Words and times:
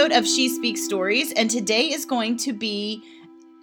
episode 0.00 0.16
of 0.18 0.26
She 0.26 0.48
Speaks 0.48 0.84
Stories. 0.84 1.32
And 1.34 1.50
today 1.50 1.90
is 1.92 2.04
going 2.04 2.36
to 2.38 2.52
be 2.52 3.02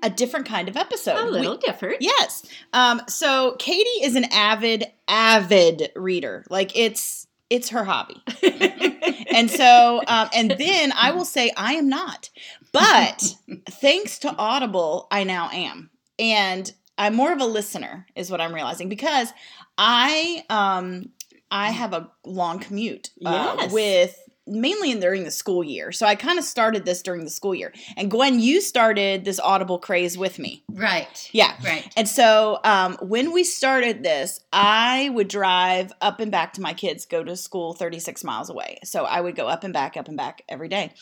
a 0.03 0.09
different 0.09 0.45
kind 0.45 0.69
of 0.69 0.77
episode. 0.77 1.17
A 1.17 1.25
little 1.29 1.53
We- 1.53 1.57
different. 1.59 1.97
yes. 2.01 2.45
Um, 2.73 3.01
so 3.07 3.55
Katie 3.57 3.89
is 4.03 4.15
an 4.15 4.25
avid, 4.25 4.85
avid 5.07 5.91
reader. 5.95 6.43
Like 6.49 6.77
it's 6.77 7.27
it's 7.49 7.69
her 7.69 7.83
hobby. 7.83 8.21
And 9.29 9.51
so, 9.51 10.01
um, 10.07 10.29
and 10.33 10.51
then 10.57 10.91
I 10.93 11.11
will 11.11 11.25
say 11.25 11.51
I 11.55 11.73
am 11.73 11.87
not. 11.89 12.31
But 12.71 13.35
thanks 13.69 14.17
to 14.19 14.33
Audible, 14.35 15.07
I 15.11 15.25
now 15.25 15.49
am. 15.53 15.91
And 16.17 16.71
I'm 16.97 17.13
more 17.13 17.31
of 17.31 17.39
a 17.39 17.45
listener, 17.45 18.07
is 18.15 18.31
what 18.31 18.41
I'm 18.41 18.51
realizing, 18.53 18.89
because 18.89 19.31
I 19.77 20.43
um 20.49 21.09
I 21.51 21.69
have 21.71 21.93
a 21.93 22.09
long 22.25 22.57
commute 22.59 23.11
uh, 23.23 23.55
Yes. 23.59 23.71
with 23.71 24.26
mainly 24.47 24.91
in 24.91 24.99
during 24.99 25.23
the 25.23 25.31
school 25.31 25.63
year. 25.63 25.91
So 25.91 26.05
I 26.05 26.15
kind 26.15 26.39
of 26.39 26.45
started 26.45 26.85
this 26.85 27.01
during 27.01 27.23
the 27.23 27.29
school 27.29 27.53
year. 27.53 27.73
And 27.95 28.09
Gwen, 28.09 28.39
you 28.39 28.61
started 28.61 29.25
this 29.25 29.39
Audible 29.39 29.79
craze 29.79 30.17
with 30.17 30.39
me. 30.39 30.63
Right. 30.71 31.29
Yeah. 31.31 31.55
Right. 31.63 31.91
And 31.95 32.07
so 32.07 32.59
um, 32.63 32.97
when 33.01 33.31
we 33.31 33.43
started 33.43 34.03
this, 34.03 34.39
I 34.51 35.09
would 35.09 35.27
drive 35.27 35.91
up 36.01 36.19
and 36.19 36.31
back 36.31 36.53
to 36.53 36.61
my 36.61 36.73
kids 36.73 37.05
go 37.05 37.23
to 37.23 37.35
school 37.35 37.73
36 37.73 38.23
miles 38.23 38.49
away. 38.49 38.79
So 38.83 39.05
I 39.05 39.21
would 39.21 39.35
go 39.35 39.47
up 39.47 39.63
and 39.63 39.73
back, 39.73 39.97
up 39.97 40.07
and 40.07 40.17
back 40.17 40.43
every 40.49 40.69
day. 40.69 40.93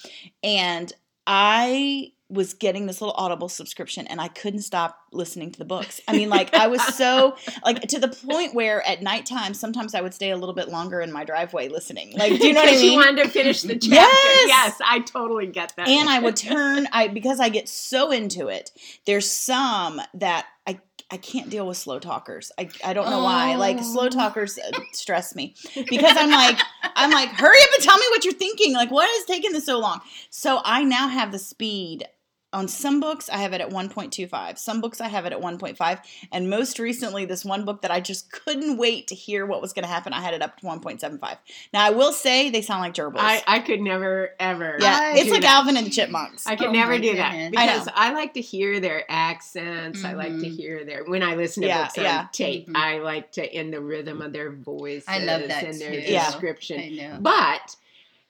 And 0.44 0.92
I 1.28 2.12
was 2.28 2.56
getting 2.56 2.88
this 2.88 3.02
little 3.02 3.14
Audible 3.18 3.48
subscription 3.48 4.08
and 4.08 4.20
I 4.20 4.30
couldn't 4.30 4.62
stop 4.64 4.98
listening 5.12 5.52
to 5.52 5.60
the 5.60 5.66
books. 5.66 6.02
I 6.08 6.14
mean, 6.18 6.28
like, 6.30 6.54
I 6.56 6.66
was 6.66 6.82
so, 6.96 7.36
like, 7.66 7.82
to 7.84 8.00
the 8.00 8.08
point 8.08 8.56
where 8.56 8.82
at 8.88 9.04
nighttime, 9.04 9.54
sometimes 9.54 9.94
I 9.94 10.02
would 10.02 10.14
stay 10.14 10.32
a 10.32 10.38
little 10.38 10.56
bit 10.56 10.70
longer 10.70 11.02
in 11.02 11.12
my 11.12 11.24
driveway 11.24 11.68
listening. 11.70 12.18
Like, 12.18 12.40
do 12.40 12.48
you 12.48 12.54
know 12.54 12.62
what 12.62 12.70
I 12.70 12.72
mean? 12.78 12.92
you 12.94 12.98
wanted 12.98 13.24
to 13.24 13.30
finish 13.30 13.62
the 13.62 13.74
chapter. 13.80 13.90
Yes! 13.94 14.48
Yes, 14.48 14.82
I 14.84 15.02
totally 15.02 15.46
get 15.48 15.74
that. 15.78 15.88
and 15.88 16.10
I 16.10 16.18
would 16.20 16.36
turn 16.36 16.88
I 16.92 17.10
because 17.10 17.40
I 17.40 17.50
get 17.50 17.70
so 17.70 18.12
into 18.12 18.48
it. 18.48 18.72
There's 19.06 19.30
some 19.30 20.02
that 20.16 20.48
I 20.66 20.80
I 21.12 21.18
can't 21.18 21.52
deal 21.52 21.68
with 21.68 21.78
slow 21.78 22.00
talkers. 22.00 22.52
I, 22.58 22.68
I 22.84 22.94
don't 22.94 23.08
know 23.12 23.24
why. 23.24 23.56
Like 23.56 23.78
slow 23.84 24.06
Oh. 24.06 24.10
talkers 24.10 24.58
uh, 24.58 24.72
stress 24.94 25.36
me 25.36 25.54
because 25.76 26.18
I'm 26.18 26.32
like 26.32 26.58
I'm 26.96 27.12
like 27.12 27.30
hurry 27.30 27.58
up 27.62 27.70
and 27.76 27.84
tell 27.84 27.98
me 28.00 28.06
what 28.10 28.26
you're 28.26 28.34
thinking. 28.34 28.74
Like 28.74 28.90
what 28.90 29.08
is 29.20 29.26
taking 29.26 29.52
this 29.54 29.66
so 29.68 29.78
long? 29.80 30.02
So 30.32 30.62
I 30.66 30.84
now 30.84 31.08
have 31.08 31.32
the 31.32 31.38
speed 31.38 32.08
on 32.56 32.68
some 32.68 33.00
books 33.00 33.30
I 33.30 33.38
have 33.38 33.54
it 33.54 33.62
at 33.62 33.70
1.25. 33.70 34.58
Some 34.58 34.82
books 34.82 35.00
I 35.02 35.08
have 35.08 35.26
it 35.26 35.34
at 35.34 35.40
1.5 35.40 36.00
and 36.32 36.50
most 36.50 36.80
recently 36.80 37.26
this 37.26 37.46
one 37.46 37.66
book 37.66 37.82
that 37.84 37.92
I 37.92 38.00
just 38.00 38.32
couldn't 38.32 38.78
wait 38.78 39.08
to 39.08 39.16
hear 39.16 39.46
what 39.46 39.62
was 39.62 39.74
going 39.74 39.84
to 39.84 39.90
happen 39.90 40.14
I 40.14 40.22
had 40.22 40.34
it 40.34 40.42
up 40.42 40.58
to 40.62 40.66
1.75. 40.66 41.38
Now 41.74 41.86
I 41.86 41.90
will 41.92 42.14
say 42.14 42.50
they 42.50 42.62
sound 42.62 42.82
like 42.82 42.94
gerbils. 42.94 43.18
I, 43.20 43.44
I 43.46 43.60
could 43.60 43.82
never, 43.82 44.32
ever. 44.40 44.78
yeah, 44.80 44.98
I 45.14 45.18
it's 45.20 45.30
like 45.30 45.42
that. 45.42 45.52
Alvin 45.58 45.78
and 45.78 45.86
the 45.86 45.92
Chipmunks. 45.92 46.48
I 46.48 46.56
could 46.56 46.68
Oh 46.70 46.72
never 46.72 46.98
do 46.98 47.16
that 47.16 47.32
goodness. 47.34 47.60
I 47.62 47.66
because 47.68 47.86
know. 47.88 47.94
I, 47.96 48.14
like 48.14 48.34
to 48.36 48.42
hear 48.42 48.80
their 48.80 49.04
accents. 49.10 50.04
I 50.06 50.14
like 50.14 50.30
to 50.40 50.46
Mhm. 50.48 50.56
hear 50.56 50.86
their 50.86 51.04
when 51.04 51.22
I 51.22 51.36
listen 51.36 51.62
to 51.64 51.68
Yeah, 51.68 51.84
books 51.84 51.98
on 51.98 52.04
yeah. 52.06 52.28
tape. 52.32 52.70
Mhm. 52.70 52.76
I 52.78 53.00
like 53.00 53.34
to 53.34 53.60
in 53.60 53.72
the 53.72 53.82
rhythm 53.82 54.22
of 54.22 54.32
their 54.34 54.52
voices 54.52 55.04
I 55.10 55.20
love 55.20 55.48
that 55.50 55.64
and 55.66 55.80
their 55.82 55.92
too. 55.92 56.12
Yeah. 56.12 56.26
description. 56.32 56.80
I 56.80 56.90
know. 56.90 57.18
But 57.20 57.76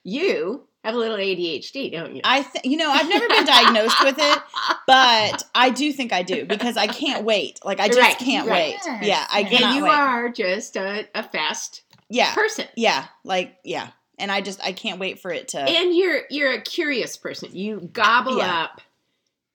you 0.02 0.66
have 0.86 0.94
a 0.94 0.98
little 0.98 1.16
ADHD, 1.16 1.92
don't 1.92 2.14
you? 2.16 2.20
I 2.24 2.42
th- 2.42 2.64
you 2.64 2.76
know 2.76 2.90
I've 2.90 3.08
never 3.08 3.28
been 3.28 3.44
diagnosed 3.44 4.02
with 4.02 4.16
it, 4.18 4.38
but 4.86 5.42
I 5.54 5.70
do 5.70 5.92
think 5.92 6.12
I 6.12 6.22
do 6.22 6.44
because 6.44 6.76
I 6.76 6.86
can't 6.86 7.24
wait. 7.24 7.60
Like 7.64 7.80
I 7.80 7.88
just 7.88 8.00
Right, 8.00 8.18
can't 8.18 8.48
right. 8.48 8.74
wait. 8.74 8.80
Yes, 8.84 9.04
Yeah, 9.06 9.26
I 9.30 9.40
yes. 9.40 9.50
cannot 9.50 9.66
and 9.70 9.76
you 9.76 9.84
wait. 9.84 9.90
are 9.92 10.28
just 10.30 10.76
a, 10.76 11.06
a 11.14 11.22
fast 11.22 11.82
yeah, 12.08 12.34
person. 12.34 12.66
yeah, 12.76 13.06
like 13.24 13.56
yeah, 13.64 13.88
and 14.18 14.30
I 14.30 14.40
just 14.40 14.62
I 14.64 14.72
can't 14.72 14.98
wait 15.00 15.18
for 15.18 15.30
it 15.32 15.48
to. 15.48 15.60
and 15.60 15.94
you're 15.96 16.20
you're 16.30 16.52
a 16.52 16.60
curious 16.60 17.16
person. 17.16 17.50
You 17.52 17.88
gobble 17.92 18.38
Yeah. 18.38 18.62
up 18.64 18.80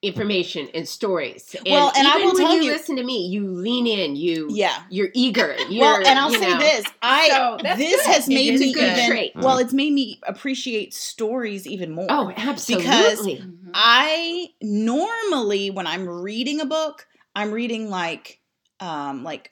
information 0.02 0.68
and 0.74 0.88
stories. 0.88 1.56
And 1.56 1.68
Well, 1.70 1.92
and 1.96 2.08
I 2.08 2.18
will 2.18 2.28
when 2.34 2.36
tell 2.38 2.56
you 2.56 2.64
you- 2.64 2.72
listen 2.72 2.96
to 2.96 3.04
me, 3.04 3.28
you 3.28 3.48
lean 3.48 3.86
in. 3.86 4.16
You 4.16 4.48
yeah. 4.50 4.82
you're 4.90 5.10
eager. 5.14 5.56
You're, 5.70 5.82
Well, 5.82 5.98
and 6.08 6.18
I'll 6.18 6.32
you 6.32 6.40
say 6.40 6.50
know. 6.50 6.60
this: 6.60 6.86
I 7.04 7.30
So, 7.30 7.58
this 7.62 7.78
good. 8.06 8.06
has 8.14 8.28
It 8.28 8.34
made 8.34 8.60
me 8.60 8.74
good 8.74 8.98
even 8.98 9.10
trait. 9.10 9.32
well, 9.36 9.58
it's 9.60 9.74
made 9.74 9.94
me 9.94 10.20
appreciate 10.24 10.94
stories 10.94 11.68
even 11.68 11.92
more. 11.92 12.08
Oh, 12.10 12.32
absolutely. 12.36 13.38
Mhm. 13.38 13.58
I 13.74 14.50
normally 14.62 15.70
when 15.70 15.86
I'm 15.88 16.08
reading 16.10 16.60
a 16.62 16.66
book, 16.66 17.08
I'm 17.36 17.52
reading 17.52 17.90
like 17.90 18.40
um 18.80 19.24
like 19.24 19.52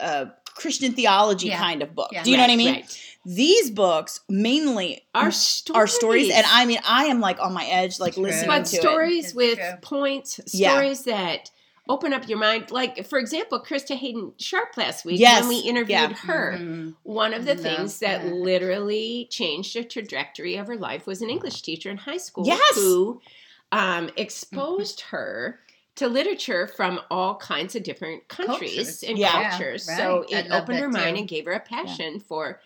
a 0.00 0.28
Christian 0.54 0.92
theology 0.92 1.48
Yeah. 1.48 1.58
kind 1.58 1.82
of 1.82 1.94
book. 1.94 2.10
Yeah. 2.12 2.22
Do 2.22 2.30
you 2.30 2.36
know 2.36 2.44
what 2.44 2.50
I 2.50 2.56
mean? 2.56 2.74
right. 2.74 3.11
These 3.24 3.70
books 3.70 4.20
mainly 4.28 5.06
Our 5.14 5.30
stories. 5.30 5.76
are 5.78 5.86
stories 5.86 6.30
and 6.30 6.44
I 6.48 6.64
mean 6.66 6.80
I 6.86 7.04
am 7.06 7.20
like 7.20 7.40
on 7.40 7.52
my 7.52 7.64
edge 7.66 8.00
like 8.00 8.14
True. 8.14 8.24
listening 8.24 8.48
but 8.48 8.64
to 8.66 8.76
stories 8.76 9.26
It's 9.26 9.34
with 9.34 9.58
true. 9.58 9.68
points, 9.80 10.40
Yeah. 10.52 10.72
stories 10.72 11.04
that 11.04 11.50
open 11.88 12.12
up 12.12 12.28
your 12.28 12.38
mind. 12.38 12.70
Like 12.70 13.06
for 13.06 13.18
example, 13.18 13.60
Krista 13.60 13.96
Hayden 13.96 14.32
Sharp 14.38 14.76
last 14.76 15.04
week 15.04 15.20
Yes. 15.20 15.40
when 15.42 15.48
we 15.50 15.58
interviewed 15.58 15.88
Yeah. 16.10 16.12
her. 16.14 16.56
Mhm. 16.58 16.94
One 17.04 17.32
of 17.34 17.44
the 17.44 17.54
Love 17.54 17.62
things 17.62 17.98
that, 18.00 18.22
that. 18.22 18.32
literally 18.34 19.28
changed 19.30 19.74
the 19.76 19.84
trajectory 19.84 20.56
of 20.56 20.66
her 20.66 20.76
life 20.76 21.06
was 21.06 21.22
an 21.22 21.30
English 21.30 21.62
teacher 21.62 21.90
in 21.90 21.98
high 21.98 22.16
school 22.18 22.46
Yes. 22.46 22.74
who 22.76 23.20
um, 23.70 24.10
exposed 24.16 25.00
her 25.00 25.60
to 25.94 26.06
literature 26.08 26.66
from 26.66 27.00
all 27.10 27.36
kinds 27.36 27.74
of 27.74 27.82
different 27.82 28.26
countries 28.28 28.74
Cultures. 28.76 29.02
and 29.04 29.16
Yeah. 29.18 29.50
cultures. 29.50 29.86
Yeah, 29.88 29.96
So 29.96 30.20
right. 30.20 30.34
I 30.34 30.38
it 30.40 30.48
love 30.48 30.62
opened 30.62 30.76
that 30.78 30.82
her 30.82 30.88
mind 30.90 31.16
too. 31.16 31.20
and 31.20 31.28
gave 31.28 31.44
her 31.46 31.52
a 31.52 31.60
passion 31.60 32.20
for. 32.20 32.60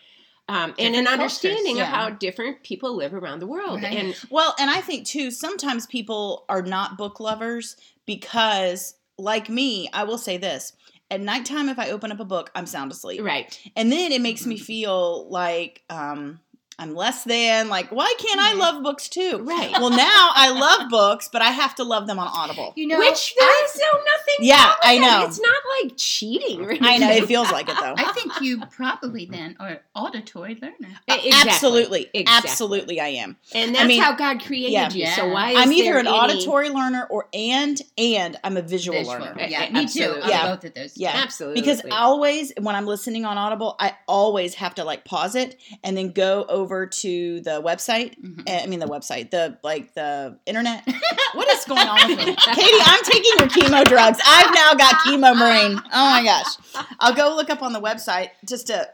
Um, 0.49 0.73
and 0.79 0.95
an 0.95 1.07
understanding 1.07 1.81
of 1.81 1.87
how 1.87 2.09
different 2.09 2.63
people 2.63 2.95
live 2.95 3.13
around 3.13 3.39
the 3.39 3.47
world. 3.47 3.83
Right. 3.83 3.97
And 3.97 4.15
Well, 4.29 4.55
and 4.59 4.69
I 4.69 4.79
think 4.79 5.05
too, 5.05 5.29
sometimes 5.29 5.85
people 5.87 6.45
are 6.47 6.61
not 6.61 6.97
book 6.97 7.19
lovers 7.19 7.75
because, 8.05 8.95
like 9.17 9.49
me, 9.49 9.89
I 9.91 10.05
will 10.05 10.17
say 10.17 10.37
this. 10.37 10.73
At 11.09 11.21
nighttime, 11.21 11.69
if 11.69 11.79
I 11.79 11.89
open 11.89 12.11
up 12.11 12.19
a 12.19 12.25
book, 12.25 12.51
I'm 12.55 12.65
sound 12.65 12.91
asleep. 12.91 13.21
right, 13.23 13.57
And 13.75 13.91
then 13.91 14.11
it 14.11 14.21
makes 14.21 14.45
me 14.45 14.57
feel 14.57 15.29
like 15.29 15.83
um, 15.89 16.39
I'm 16.79 16.93
less 16.93 17.23
than. 17.23 17.69
Like, 17.69 17.91
why 17.91 18.13
can't 18.19 18.39
I 18.39 18.53
love 18.53 18.83
books 18.83 19.09
too? 19.09 19.39
right. 19.43 19.71
Well, 19.71 19.89
now 19.89 20.29
I 20.35 20.51
love 20.51 20.89
books, 20.89 21.27
but 21.31 21.41
I 21.41 21.49
have 21.49 21.73
to 21.75 21.83
love 21.83 22.05
them 22.05 22.19
on 22.19 22.27
Audible. 22.27 22.73
You 22.75 22.85
know, 22.87 22.99
Which 22.99 23.33
there 23.39 23.65
is 23.65 23.75
no 23.77 23.99
nothing. 23.99 24.35
Yeah, 24.39 24.55
wrong 24.63 24.69
with 24.69 24.87
I 24.87 24.99
that. 24.99 25.19
know. 25.21 25.25
It's 25.27 25.39
not 25.41 25.61
like 25.81 25.93
cheating. 25.97 26.61
Or 26.65 26.71
I 26.81 26.97
know 26.99 27.09
it 27.11 27.25
feels 27.25 27.51
like 27.51 27.67
it 27.69 27.75
though. 27.79 27.95
I 27.97 28.11
think 28.13 28.41
you 28.41 28.61
probably 28.69 29.25
then 29.25 29.55
are 29.59 29.79
auditory 29.95 30.55
learner. 30.61 30.99
Exactly. 31.07 31.31
Absolutely, 31.33 32.01
Exactly. 32.13 32.49
absolutely, 32.51 32.99
I 33.01 33.07
am. 33.07 33.37
And 33.55 33.71
I 33.71 33.73
that's 33.79 33.87
mean- 33.87 34.01
how 34.01 34.13
God 34.15 34.43
created 34.43 34.71
Yeah. 34.71 34.89
you. 34.91 35.07
So 35.07 35.29
why 35.29 35.51
is 35.51 35.57
I'm 35.59 35.71
either 35.73 35.83
there 35.93 35.97
an 35.99 36.07
any- 36.07 36.15
auditory 36.15 36.69
learner 36.69 37.07
or 37.09 37.27
and 37.33 37.81
and 37.97 38.37
I'm 38.43 38.55
a 38.57 38.61
visual, 38.61 38.97
Visual. 38.99 39.17
learner. 39.19 39.45
Yeah, 39.47 39.61
eh, 39.63 39.69
me 39.71 39.87
too. 39.87 40.01
absolutely. 40.03 40.21
I'm 40.23 40.29
Yeah. 40.29 40.55
both 40.55 40.63
of 40.65 40.73
those. 40.75 40.97
Yeah. 40.97 41.11
Absolutely. 41.15 41.61
Because 41.61 41.81
always 41.91 42.51
when 42.59 42.75
I'm 42.75 42.85
listening 42.85 43.25
on 43.25 43.37
Audible, 43.37 43.75
I 43.79 43.95
always 44.07 44.53
have 44.55 44.75
to 44.75 44.83
like 44.83 45.05
pause 45.05 45.33
it 45.35 45.59
and 45.83 45.97
then 45.97 46.11
go 46.11 46.45
over 46.47 46.66
to 46.85 47.41
the 47.41 47.61
website. 47.61 48.15
Mhm. 48.21 48.43
eh, 48.47 48.61
I 48.63 48.67
mean 48.67 48.79
the 48.79 48.87
website, 48.87 49.31
the 49.31 49.57
like 49.63 49.93
the 49.93 50.37
internet. 50.45 50.83
what 51.33 51.47
is 51.49 51.65
going 51.65 51.87
on 51.87 52.07
with 52.09 52.17
me? 52.25 52.35
Katie, 52.53 52.83
I'm 52.83 53.03
taking 53.03 53.31
your 53.39 53.47
chemo 53.47 53.83
drugs. 53.85 54.19
I've 54.25 54.53
now 54.53 54.73
got 54.73 54.95
chemo 55.05 55.37
brain. 55.37 55.79
Oh 55.93 56.09
my 56.11 56.23
gosh. 56.23 56.85
I'll 56.99 57.13
go 57.15 57.35
look 57.35 57.49
up 57.49 57.61
on 57.63 57.73
the 57.73 57.81
website 57.81 58.29
just 58.45 58.67
to 58.67 58.87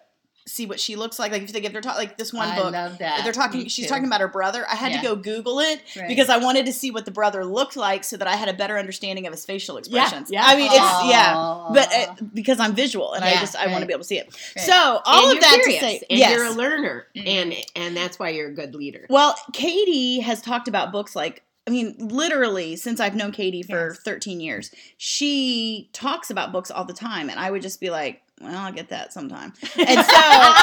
see 0.45 0.65
what 0.65 0.79
she 0.79 0.95
looks 0.95 1.17
like. 1.19 1.31
Like 1.31 1.43
if 1.43 1.53
they 1.53 1.61
give 1.61 1.71
they're 1.71 1.81
talking 1.81 1.99
like 1.99 2.17
this 2.17 2.33
one 2.33 2.49
I 2.49 2.55
book. 2.57 2.73
love 2.73 2.97
that. 2.99 3.23
They're 3.23 3.31
talking. 3.33 3.63
Me 3.63 3.69
She's 3.69 3.85
too. 3.85 3.89
talking 3.89 4.05
about 4.05 4.19
her 4.21 4.27
brother. 4.27 4.65
I 4.69 4.75
had 4.75 4.91
Yeah. 4.91 5.01
to 5.01 5.07
go 5.07 5.15
Google 5.15 5.59
it 5.59 5.81
Right. 5.95 6.07
because 6.07 6.29
I 6.29 6.37
wanted 6.37 6.65
to 6.65 6.73
see 6.73 6.91
what 6.91 7.05
the 7.05 7.11
brother 7.11 7.45
looked 7.45 7.75
like, 7.77 8.03
so 8.03 8.17
that 8.17 8.27
I 8.27 8.35
had 8.35 8.49
a 8.49 8.53
better 8.53 8.77
understanding 8.77 9.25
of 9.25 9.31
his 9.33 9.45
facial 9.45 9.77
expressions. 9.77 10.29
yeah. 10.31 10.43
I 10.45 10.55
mean, 10.55 10.67
it's 10.67 10.75
yeah, 11.05 11.33
but 11.73 11.93
uh, 11.93 12.15
because 12.33 12.59
I'm 12.59 12.75
visual 12.75 13.13
and 13.13 13.23
I 13.23 13.33
just 13.35 13.55
I 13.55 13.67
want 13.67 13.81
to 13.81 13.85
be 13.87 13.93
able 13.93 14.03
to 14.03 14.07
see 14.07 14.17
it. 14.19 14.27
Right. 14.55 14.65
So 14.65 15.01
all 15.05 15.29
and 15.29 15.37
of 15.37 15.41
that 15.43 15.53
curious, 15.61 15.79
to 15.81 15.85
say, 15.87 16.01
and 16.09 16.19
yes. 16.19 16.31
you're 16.31 16.45
a 16.45 16.51
learner, 16.51 17.07
Mhm. 17.15 17.27
and 17.27 17.53
and 17.75 17.97
that's 17.97 18.19
why 18.19 18.29
you're 18.29 18.49
a 18.49 18.53
good 18.53 18.75
leader. 18.75 19.07
Well, 19.09 19.35
Katie 19.53 20.19
has 20.19 20.41
talked 20.41 20.67
about 20.67 20.91
books 20.91 21.15
like 21.15 21.41
I 21.65 21.71
mean, 21.71 21.95
literally 21.97 22.75
since 22.75 22.99
I've 22.99 23.15
known 23.15 23.31
Katie 23.31 23.63
for 23.63 23.91
Yes. 23.91 23.99
13 24.03 24.41
years, 24.41 24.69
she 24.97 25.89
talks 25.93 26.29
about 26.29 26.51
books 26.51 26.69
all 26.69 26.83
the 26.83 26.93
time, 26.93 27.29
and 27.29 27.39
I 27.39 27.51
would 27.51 27.61
just 27.61 27.79
be 27.79 27.89
like, 27.89 28.21
"Well, 28.43 28.55
I'll 28.57 28.71
get 28.73 28.89
that 28.89 29.13
sometime." 29.13 29.53
And 29.77 30.05
so 30.05 30.53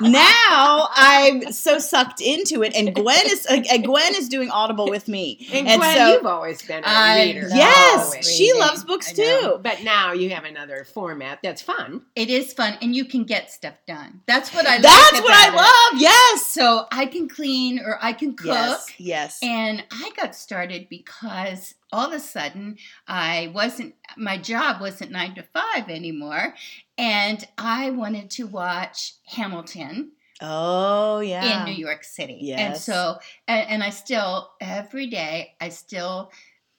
now 0.00 0.88
I'm 0.94 1.52
so 1.52 1.78
sucked 1.78 2.20
into 2.20 2.62
it, 2.62 2.74
and 2.74 2.94
Gwen 2.94 3.26
is 3.26 3.46
uh, 3.46 3.60
Gwen 3.82 4.14
is 4.14 4.28
doing 4.28 4.50
Audible 4.50 4.88
with 4.88 5.08
me. 5.08 5.46
and, 5.52 5.66
and 5.68 5.80
Gwen, 5.80 5.96
so- 5.96 6.12
you've 6.12 6.26
always 6.26 6.62
been 6.62 6.84
a 6.84 6.86
I 6.86 7.22
reader. 7.24 7.42
love 7.48 7.56
Yes, 7.56 8.04
Always. 8.06 8.30
she 8.36 8.44
reading. 8.44 8.60
loves 8.60 8.84
books 8.84 9.12
too. 9.12 9.58
But 9.62 9.82
now 9.82 10.12
you 10.12 10.30
have 10.30 10.44
another 10.44 10.84
format 10.84 11.38
that's 11.42 11.62
fun. 11.62 12.02
It 12.14 12.30
is 12.30 12.52
fun, 12.52 12.76
and 12.82 12.94
you 12.94 13.04
can 13.04 13.24
get 13.24 13.50
stuff 13.50 13.74
done. 13.86 14.20
That's 14.26 14.52
what 14.54 14.66
I. 14.66 14.78
That's 14.80 15.12
like 15.14 15.24
what 15.24 15.34
I 15.34 15.48
about 15.48 15.54
it. 15.54 15.94
love. 15.94 16.02
Yes. 16.02 16.46
So 16.46 16.86
I 16.92 17.06
can 17.06 17.28
clean 17.28 17.78
or 17.78 17.98
I 18.02 18.12
can 18.12 18.34
cook. 18.36 18.46
Yes. 18.46 18.86
Yes. 18.98 19.38
And 19.42 19.84
I 19.90 20.10
got 20.16 20.34
started 20.34 20.88
because 20.88 21.74
all 21.92 22.06
of 22.06 22.12
a 22.12 22.18
sudden 22.20 22.76
I 23.06 23.50
wasn't, 23.54 23.94
my 24.16 24.38
job 24.38 24.80
wasn't 24.80 25.12
nine 25.12 25.34
to 25.36 25.42
five 25.42 25.88
anymore. 25.88 26.54
And 26.98 27.46
I 27.58 27.90
wanted 27.90 28.30
to 28.32 28.46
watch 28.46 29.14
Hamilton 29.26 30.12
Oh 30.40 31.20
yeah. 31.20 31.60
in 31.60 31.64
New 31.64 31.78
York 31.78 32.04
City. 32.04 32.38
Yes. 32.42 32.60
And 32.60 32.76
so, 32.76 33.18
and, 33.48 33.68
and 33.70 33.82
I 33.82 33.90
still, 33.90 34.50
every 34.60 35.06
day, 35.06 35.54
I 35.60 35.70
still 35.70 36.30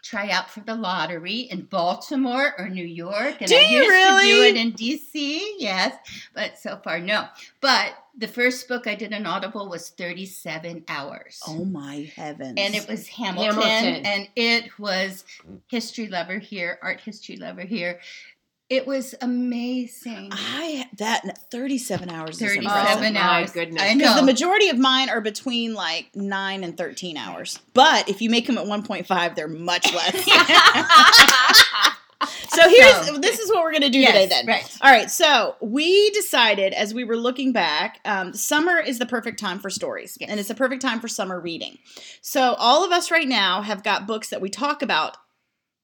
try 0.04 0.30
out 0.30 0.50
for 0.50 0.62
the 0.62 0.76
lottery 0.76 1.40
in 1.40 1.64
Baltimore 1.64 2.54
or 2.58 2.70
New 2.70 2.86
York. 2.86 3.38
And 3.42 3.50
Do 3.50 3.56
I 3.56 3.62
you 3.62 3.82
used 3.82 3.90
to 3.90 4.22
do 4.22 4.44
it 4.44 4.56
in 4.56 4.74
DC, 4.74 5.42
yes. 5.58 5.96
But 6.34 6.58
so 6.58 6.80
far, 6.84 7.00
no. 7.00 7.26
But 7.62 7.94
the 8.18 8.28
first 8.28 8.68
book 8.68 8.88
I 8.88 8.96
did 8.96 9.14
on 9.14 9.26
Audible 9.26 9.68
was 9.70 9.90
37 9.90 10.86
hours. 10.88 11.42
Oh 11.48 11.66
my 11.66 12.10
heavens. 12.16 12.54
And 12.58 12.74
it 12.76 12.88
was 12.88 13.08
Hamilton, 13.08 13.62
Hamilton. 13.62 14.06
and 14.06 14.30
it 14.36 14.80
was 14.80 15.26
history 15.68 16.08
lover 16.08 16.38
here, 16.40 16.80
art 16.82 17.02
history 17.02 17.36
lover 17.36 17.62
here. 17.62 18.00
It 18.70 18.86
was 18.86 19.16
amazing. 19.22 20.28
I 20.34 20.90
that 20.98 21.22
37 21.52 22.10
hours 22.10 22.32
is 22.42 22.44
37 22.50 22.66
impressive. 22.66 22.98
Oh, 22.98 23.12
my 23.14 23.20
hours. 23.40 23.52
goodness. 23.52 23.82
I 23.82 23.94
Because 23.96 24.16
know. 24.16 24.20
the 24.22 24.26
majority 24.26 24.68
of 24.68 24.78
mine 24.78 25.10
are 25.10 25.22
between 25.22 25.74
like 25.74 26.14
9 26.16 26.64
and 26.66 26.78
13 26.78 27.16
hours. 27.16 27.60
But 27.74 28.10
if 28.10 28.22
you 28.22 28.30
make 28.30 28.46
them 28.46 28.58
at 28.58 28.66
1.5, 28.66 29.36
they're 29.36 29.48
much 29.48 29.94
less. 29.94 30.16
so 32.50 32.68
here's 32.70 33.08
So- 33.08 33.18
this 33.20 33.40
is 33.40 33.50
what 33.52 33.64
we're 33.64 33.72
going 33.72 33.84
to 33.84 33.90
do 33.90 34.00
Yes, 34.00 34.12
today 34.14 34.26
then. 34.28 34.46
right. 34.48 34.78
All 34.82 34.92
right, 34.92 35.10
so 35.10 35.56
we 35.62 36.10
decided 36.12 36.74
as 36.74 36.94
we 36.94 37.04
were 37.06 37.16
looking 37.18 37.54
back, 37.54 38.00
um, 38.06 38.34
summer 38.34 38.80
is 38.80 39.00
the 39.00 39.06
perfect 39.06 39.40
time 39.40 39.60
for 39.60 39.70
stories, 39.70 40.18
Yes. 40.20 40.30
and 40.30 40.40
it's 40.40 40.50
the 40.50 40.56
perfect 40.56 40.82
time 40.82 41.00
for 41.00 41.08
summer 41.08 41.40
reading. 41.40 41.78
So 42.22 42.54
all 42.56 42.84
of 42.84 42.92
us 42.92 43.12
right 43.12 43.28
now 43.28 43.62
have 43.62 43.84
got 43.84 44.08
books 44.08 44.30
that 44.30 44.42
we 44.42 44.50
talk 44.50 44.82
about 44.82 45.18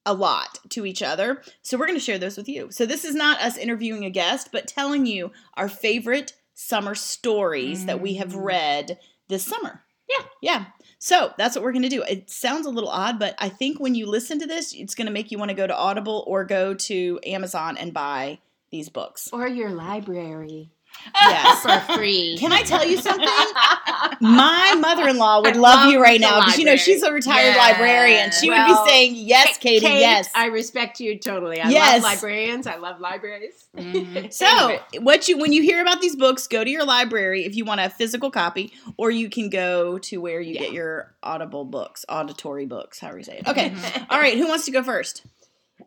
a 0.06 0.14
lot 0.14 0.60
to 0.70 0.86
each 0.86 1.02
other. 1.02 1.42
So 1.62 1.78
we're 1.78 1.88
going 1.88 1.98
to 2.00 2.04
share 2.04 2.18
those 2.18 2.38
with 2.38 2.50
you. 2.50 2.70
So 2.72 2.86
this 2.86 3.06
is 3.06 3.16
not 3.16 3.40
us 3.42 3.58
interviewing 3.58 4.04
a 4.06 4.10
guest, 4.10 4.50
but 4.52 4.68
telling 4.68 5.06
you 5.06 5.32
our 5.56 5.70
favorite 5.70 6.34
summer 6.54 6.94
stories 6.96 7.86
that 7.86 8.02
we 8.02 8.16
have 8.16 8.34
Mm. 8.34 8.44
read 8.44 9.00
this 9.28 9.44
summer. 9.46 9.84
Yeah. 10.10 10.26
Yeah. 10.42 10.66
So 11.00 11.34
that's 11.38 11.56
what 11.56 11.64
we're 11.64 11.72
going 11.72 11.84
to 11.84 11.90
do. 11.90 12.04
It 12.04 12.30
sounds 12.30 12.66
a 12.66 12.70
little 12.70 12.90
odd, 12.90 13.18
but 13.20 13.36
I 13.40 13.50
think 13.50 13.80
when 13.80 13.96
you 13.96 14.06
listen 14.06 14.40
to 14.40 14.46
this, 14.48 14.74
it's 14.74 14.96
going 14.96 15.08
to 15.08 15.12
make 15.14 15.32
you 15.32 15.38
want 15.38 15.50
to 15.50 15.56
go 15.56 15.68
to 15.68 15.76
Audible 15.76 16.24
or 16.28 16.44
go 16.46 16.74
to 16.74 17.20
Amazon 17.26 17.78
and 17.78 17.94
buy 17.94 18.40
these 18.72 18.90
books. 18.90 19.30
or 19.32 19.48
your 19.48 19.70
library 19.70 20.70
Yes. 21.16 21.62
for 21.62 21.94
free. 21.96 22.38
Can 22.40 22.52
I 22.54 22.62
tell 22.64 22.86
you 22.86 22.98
something? 22.98 23.28
My 24.22 24.76
mother-in-law 24.80 25.42
would 25.42 25.56
I 25.56 25.60
love, 25.60 25.92
you 25.92 26.02
right 26.02 26.20
now 26.20 26.40
because 26.40 26.58
you 26.58 26.66
know 26.66 26.76
she's 26.76 27.04
a 27.04 27.12
retired 27.12 27.56
Yes. 27.56 27.72
librarian. 27.72 28.32
She 28.32 28.50
would 28.50 28.66
be 28.66 28.76
saying, 28.90 29.14
"Yes, 29.16 29.58
Katie, 29.58 29.86
Kate, 29.86 30.00
yes." 30.00 30.30
I 30.34 30.46
respect 30.48 31.00
you 31.00 31.18
totally. 31.20 31.60
I 31.60 31.70
Yes. 31.70 32.02
love 32.04 32.14
librarians. 32.14 32.68
I 32.68 32.76
love 32.78 33.00
libraries. 33.00 33.66
Mhm. 33.78 34.34
So, 34.34 34.80
what 35.02 35.28
you 35.28 35.38
when 35.38 35.52
you 35.54 35.62
hear 35.62 35.82
about 35.82 36.02
these 36.02 36.16
books, 36.16 36.48
go 36.48 36.64
to 36.64 36.70
your 36.70 36.86
library 36.86 37.46
if 37.46 37.56
you 37.56 37.66
want 37.66 37.82
a 37.82 37.90
physical 37.90 38.32
copy, 38.32 38.72
or 38.98 39.12
you 39.12 39.30
can 39.30 39.50
go 39.50 39.98
to 40.00 40.18
where 40.22 40.40
you 40.42 40.54
Yeah. 40.56 40.62
get 40.62 40.72
your 40.74 41.14
Audible 41.22 41.64
books, 41.66 42.06
auditory 42.10 42.66
books, 42.66 43.00
How 43.00 43.08
however 43.08 43.20
you 43.20 43.24
say 43.26 43.38
it. 43.38 43.48
Okay, 43.54 43.74
all 44.10 44.20
right. 44.20 44.38
Who 44.38 44.48
wants 44.48 44.66
to 44.66 44.72
go 44.72 44.84
first? 44.84 45.24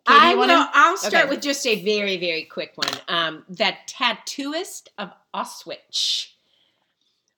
I 0.06 0.30
will. 0.34 0.40
wanna- 0.40 0.70
I'll 0.74 0.96
start 0.96 1.14
Okay. 1.24 1.28
with 1.30 1.42
just 1.42 1.66
a 1.66 1.82
very, 1.84 2.16
very 2.16 2.44
quick 2.44 2.72
one. 2.76 2.90
Um, 3.08 3.44
the 3.48 3.74
Tattooist 3.86 4.88
of 4.98 5.10
Auschwitz 5.34 6.28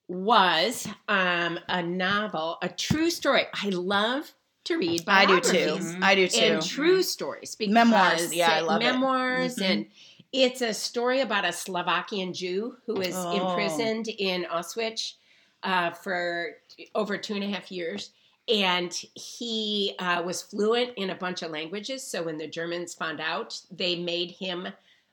was 0.08 0.87
um, 1.08 1.58
a 1.69 1.82
novel, 1.82 2.58
a 2.62 2.69
true 2.69 3.10
story. 3.10 3.44
I 3.52 3.69
love 3.70 4.32
to 4.64 4.76
read 4.78 5.05
I 5.06 5.26
do 5.26 5.40
too. 5.40 5.78
I 6.02 6.14
do 6.14 6.28
too. 6.28 6.40
and 6.40 6.62
true 6.64 7.02
stories. 7.02 7.55
Because 7.55 7.72
Memoirs. 7.75 8.34
Yeah, 8.34 8.50
I 8.50 8.60
love 8.60 8.81
it. 8.81 8.84
memoirs 8.84 9.56
Mhm. 9.56 9.62
and 9.70 9.87
it's 10.32 10.60
a 10.60 10.75
story 10.75 11.20
about 11.20 11.44
a 11.46 11.52
Slovakian 11.52 12.32
Jew 12.34 12.76
who 12.87 13.00
is 13.00 13.14
Oh. 13.16 13.32
imprisoned 13.50 14.08
in 14.08 14.44
Auschwitz 14.44 15.14
uh, 15.62 15.90
for 15.90 16.56
over 16.94 17.16
two 17.19 17.34
and 17.34 17.43
a 17.44 17.49
half 17.49 17.72
years. 17.72 18.10
And 18.48 18.92
he 19.14 19.94
uh, 19.98 20.22
was 20.22 20.42
fluent 20.42 20.92
in 20.96 21.10
a 21.10 21.14
bunch 21.14 21.42
of 21.42 21.50
languages. 21.50 22.02
So 22.02 22.22
when 22.22 22.38
the 22.38 22.46
Germans 22.46 22.94
found 22.94 23.20
out, 23.20 23.60
they 23.70 23.96
made 23.96 24.30
him 24.30 24.68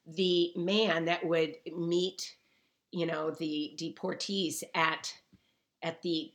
the 0.07 0.53
man 0.55 1.05
that 1.05 1.25
would 1.25 1.55
meet, 1.75 2.35
you 2.91 3.05
know, 3.05 3.31
the 3.31 3.73
deportees 3.77 4.63
at 4.73 5.13
at 5.83 6.01
the 6.01 6.31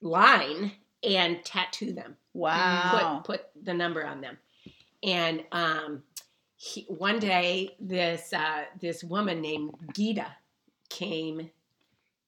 line 0.00 0.72
and 1.02 1.44
tattoo 1.44 1.92
them 1.92 2.16
Wow. 2.34 3.22
put 3.24 3.40
put 3.40 3.64
the 3.64 3.74
number 3.74 4.06
on 4.06 4.20
them. 4.20 4.38
And 5.02 5.44
um, 5.52 6.02
he, 6.56 6.82
one 6.88 7.18
day, 7.18 7.76
this 7.80 8.32
uh, 8.32 8.64
this 8.80 9.04
woman 9.04 9.40
named 9.40 9.74
Gita 9.94 10.26
came 10.88 11.50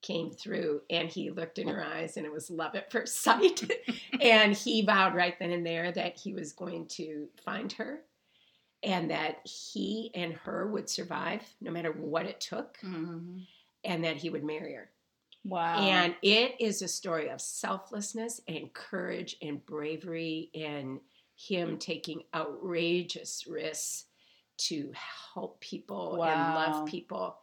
came 0.04 0.30
through, 0.30 0.82
and 0.90 1.08
he 1.08 1.30
looked 1.30 1.58
in 1.58 1.66
her 1.66 1.82
eyes, 1.82 2.16
and 2.16 2.26
it 2.26 2.32
was 2.32 2.50
love 2.50 2.74
at 2.74 2.92
first 2.92 3.16
sight. 3.22 3.68
and 4.20 4.54
he 4.54 4.82
vowed 4.84 5.14
right 5.14 5.38
then 5.38 5.50
and 5.50 5.66
there 5.66 5.90
that 5.92 6.16
he 6.18 6.32
was 6.34 6.52
going 6.52 6.86
to 6.88 7.26
find 7.44 7.72
her, 7.72 8.02
and 8.82 9.10
that 9.10 9.38
he 9.46 10.10
and 10.14 10.34
her 10.34 10.66
would 10.68 10.88
survive 10.88 11.42
no 11.60 11.70
matter 11.70 11.90
what 11.92 12.26
it 12.26 12.40
took, 12.40 12.78
Mhm. 12.82 13.46
and 13.82 14.04
that 14.04 14.16
he 14.18 14.28
would 14.30 14.44
marry 14.44 14.74
her. 14.74 14.90
Wow. 15.46 15.80
And 15.80 16.14
it 16.22 16.54
is 16.60 16.80
a 16.82 16.88
story 16.88 17.28
of 17.28 17.40
selflessness 17.40 18.40
and 18.48 18.72
courage 18.72 19.36
and 19.42 19.64
bravery 19.66 20.50
and 20.54 21.00
him 21.36 21.78
taking 21.78 22.22
outrageous 22.34 23.46
risks 23.46 24.06
to 24.56 24.92
help 25.34 25.60
people 25.60 26.22
and 26.22 26.54
love 26.54 26.86
people. 26.86 27.36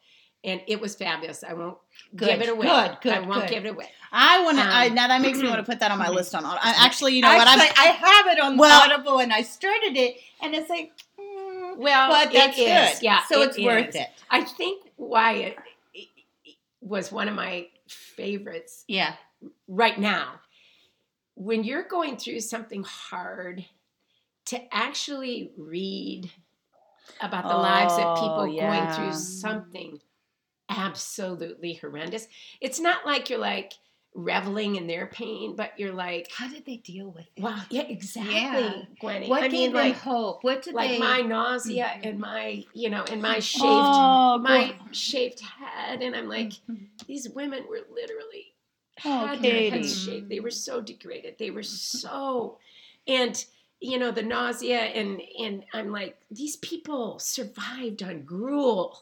And 0.44 0.60
it 0.68 0.82
was 0.82 0.96
fabulous. 0.96 1.44
I 1.44 1.54
won't 1.54 1.78
Good, 2.16 2.28
give 2.30 2.42
it 2.42 2.50
away. 2.50 2.66
good, 2.66 2.98
good, 3.02 3.14
I 3.14 3.20
won't 3.20 3.42
good. 3.42 3.50
give 3.52 3.66
it 3.66 3.70
away. 3.70 3.88
I 4.12 4.44
want 4.44 4.58
to. 4.58 4.64
Um, 4.64 4.96
now 4.96 5.08
that 5.08 5.22
makes 5.22 5.38
me 5.38 5.48
want 5.48 5.60
to 5.64 5.70
put 5.72 5.80
that 5.82 5.92
on 5.92 6.00
my 6.00 6.10
list 6.10 6.34
on. 6.34 6.44
I, 6.44 6.58
actually, 6.78 7.16
you 7.16 7.22
know 7.22 7.36
what? 7.36 7.48
I'm. 7.48 7.60
I 7.60 7.86
have 7.92 8.28
it 8.28 8.40
on 8.42 8.58
Well- 8.58 8.92
Audible, 8.92 9.20
and 9.20 9.32
I 9.32 9.44
started 9.44 9.96
it, 9.96 10.18
and 10.42 10.56
it's 10.56 10.68
like, 10.70 10.94
mm, 11.20 11.78
Well, 11.78 12.10
but 12.10 12.34
that's 12.34 12.58
it 12.58 12.62
is. 12.64 12.94
good. 13.00 13.04
Yeah, 13.04 13.20
so 13.30 13.42
it 13.44 13.50
it's 13.50 13.60
worth 13.60 13.96
it. 13.96 14.08
I 14.32 14.44
think 14.44 14.84
why 14.96 15.34
it, 15.34 15.58
it 15.94 16.08
was 16.82 17.12
one 17.12 17.28
of 17.28 17.36
my 17.36 17.68
favorites 17.88 18.84
Yeah. 18.88 19.14
right 19.68 20.00
now 20.00 20.40
when 21.36 21.64
you're 21.64 21.84
going 21.88 22.18
through 22.18 22.40
something 22.40 22.84
hard 22.84 23.66
to 24.46 24.60
actually 24.74 25.52
read 25.58 26.30
about 27.22 27.44
the 27.48 27.56
lives 27.58 27.94
of 27.94 28.00
Oh, 28.04 28.16
people 28.16 28.48
yeah. 28.48 28.68
going 28.96 28.96
through 29.12 29.20
something 29.20 30.00
absolutely 30.78 31.74
horrendous 31.76 32.28
it's 32.62 32.80
not 32.80 33.06
like 33.06 33.30
you're 33.30 33.40
like 33.40 33.74
reveling 34.14 34.76
in 34.76 34.88
their 34.88 35.08
pain 35.08 35.56
but 35.56 35.72
you're 35.80 35.94
like 35.94 36.28
How 36.36 36.48
did 36.50 36.66
they 36.66 36.78
deal 36.78 37.12
with 37.12 37.28
it? 37.36 37.42
wow 37.42 37.62
yeah 37.70 37.84
exactly 37.84 38.34
Yeah. 38.36 38.82
Gwenny 39.02 39.30
What 39.30 39.44
I 39.44 39.48
gave 39.48 39.52
mean 39.52 39.74
them 39.74 39.84
like 39.86 39.96
hope? 39.98 40.44
What 40.44 40.64
did 40.64 40.74
like 40.74 40.90
they? 40.92 41.00
my 41.00 41.22
nausea 41.22 41.86
Mhm. 41.98 42.06
and 42.10 42.20
my 42.20 42.66
you 42.74 42.90
know 42.90 43.04
and 43.10 43.22
my 43.22 43.40
shaved 43.40 43.88
Oh, 43.90 44.38
my 44.40 44.76
shaved 44.92 45.40
head 45.40 46.02
and 46.02 46.14
i'm 46.16 46.28
like 46.28 46.52
Mhm. 46.70 46.88
these 47.08 47.30
women 47.30 47.66
were 47.70 47.82
literally 47.94 48.48
Oh, 49.06 49.26
had 49.28 49.42
their 49.42 49.72
heads 49.72 50.04
shaved. 50.04 50.30
They 50.30 50.42
were 50.42 50.52
so 50.52 50.80
degraded. 50.80 51.38
They 51.40 51.50
were 51.50 51.64
so, 51.64 52.60
and 53.08 53.44
you 53.80 53.98
know 53.98 54.12
the 54.12 54.22
nausea 54.22 54.78
and 54.80 55.20
and 55.40 55.64
I'm 55.74 55.92
like 55.92 56.18
these 56.30 56.58
people 56.58 57.18
survived 57.18 58.04
on 58.04 58.22
gruel, 58.24 59.02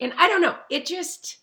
and 0.00 0.12
I 0.16 0.28
don't 0.28 0.42
know. 0.42 0.56
It 0.70 0.86
just 0.86 1.38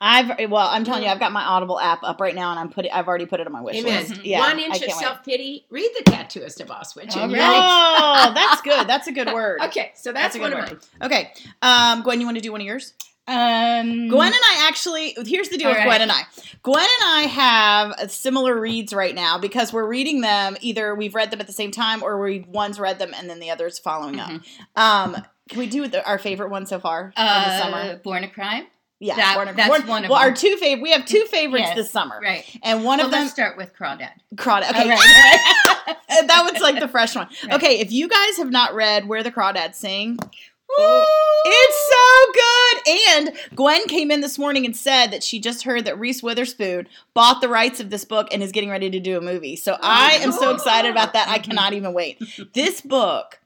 I've 0.00 0.50
well, 0.50 0.68
I'm 0.68 0.84
telling 0.84 1.04
you, 1.04 1.08
I've 1.08 1.18
got 1.18 1.32
my 1.32 1.42
Audible 1.42 1.80
app 1.80 2.02
up 2.02 2.20
right 2.20 2.34
now, 2.34 2.50
and 2.50 2.60
I'm 2.60 2.68
putting. 2.68 2.90
I've 2.92 3.08
already 3.08 3.26
put 3.26 3.40
it 3.40 3.46
on 3.46 3.52
my 3.52 3.62
wish 3.62 3.76
amen. 3.76 4.08
list. 4.08 4.24
Yeah, 4.24 4.40
One 4.40 4.58
inch 4.58 4.74
of 4.76 4.80
can't 4.80 4.92
wait. 4.92 5.00
self 5.00 5.24
pity. 5.24 5.66
Read 5.70 5.90
the 5.96 6.10
tattooist 6.10 6.60
of 6.60 6.68
Auschwitz. 6.68 7.16
All 7.16 7.24
and 7.24 7.32
right. 7.32 7.40
Oh, 7.40 8.32
that's 8.34 8.60
good. 8.60 8.86
That's 8.86 9.06
a 9.06 9.12
good 9.12 9.28
word. 9.32 9.60
Okay, 9.62 9.92
so 9.94 10.12
that's, 10.12 10.34
That's 10.34 10.36
a 10.36 10.40
one 10.40 10.50
good 10.50 10.58
of 10.64 10.70
word. 10.70 10.82
mine. 11.00 11.10
Okay, 11.10 11.32
um, 11.62 12.02
Gwen, 12.02 12.20
you 12.20 12.26
want 12.26 12.36
to 12.36 12.42
do 12.42 12.52
one 12.52 12.60
of 12.60 12.66
yours? 12.66 12.92
Um, 13.28 14.06
Gwen 14.08 14.28
and 14.28 14.34
I 14.34 14.66
actually, 14.68 15.16
here's 15.26 15.48
the 15.48 15.58
deal 15.58 15.68
with 15.68 15.78
right. 15.78 15.86
Gwen 15.86 16.02
and 16.02 16.12
I. 16.12 16.22
Gwen 16.62 16.78
and 16.84 17.08
I 17.08 17.22
have 17.22 17.90
uh, 17.92 18.06
similar 18.06 18.58
reads 18.58 18.92
right 18.94 19.14
now 19.14 19.38
because 19.38 19.72
we're 19.72 19.88
reading 19.88 20.20
them. 20.20 20.56
Either 20.60 20.94
we've 20.94 21.14
read 21.14 21.32
them 21.32 21.40
at 21.40 21.48
the 21.48 21.52
same 21.52 21.72
time, 21.72 22.04
or 22.04 22.20
we 22.22 22.44
one's 22.46 22.78
read 22.78 23.00
them 23.00 23.12
and 23.16 23.28
then 23.28 23.40
the 23.40 23.50
other's 23.50 23.80
following 23.80 24.20
up. 24.20 24.30
Um, 24.76 25.16
can 25.48 25.58
we 25.58 25.66
do 25.66 25.86
the, 25.88 26.04
our 26.06 26.18
favorite 26.18 26.50
one 26.50 26.66
so 26.66 26.78
far 26.80 27.12
from 27.16 27.24
the 27.24 27.30
uh, 27.30 27.62
summer? 27.62 27.96
Born 27.98 28.24
a 28.24 28.28
Crime. 28.28 28.66
Yeah, 28.98 29.16
that- 29.16 29.34
Born 29.36 29.48
a- 29.48 29.52
that's 29.52 29.68
Born- 29.68 29.86
one 29.86 30.04
of 30.04 30.10
well, 30.10 30.18
our 30.18 30.32
two 30.32 30.56
favorite. 30.56 30.82
We 30.82 30.92
have 30.92 31.04
two 31.04 31.24
favorites 31.26 31.66
Yes, 31.68 31.76
this 31.76 31.90
summer, 31.90 32.18
Right. 32.22 32.44
and 32.62 32.82
one 32.84 32.98
well, 32.98 33.06
of 33.06 33.12
them. 33.12 33.20
let's 33.22 33.32
start 33.32 33.56
with 33.56 33.74
Crawdad. 33.74 34.10
Crawdad. 34.36 34.70
Okay, 34.70 34.82
All 34.82 34.88
right. 34.88 35.52
And 36.08 36.28
that 36.30 36.42
one's 36.50 36.62
like 36.62 36.80
the 36.80 36.88
fresh 36.88 37.14
one. 37.14 37.28
Right. 37.44 37.52
Okay, 37.54 37.78
if 37.80 37.92
you 37.92 38.08
guys 38.08 38.38
have 38.38 38.50
not 38.50 38.74
read 38.74 39.06
Where 39.06 39.22
the 39.22 39.30
Crawdads 39.30 39.74
Sing, 39.74 40.16
Woo! 40.18 41.02
it's 41.44 41.90
so 41.92 42.32
good. 42.32 43.08
And 43.38 43.56
Gwen 43.56 43.86
came 43.86 44.10
in 44.10 44.20
this 44.20 44.38
morning 44.38 44.64
and 44.64 44.74
said 44.76 45.08
that 45.08 45.22
she 45.22 45.38
just 45.38 45.62
heard 45.64 45.84
that 45.84 45.98
Reese 45.98 46.22
Witherspoon 46.22 46.88
bought 47.14 47.40
the 47.40 47.48
rights 47.48 47.80
of 47.80 47.90
this 47.90 48.04
book 48.04 48.28
and 48.32 48.42
is 48.42 48.50
getting 48.50 48.70
ready 48.70 48.88
to 48.90 48.98
do 48.98 49.16
a 49.16 49.20
movie. 49.20 49.56
So 49.56 49.76
I 49.80 50.14
am 50.22 50.32
so 50.32 50.52
excited 50.54 50.90
about 50.90 51.12
that. 51.12 51.28
I 51.28 51.38
cannot 51.38 51.72
even 51.72 51.92
wait. 51.92 52.20
This 52.54 52.80
book, 52.80 53.38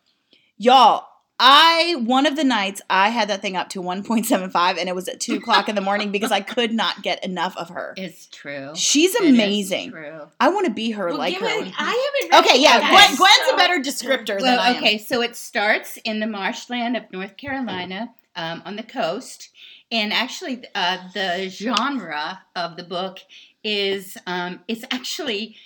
y'all, 0.57 1.07
I 1.43 1.97
one 2.05 2.27
of 2.27 2.37
the 2.37 2.45
nights 2.45 2.83
I 2.91 3.09
had 3.09 3.29
that 3.31 3.41
thing 3.41 3.57
up 3.57 3.71
to 3.71 3.81
1.75 3.83 4.79
and 4.79 4.89
it 4.91 4.95
was 4.95 5.09
at 5.09 5.21
two 5.21 5.37
o'clock 5.37 5.71
in 5.71 5.75
the 5.75 5.81
morning 5.81 6.13
because 6.13 6.31
I 6.31 6.41
could 6.41 6.71
not 6.73 7.03
get 7.03 7.25
enough 7.25 7.57
of 7.57 7.71
her. 7.71 7.95
It's 7.97 8.27
true. 8.27 8.73
She's 8.77 9.15
It 9.15 9.23
is 9.25 9.31
amazing. 9.35 9.91
true. 9.91 10.29
I 10.39 10.51
want 10.51 10.67
to 10.67 10.73
be 10.73 10.91
her 10.91 11.07
Well, 11.09 11.17
like 11.17 11.35
her. 11.39 11.47
it- 11.47 11.73
I 11.79 12.21
haven't. 12.31 12.33
read 12.33 12.45
Okay, 12.51 12.61
yeah, 12.63 12.79
Gwen, 12.91 13.17
Gwen's 13.17 13.35
so- 13.49 13.55
a 13.55 13.57
better 13.57 13.79
descriptor 13.81 14.39
than 14.39 14.49
I 14.49 14.57
Well, 14.57 14.61
am. 14.61 14.77
okay, 14.77 14.99
so 14.99 15.23
it 15.23 15.35
starts 15.35 15.97
in 16.05 16.21
the 16.21 16.27
marshland 16.27 16.97
of 16.97 17.11
North 17.11 17.37
Carolina 17.39 18.11
um, 18.37 18.63
on 18.67 18.77
the 18.77 18.83
coast. 18.83 19.49
And 19.91 20.13
actually, 20.13 20.63
uh, 20.75 20.99
the 21.15 21.49
genre 21.49 22.43
of 22.55 22.77
the 22.77 22.85
book 22.85 23.19
is 23.65 24.17
um, 24.27 24.61
it's 24.69 24.85
actually 24.91 25.57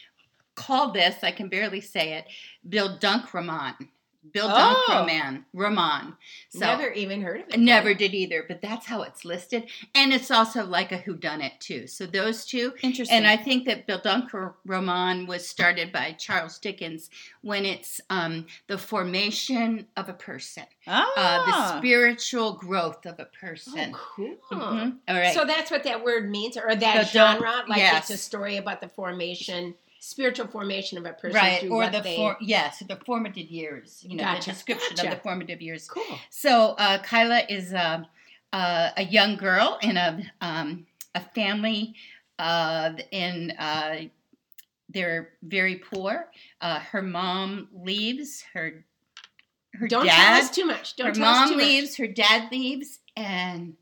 called 0.55 0.95
this, 0.95 1.17
I 1.25 1.33
can 1.33 1.49
barely 1.49 1.81
say 1.81 2.13
it, 2.15 2.27
Bildungsroman. 2.67 3.75
Bill 4.33 4.49
Oh. 4.51 4.85
Roman. 4.89 5.45
Roman. 5.53 6.17
So 6.49 6.61
Never 6.61 6.91
even 6.93 7.21
heard 7.23 7.43
of 7.43 7.49
it. 7.51 7.61
Never 7.61 7.95
did 7.95 8.15
either, 8.15 8.45
but 8.47 8.63
that's 8.63 8.87
how 8.87 9.03
it's 9.03 9.25
listed. 9.25 9.69
And 9.95 10.13
it's 10.13 10.31
also 10.31 10.65
like 10.65 10.93
a 10.93 10.99
whodunit, 10.99 11.59
too. 11.61 11.87
So 11.87 12.07
those 12.07 12.45
two 12.45 12.73
Interesting. 12.83 13.17
and 13.17 13.27
I 13.27 13.37
think 13.37 13.67
that 13.67 13.87
Bill 13.87 14.01
roman 14.65 15.27
was 15.27 15.47
started 15.49 15.93
by 15.93 16.13
Charles 16.19 16.59
Dickens 16.59 17.11
when 17.43 17.65
it's 17.65 18.01
um, 18.11 18.47
the 18.67 18.79
formation 18.79 19.87
of 19.97 20.09
a 20.09 20.15
person, 20.15 20.65
ah. 20.87 21.11
uh, 21.17 21.47
the 21.73 21.79
spiritual 21.79 22.55
growth 22.55 23.07
of 23.07 23.19
a 23.21 23.27
person. 23.27 23.93
Oh, 23.95 23.99
cool. 24.17 24.37
Mhm. 24.53 24.97
All 25.09 25.15
right. 25.17 25.35
So 25.35 25.45
that's 25.45 25.71
what 25.71 25.85
that 25.85 26.03
word 26.05 26.31
means, 26.31 26.57
or 26.57 26.75
that 26.75 27.07
The 27.07 27.13
dun- 27.13 27.37
genre. 27.39 27.65
Like 27.69 27.79
yes. 27.79 28.11
it's 28.11 28.21
a 28.21 28.23
story 28.23 28.57
about 28.57 28.81
the 28.81 28.89
formation, 28.89 29.75
spiritual 30.05 30.47
formation 30.47 30.99
of 30.99 31.07
a 31.07 31.13
person. 31.13 31.37
right, 31.37 31.61
through 31.61 31.73
or 31.73 31.79
what 31.79 31.93
the 31.93 32.01
they... 32.01 32.17
for, 32.17 32.37
yes, 32.41 32.83
the 32.87 32.97
formative 33.07 33.49
years. 33.49 34.05
You 34.07 34.17
know, 34.17 34.25
Gotcha, 34.25 34.51
the 34.51 34.53
description 34.53 34.97
gotcha. 34.97 35.09
of 35.09 35.15
the 35.15 35.21
formative 35.21 35.63
years. 35.63 35.89
Cool. 35.89 36.19
So 36.31 36.75
uh, 36.79 36.99
Kyla 37.03 37.43
is 37.49 37.73
a, 37.73 38.07
uh, 38.53 38.91
a 38.97 39.05
young 39.05 39.37
girl 39.37 39.79
in 39.83 39.97
a 39.97 40.23
um, 40.41 40.87
a 41.15 41.21
family 41.21 41.95
uh, 42.39 42.93
in 43.11 43.53
uh, 43.53 44.03
they're 44.91 45.31
very 45.43 45.77
poor. 45.77 46.29
Uh, 46.61 46.81
her 46.81 47.03
mom 47.03 47.69
leaves. 47.73 48.45
Her 48.53 48.85
her 49.75 49.89
Don't 49.89 50.07
tell 50.07 50.17
dad 50.17 50.43
us 50.43 50.51
too 50.51 50.67
much. 50.67 50.97
Don't 50.97 51.09
her 51.09 51.13
tell 51.13 51.25
us 51.25 51.39
mom 51.39 51.49
too 51.49 51.57
much. 51.57 51.67
leaves. 51.67 51.97
Her 51.97 52.07
dad 52.07 52.53
leaves, 52.53 53.01
and 53.17 53.75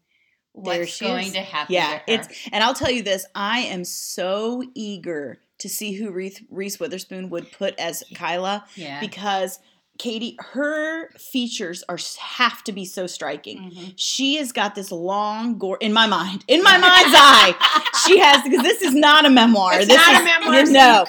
what's 0.53 1.01
going 1.01 1.27
is. 1.29 1.33
to 1.33 1.41
happen? 1.41 1.75
Yeah, 1.75 1.87
to 1.87 1.97
her? 1.97 2.03
it's 2.07 2.49
and 2.53 2.63
I'll 2.63 2.75
tell 2.75 2.91
you 2.91 3.03
this: 3.03 3.27
I 3.35 3.61
am 3.61 3.85
so 3.85 4.63
eager 4.75 5.39
to 5.63 5.69
see 5.69 5.93
who 5.93 6.11
Reese, 6.11 6.43
Reese 6.51 6.81
Witherspoon 6.81 7.31
would 7.31 7.51
put 7.53 7.79
as 7.79 8.03
Kyla 8.15 8.65
yeah. 8.75 9.01
because 9.01 9.61
Katie, 9.99 10.37
her 10.41 11.11
features 11.13 11.85
are 11.89 11.99
have 12.19 12.65
to 12.65 12.73
be 12.73 12.85
so 12.85 13.07
striking. 13.07 13.71
Mhm. 13.71 13.93
She 13.95 14.37
has 14.37 14.51
got 14.51 14.75
this 14.75 14.91
long 14.91 15.59
gore 15.59 15.79
in 15.81 15.93
my 15.93 16.09
mind, 16.09 16.45
in 16.49 16.63
my 16.63 16.77
mind's 16.79 17.15
eye. 17.17 17.55
She 18.07 18.19
has 18.19 18.43
because 18.43 18.63
this 18.63 18.83
is 18.83 18.95
not 18.95 19.27
a 19.27 19.31
memoir. 19.31 19.75
It's 19.75 19.87
this 19.87 19.97
not 19.97 20.15
is, 20.15 20.21
a 20.21 20.25
memoir. 20.25 20.65
No, 20.65 21.05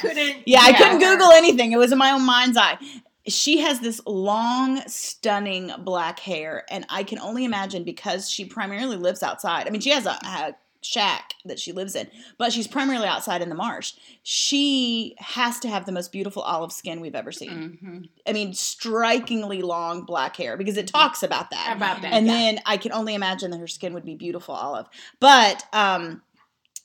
yeah, 0.45 0.59
I 0.61 0.73
couldn't 0.73 0.99
Google 0.99 1.31
anything. 1.31 1.71
It 1.71 1.77
was 1.77 1.91
in 1.91 1.97
my 1.97 2.11
own 2.11 2.23
mind's 2.23 2.57
eye. 2.57 2.77
She 3.25 3.59
has 3.59 3.79
this 3.79 4.01
long, 4.05 4.81
stunning 4.85 5.71
black 5.79 6.19
hair, 6.19 6.65
and 6.69 6.85
I 6.89 7.03
can 7.03 7.19
only 7.19 7.45
imagine 7.45 7.85
because 7.85 8.29
she 8.29 8.43
primarily 8.43 8.97
lives 8.97 9.23
outside. 9.23 9.65
I 9.65 9.71
mean, 9.71 9.81
she 9.81 9.91
has 9.91 10.05
a, 10.05 10.11
a 10.11 10.55
shack 10.83 11.33
that 11.45 11.59
she 11.59 11.71
lives 11.71 11.95
in, 11.95 12.07
but 12.37 12.51
she's 12.53 12.67
primarily 12.67 13.07
outside 13.07 13.41
in 13.41 13.49
the 13.49 13.55
marsh. 13.55 13.93
She 14.21 15.15
has 15.19 15.59
to 15.61 15.69
have 15.69 15.85
the 15.85 15.91
most 15.91 16.11
beautiful 16.11 16.41
olive 16.43 16.71
skin 16.71 17.01
we've 17.01 17.15
ever 17.15 17.31
seen. 17.31 17.79
Mhm. 17.83 18.09
I 18.27 18.33
mean, 18.33 18.53
strikingly 18.53 19.61
long 19.61 20.03
black 20.03 20.35
hair 20.35 20.57
because 20.57 20.77
it 20.77 20.87
talks 20.87 21.23
about 21.23 21.49
that. 21.51 21.73
About 21.75 22.01
that. 22.01 22.13
And 22.13 22.27
yeah. 22.27 22.33
then 22.33 22.59
I 22.65 22.77
can 22.77 22.91
only 22.91 23.15
imagine 23.15 23.51
that 23.51 23.59
her 23.59 23.67
skin 23.67 23.93
would 23.93 24.05
be 24.05 24.15
beautiful 24.15 24.55
olive. 24.55 24.87
But 25.19 25.63
um, 25.73 26.21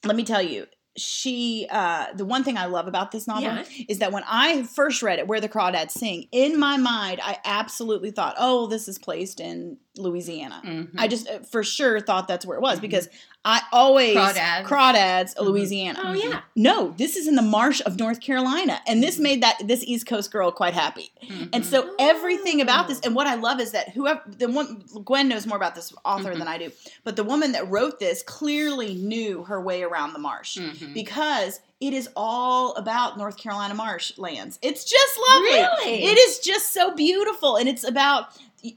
let 0.04 0.16
me 0.16 0.24
tell 0.24 0.42
you, 0.42 0.66
she 0.96 1.66
uh, 1.70 2.06
the 2.14 2.24
one 2.24 2.42
thing 2.42 2.56
I 2.58 2.66
love 2.66 2.88
about 2.88 3.12
this 3.12 3.28
novel 3.28 3.44
Yeah. 3.44 3.64
is 3.88 4.00
that 4.00 4.10
when 4.10 4.24
I 4.26 4.64
first 4.64 5.00
read 5.00 5.20
it, 5.20 5.28
Where 5.28 5.40
the 5.40 5.48
Crawdads 5.48 5.92
Sing, 5.92 6.26
in 6.32 6.58
my 6.58 6.76
mind, 6.76 7.20
I 7.22 7.38
absolutely 7.44 8.10
thought, 8.10 8.34
oh, 8.36 8.66
this 8.66 8.88
is 8.88 8.98
placed 8.98 9.38
in 9.38 9.76
Louisiana. 9.98 10.62
Mhm. 10.64 10.88
I 10.96 11.08
just 11.08 11.28
uh, 11.28 11.40
for 11.40 11.62
sure 11.62 12.00
thought 12.00 12.28
that's 12.28 12.46
where 12.46 12.56
it 12.56 12.60
was 12.62 12.78
Mhm. 12.78 12.82
because 12.82 13.08
I 13.44 13.62
always 13.72 14.16
Crawdads. 14.16 14.64
crawdads 14.64 15.34
Mhm. 15.36 15.44
Louisiana. 15.44 16.00
Oh 16.04 16.12
yeah. 16.12 16.40
No, 16.56 16.94
this 16.98 17.16
is 17.16 17.26
in 17.28 17.34
the 17.36 17.42
marsh 17.42 17.80
of 17.86 17.98
North 17.98 18.20
Carolina, 18.20 18.80
and 18.86 19.02
this 19.02 19.18
made 19.18 19.42
that 19.42 19.56
this 19.64 19.82
East 19.84 20.06
Coast 20.06 20.30
girl 20.30 20.50
quite 20.50 20.74
happy. 20.74 21.12
Mhm. 21.22 21.48
And 21.52 21.64
so 21.66 21.94
everything 21.98 22.60
about 22.60 22.88
this, 22.88 22.98
Oh. 22.98 23.06
and 23.06 23.14
what 23.14 23.26
I 23.26 23.34
love 23.36 23.60
is 23.60 23.70
that 23.72 23.90
whoever 23.90 24.22
the 24.26 24.48
one 24.48 24.82
Gwen 25.04 25.28
knows 25.28 25.46
more 25.46 25.56
about 25.56 25.74
this 25.74 25.92
author 26.04 26.34
than 26.34 26.48
I 26.48 26.58
do, 26.58 26.72
but 27.04 27.16
the 27.16 27.24
woman 27.24 27.52
that 27.52 27.68
wrote 27.70 28.00
this 28.00 28.22
clearly 28.22 28.94
knew 28.94 29.44
her 29.44 29.60
way 29.60 29.82
around 29.82 30.12
the 30.12 30.18
marsh 30.18 30.58
because 30.92 31.60
it 31.80 31.92
is 31.94 32.08
all 32.16 32.74
about 32.74 33.16
North 33.16 33.36
Carolina 33.38 33.72
marshlands. 33.74 34.58
It's 34.62 34.84
just 34.84 35.18
lovely. 35.28 35.48
Really? 35.50 36.04
It 36.04 36.18
is 36.18 36.40
just 36.40 36.72
so 36.74 36.90
beautiful, 36.94 37.56
and 37.56 37.68
it's 37.68 37.84
about. 37.84 38.30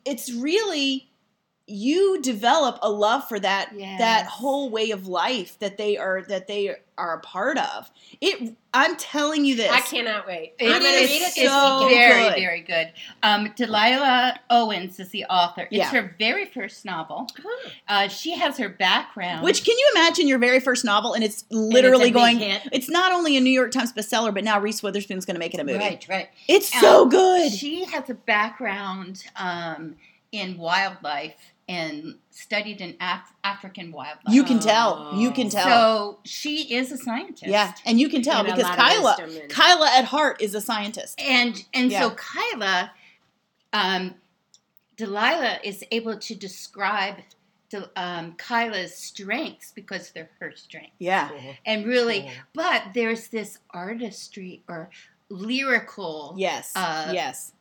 It's 0.06 0.32
really 0.32 1.10
you 1.72 2.22
develop 2.22 2.78
a 2.82 2.90
love 2.92 3.28
for 3.28 3.40
that 3.40 3.72
that 3.78 4.26
whole 4.28 4.70
way 4.70 4.92
of 4.92 5.08
life 5.08 5.58
that 5.60 5.78
they 5.78 5.98
are 5.98 6.22
that 6.24 6.48
they 6.48 6.76
are 6.98 7.14
a 7.16 7.20
part 7.22 7.58
of. 7.58 7.90
It. 8.20 8.56
I'm 8.74 8.96
telling 8.96 9.44
you 9.44 9.56
this. 9.56 9.72
I 9.72 9.82
cannot 9.82 10.28
wait. 10.28 10.54
It 10.60 10.72
I'm 10.72 10.80
going 10.82 10.94
to 10.94 11.00
read 11.02 11.22
it 11.22 11.34
it's 11.36 11.50
so 11.50 11.88
very, 11.90 12.24
good. 12.24 12.36
very 12.36 12.62
good. 12.62 12.94
Um, 13.24 13.52
Delilah 13.56 14.40
Owens 14.50 15.00
is 15.00 15.10
the 15.10 15.26
author. 15.26 15.64
It's 15.64 15.72
Yeah. 15.74 15.90
her 15.90 16.16
very 16.20 16.46
first 16.46 16.86
novel. 16.86 17.28
Huh. 17.42 17.70
Uh, 17.88 18.08
she 18.08 18.36
has 18.36 18.58
her 18.60 18.70
background. 18.70 19.44
Which 19.44 19.66
can 19.66 19.76
you 19.78 19.92
imagine 19.96 20.28
your 20.28 20.38
very 20.40 20.60
first 20.60 20.86
novel 20.86 21.14
and 21.14 21.24
it's 21.24 21.44
And 21.50 21.60
it's 21.64 21.74
literally 21.74 22.12
going 22.12 22.38
hit. 22.38 22.62
it's 22.72 22.90
not 22.90 23.12
only 23.12 23.36
a 23.36 23.42
New 23.42 23.50
York 23.50 23.72
Times 23.72 23.92
bestseller, 23.94 24.34
but 24.34 24.44
now 24.44 24.60
Reese 24.60 24.84
Witherspoon's 24.84 25.26
gonna 25.26 25.40
make 25.40 25.54
it 25.54 25.60
a 25.60 25.64
movie. 25.64 25.80
Right, 25.80 26.06
right. 26.08 26.30
It's 26.48 26.72
so 26.80 27.04
Um, 27.04 27.10
good. 27.10 27.52
She 27.52 27.84
has 27.86 28.10
a 28.10 28.14
background 28.14 29.24
um, 29.38 29.96
in 30.32 30.58
wildlife 30.58 31.34
and 31.72 32.16
studied 32.32 32.80
in 32.82 32.92
Af- 33.00 33.34
African 33.44 33.92
wildlife. 33.92 34.34
You 34.38 34.44
can 34.44 34.60
tell. 34.60 35.14
You 35.16 35.32
can 35.32 35.50
tell. 35.50 35.66
So 35.70 36.20
she 36.26 36.56
is 36.76 36.92
a 36.92 36.98
scientist. 36.98 37.48
yeah, 37.58 37.74
and 37.86 38.00
you 38.02 38.10
can 38.10 38.22
tell 38.22 38.40
And 38.46 38.48
because 38.56 38.76
Kyla 38.76 39.16
and- 39.22 39.50
Kyla 39.50 39.90
at 40.00 40.06
heart 40.06 40.42
is 40.42 40.54
a 40.56 40.62
scientist. 40.62 41.20
And 41.22 41.54
and 41.74 41.92
Yeah. 41.92 42.02
so 42.02 42.12
Kyla, 42.12 42.92
um, 43.74 44.16
Delilah 44.98 45.60
is 45.64 45.84
able 45.92 46.18
to 46.20 46.36
describe 46.36 47.16
the, 47.72 47.90
um, 47.96 48.34
Kyla's 48.36 48.94
strengths 48.96 49.72
because 49.72 50.12
they're 50.12 50.30
her 50.40 50.52
strengths. 50.56 50.96
Yeah. 51.00 51.30
And 51.66 51.86
really, 51.86 52.22
Cool. 52.24 52.32
but 52.54 52.84
there's 52.94 53.30
this 53.30 53.60
artistry 53.72 54.62
or 54.68 54.90
lyrical 55.30 56.36
Yes. 56.38 56.74
Uh, 56.76 57.12
yes. 57.14 57.54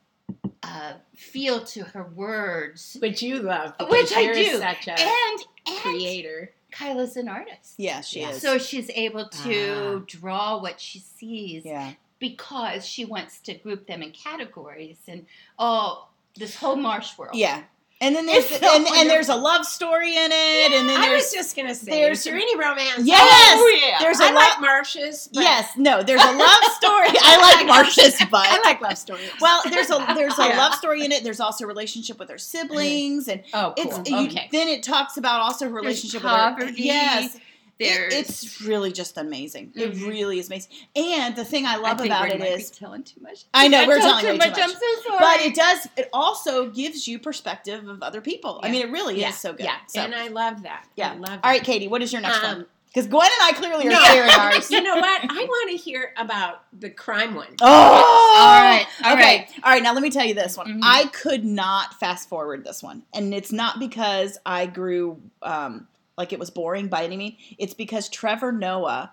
Uh, 0.63 0.95
feel 1.15 1.65
to 1.65 1.83
her 1.85 2.05
words. 2.15 2.97
Which 3.01 3.23
you 3.23 3.41
love. 3.41 3.75
Which 3.89 4.13
I 4.15 4.33
do. 4.33 4.59
Such 4.59 4.89
a 4.89 4.93
And, 5.01 5.41
and 5.67 5.77
creator. 5.79 6.53
Kyla's 6.73 7.17
an 7.17 7.29
artist. 7.29 7.75
Yeah, 7.79 8.01
she 8.01 8.21
Yeah. 8.21 8.31
is. 8.31 8.41
So 8.43 8.59
she's 8.59 8.91
able 8.91 9.29
to 9.29 9.97
Ah. 9.97 10.05
draw 10.07 10.61
what 10.61 10.81
she 10.81 11.01
sees 11.01 11.65
yeah. 11.65 11.95
because 12.21 12.87
she 12.87 13.05
wants 13.05 13.41
to 13.41 13.55
group 13.55 13.87
them 13.87 14.03
in 14.03 14.13
categories 14.13 14.99
and 15.09 15.27
oh, 15.59 16.09
this 16.37 16.55
whole 16.57 16.77
marsh 16.77 17.19
world. 17.19 17.35
Yeah. 17.35 17.65
And 18.03 18.17
then 18.17 18.25
there's 18.25 18.49
the, 18.49 18.65
and, 18.67 18.87
and 18.87 19.11
there's 19.11 19.29
a 19.29 19.37
love 19.37 19.67
story 19.67 20.17
in 20.17 20.31
it, 20.33 20.73
and 20.73 20.89
then 20.89 20.97
I 20.99 21.09
there's 21.09 21.25
was 21.25 21.33
just 21.35 21.55
going 21.55 21.69
to 21.69 21.75
say, 21.75 21.91
there's- 21.91 22.19
is 22.21 22.25
there 22.25 22.35
any 22.35 22.57
romance? 22.57 23.01
Yes! 23.05 23.21
Oh, 23.61 23.81
yeah. 23.87 23.99
there's 24.01 24.19
a 24.21 24.25
I 24.25 24.27
lot. 24.29 24.35
like 24.37 24.61
marshes. 24.63 25.29
But 25.35 25.43
yes, 25.43 25.69
no, 25.77 26.03
there's 26.03 26.23
a 26.23 26.33
love 26.33 26.65
story. 26.79 27.09
I 27.21 27.57
like 27.59 27.67
Marcia's 27.67 28.17
butt. 28.31 28.47
I 28.49 28.59
like 28.63 28.81
love 28.81 28.97
stories. 28.97 29.31
Well, 29.41 29.61
there's 29.69 29.91
a 29.91 29.99
there's 30.15 30.39
a 30.39 30.43
Yeah. 30.49 30.57
love 30.57 30.75
story 30.77 31.05
in 31.05 31.13
it. 31.13 31.25
There's 31.25 31.41
also 31.41 31.65
a 31.65 31.69
relationship 31.69 32.19
with 32.19 32.31
her 32.31 32.39
siblings, 32.39 33.29
and 33.29 33.43
oh, 33.53 33.75
cool. 33.77 33.87
it's 34.01 34.09
you- 34.11 34.17
okay. 34.29 34.49
then 34.51 34.69
it 34.69 34.83
talks 34.83 35.19
about 35.19 35.41
also 35.43 35.67
her 35.69 35.75
relationship 35.75 36.23
with 36.23 36.33
her. 36.33 36.71
Yes, 36.77 37.37
There's 37.81 38.15
it's 38.15 38.61
really 38.63 38.93
just 38.93 39.17
amazing. 39.17 39.73
It 39.75 39.95
Mhm. 39.95 40.07
really 40.09 40.39
is 40.39 40.49
amazing. 40.49 40.71
And 40.95 41.35
the 41.35 41.45
thing 41.45 41.67
I 41.67 41.75
I 41.75 41.77
love 41.77 41.99
think 41.99 42.13
about 42.13 42.29
it 42.29 42.41
is, 42.41 42.71
telling 42.71 43.03
too 43.03 43.21
much. 43.21 43.45
I 43.55 43.69
know 43.69 43.83
I 43.83 43.87
we're 43.87 43.99
telling 43.99 44.25
too 44.25 44.37
much, 44.37 44.59
I'm 44.59 44.71
so 44.71 44.77
sorry. 45.09 45.19
but 45.19 45.41
it 45.41 45.55
does. 45.55 45.89
It 45.97 46.09
also 46.13 46.69
gives 46.71 47.09
you 47.09 47.19
perspective 47.19 47.89
of 47.89 48.03
other 48.03 48.21
people. 48.21 48.61
I 48.63 48.71
mean, 48.71 48.83
it 48.87 48.91
really 48.93 49.19
yeah, 49.21 49.31
is 49.31 49.39
so 49.39 49.53
good. 49.53 49.65
Yeah, 49.65 49.77
So, 49.89 50.01
and 50.03 50.15
I 50.15 50.29
love 50.29 50.63
that. 50.63 50.87
yeah. 50.97 51.13
I 51.13 51.15
love 51.15 51.23
that. 51.29 51.41
All 51.45 51.51
right, 51.51 51.65
Katie, 51.65 51.89
what 51.89 52.03
is 52.03 52.13
your 52.13 52.21
next 52.23 52.43
one? 52.43 52.55
Um, 52.57 52.67
Because 52.89 53.07
Gwen 53.07 53.23
and 53.41 53.43
I 53.43 53.53
clearly 53.57 53.87
are 53.87 53.91
no. 53.93 54.03
sharing 54.03 54.31
ours. 54.31 54.69
you 54.73 54.83
know 54.83 54.97
what? 54.97 55.21
I 55.23 55.45
want 55.45 55.71
to 55.71 55.77
hear 55.77 56.13
about 56.17 56.65
the 56.79 56.91
crime 56.91 57.35
one. 57.37 57.55
Oh, 57.63 57.67
All 57.67 58.63
right, 58.63 58.85
all 59.05 59.13
okay. 59.15 59.23
right. 59.23 59.49
All 59.63 59.71
right. 59.73 59.83
Now 59.83 59.93
let 59.95 60.03
me 60.03 60.11
tell 60.11 60.25
you 60.27 60.35
this 60.35 60.57
one. 60.57 60.67
Mhm. 60.67 60.81
I 60.83 61.05
could 61.07 61.45
not 61.45 61.95
fast 62.01 62.29
forward 62.29 62.65
this 62.65 62.83
one, 62.83 63.05
and 63.15 63.33
it's 63.33 63.53
not 63.53 63.79
because 63.79 64.39
I 64.45 64.67
grew 64.67 65.23
um, 65.43 65.87
like 66.21 66.33
it 66.33 66.39
was 66.39 66.51
boring 66.51 66.87
by 66.89 67.03
any 67.05 67.17
means. 67.17 67.35
It's 67.59 67.75
because 67.75 68.09
Trevor 68.09 68.53
Noah 68.53 69.13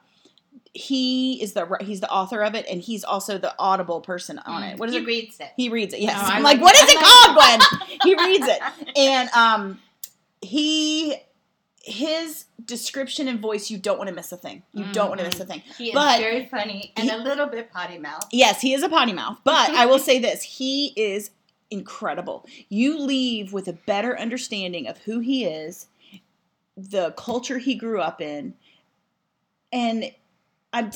he 0.74 1.42
is 1.42 1.54
the 1.54 1.68
he's 1.82 2.02
the 2.02 2.10
author 2.12 2.44
of 2.44 2.54
it, 2.54 2.66
and 2.70 2.82
he's 2.82 3.04
also 3.04 3.38
the 3.38 3.54
audible 3.58 4.00
person 4.02 4.38
on 4.40 4.62
it. 4.64 4.78
What 4.78 4.90
is 4.90 4.96
he 4.96 5.02
it? 5.02 5.06
reads 5.08 5.40
it. 5.40 5.50
He 5.58 5.70
reads 5.70 5.94
it. 5.94 6.02
Yes. 6.02 6.16
Oh, 6.20 6.26
I 6.32 6.36
I'm 6.38 6.44
like 6.44 6.58
like, 6.60 6.64
what 6.64 6.76
is 6.76 6.90
it 6.94 7.00
called, 7.00 7.36
Gwen? 7.36 8.00
he 8.04 8.16
reads 8.16 8.48
it, 8.48 8.60
and 8.96 9.30
um, 9.32 9.80
he 10.42 11.16
his 11.84 12.46
description 12.64 13.28
and 13.28 13.40
voice. 13.40 13.72
You 13.72 13.78
don't 13.78 13.98
want 13.98 14.10
to 14.10 14.14
miss 14.16 14.32
a 14.32 14.38
thing. 14.38 14.62
You 14.74 14.86
don't 14.92 15.08
want 15.10 15.20
to 15.22 15.26
miss 15.26 15.40
a 15.40 15.46
thing. 15.46 15.64
He 15.78 15.88
is 15.90 15.94
But- 15.94 16.20
very 16.20 16.46
funny 16.46 16.92
and 16.98 17.10
he- 17.10 17.16
a 17.16 17.18
little 17.18 17.48
bit 17.48 17.72
potty 17.72 17.98
mouth. 17.98 18.28
Yes, 18.32 18.62
he 18.62 18.74
is 18.74 18.84
a 18.84 18.90
potty 18.90 19.14
mouth, 19.14 19.40
but 19.44 19.70
I 19.72 19.86
will 19.86 20.00
say 20.10 20.20
this: 20.20 20.44
he 20.44 20.88
is 20.96 21.32
incredible. 21.72 22.46
You 22.70 23.00
leave 23.00 23.52
with 23.54 23.68
a 23.68 23.74
better 23.74 24.18
understanding 24.20 24.88
of 24.88 24.98
who 25.00 25.20
he 25.20 25.46
is, 25.46 25.88
the 26.78 27.12
culture 27.18 27.58
he 27.58 27.76
grew 27.76 28.00
up 28.00 28.22
in, 28.22 28.54
and 29.74 30.12
I'm, 30.72 30.92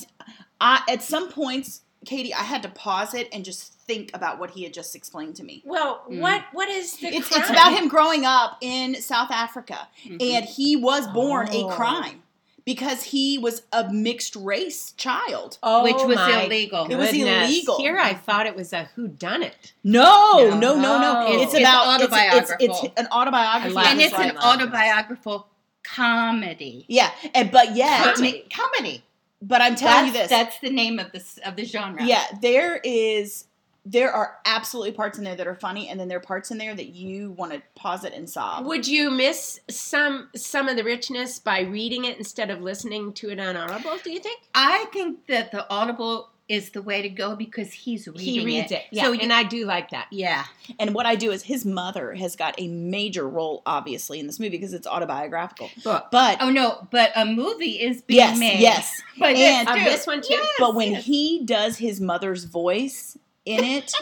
I 0.60 0.82
at 0.90 1.02
some 1.02 1.30
points, 1.30 1.82
Katie, 2.06 2.34
I 2.34 2.44
had 2.44 2.64
to 2.64 2.70
pause 2.70 3.14
it 3.14 3.28
and 3.34 3.44
just 3.44 3.74
think 3.82 4.12
about 4.14 4.40
what 4.40 4.52
he 4.52 4.64
had 4.64 4.74
just 4.74 4.96
explained 4.96 5.36
to 5.38 5.44
me. 5.44 5.62
Well, 5.66 6.04
Mm. 6.10 6.20
what 6.20 6.44
what 6.54 6.70
is 6.70 6.96
the 6.98 7.08
It's, 7.08 7.28
crime? 7.28 7.42
it's 7.42 7.50
about 7.50 7.74
him 7.74 7.88
growing 7.88 8.26
up 8.26 8.58
in 8.62 9.02
South 9.02 9.32
Africa, 9.32 9.88
Mhm. 10.06 10.22
and 10.22 10.46
he 10.46 10.76
was 10.76 11.08
born 11.08 11.50
Oh. 11.52 11.70
a 11.70 11.74
crime 11.76 12.24
because 12.64 13.02
he 13.06 13.40
was 13.40 13.64
a 13.74 13.92
mixed 13.92 14.36
race 14.36 14.92
child. 14.92 15.58
Oh 15.64 15.84
which 15.84 15.96
was 15.96 16.16
my 16.16 16.44
illegal. 16.44 16.86
It 16.86 16.96
was 16.96 17.10
goodness. 17.12 17.50
illegal. 17.50 17.78
Here 17.80 17.98
I 17.98 18.14
thought 18.14 18.46
it 18.46 18.56
was 18.56 18.72
a 18.72 18.84
who 18.96 19.08
done 19.08 19.42
it. 19.42 19.74
No, 19.84 20.50
No. 20.52 20.56
no, 20.60 20.76
no, 20.80 21.00
no. 21.02 21.26
It's, 21.42 21.54
It's 21.56 21.60
about 21.62 22.00
it's, 22.02 22.04
it's, 22.06 22.14
autobiographical. 22.14 22.80
it's 22.86 23.00
an 23.00 23.08
autobiography. 23.12 23.76
And 23.78 24.00
it's 24.00 24.14
an 24.14 24.20
life. 24.20 24.28
like 24.28 24.36
this. 24.36 24.44
autobiographical 24.46 25.48
comedy. 25.84 26.86
yeah, 26.88 27.12
and 27.34 27.52
but 27.52 27.76
yet, 27.76 28.16
Comedy. 28.16 28.46
comedy. 28.54 29.04
but 29.42 29.62
I'm 29.62 29.76
telling 29.76 30.12
That's, 30.14 30.16
you 30.16 30.22
this. 30.22 30.30
that's 30.30 30.60
the 30.60 30.70
name 30.70 31.00
of 31.00 31.12
this 31.12 31.40
of 31.46 31.56
the 31.56 31.66
genre. 31.66 32.04
yeah, 32.04 32.26
there 32.42 32.78
is 32.84 33.46
there 33.84 34.12
are 34.12 34.38
absolutely 34.46 34.92
parts 34.92 35.18
in 35.18 35.24
there 35.24 35.36
that 35.36 35.48
are 35.48 35.56
funny, 35.56 35.90
and 35.90 36.00
then 36.00 36.08
there 36.08 36.20
are 36.20 36.22
parts 36.22 36.52
in 36.52 36.58
there 36.60 36.76
that 36.76 36.90
you 36.90 37.32
want 37.32 37.52
to 37.52 37.62
pause 37.76 38.04
it 38.04 38.14
and 38.14 38.30
sob. 38.30 38.66
Would 38.68 38.88
you 38.88 39.10
miss 39.10 39.60
some 39.70 40.30
some 40.36 40.68
of 40.68 40.76
the 40.76 40.84
richness 40.84 41.40
by 41.40 41.62
reading 41.62 42.06
it 42.06 42.18
instead 42.18 42.50
of 42.52 42.62
listening 42.62 43.14
to 43.14 43.30
it 43.32 43.40
on 43.40 43.56
Audible? 43.58 43.98
Do 44.04 44.12
you 44.12 44.20
think? 44.20 44.42
I 44.54 44.86
think 44.94 45.26
that 45.28 45.52
the 45.52 45.68
Audible 45.72 46.30
is 46.51 46.72
the 46.72 46.81
way 46.81 47.01
to 47.01 47.10
go 47.10 47.36
because 47.36 47.72
he's 47.72 48.08
reading 48.08 48.24
He 48.25 48.46
reads 48.46 48.72
it, 48.72 48.84
yeah, 48.91 49.03
So 49.05 49.13
and 49.13 49.22
you, 49.24 49.31
I 49.31 49.43
do 49.43 49.65
like 49.65 49.91
that. 49.91 50.08
yeah, 50.12 50.46
And 50.79 50.93
what 50.93 51.05
I 51.05 51.15
do 51.15 51.31
is 51.31 51.43
his 51.43 51.65
mother 51.65 52.13
has 52.15 52.36
got 52.36 52.55
a 52.60 52.67
major 52.67 53.27
role, 53.27 53.62
obviously, 53.65 54.20
in 54.20 54.27
this 54.27 54.39
movie 54.39 54.50
because 54.58 54.74
it's 54.74 54.86
autobiographical. 54.88 55.70
Book. 55.84 56.08
But 56.12 56.38
Oh 56.41 56.50
no, 56.50 56.88
but 56.91 57.12
a 57.15 57.25
movie 57.25 57.79
is 57.81 58.01
being 58.01 58.17
yes, 58.20 58.38
made. 58.39 58.60
yes. 58.60 59.01
But 59.17 59.36
And- 59.36 59.67
Of 59.70 59.75
this 59.86 60.05
one 60.05 60.22
too. 60.22 60.34
Yes, 60.34 60.48
But 60.60 60.75
when 60.75 60.91
yes. 60.93 61.05
he 61.05 61.43
does 61.46 61.77
his 61.77 62.01
mother's 62.01 62.43
voice 62.43 63.17
in 63.46 63.63
it, 63.63 63.93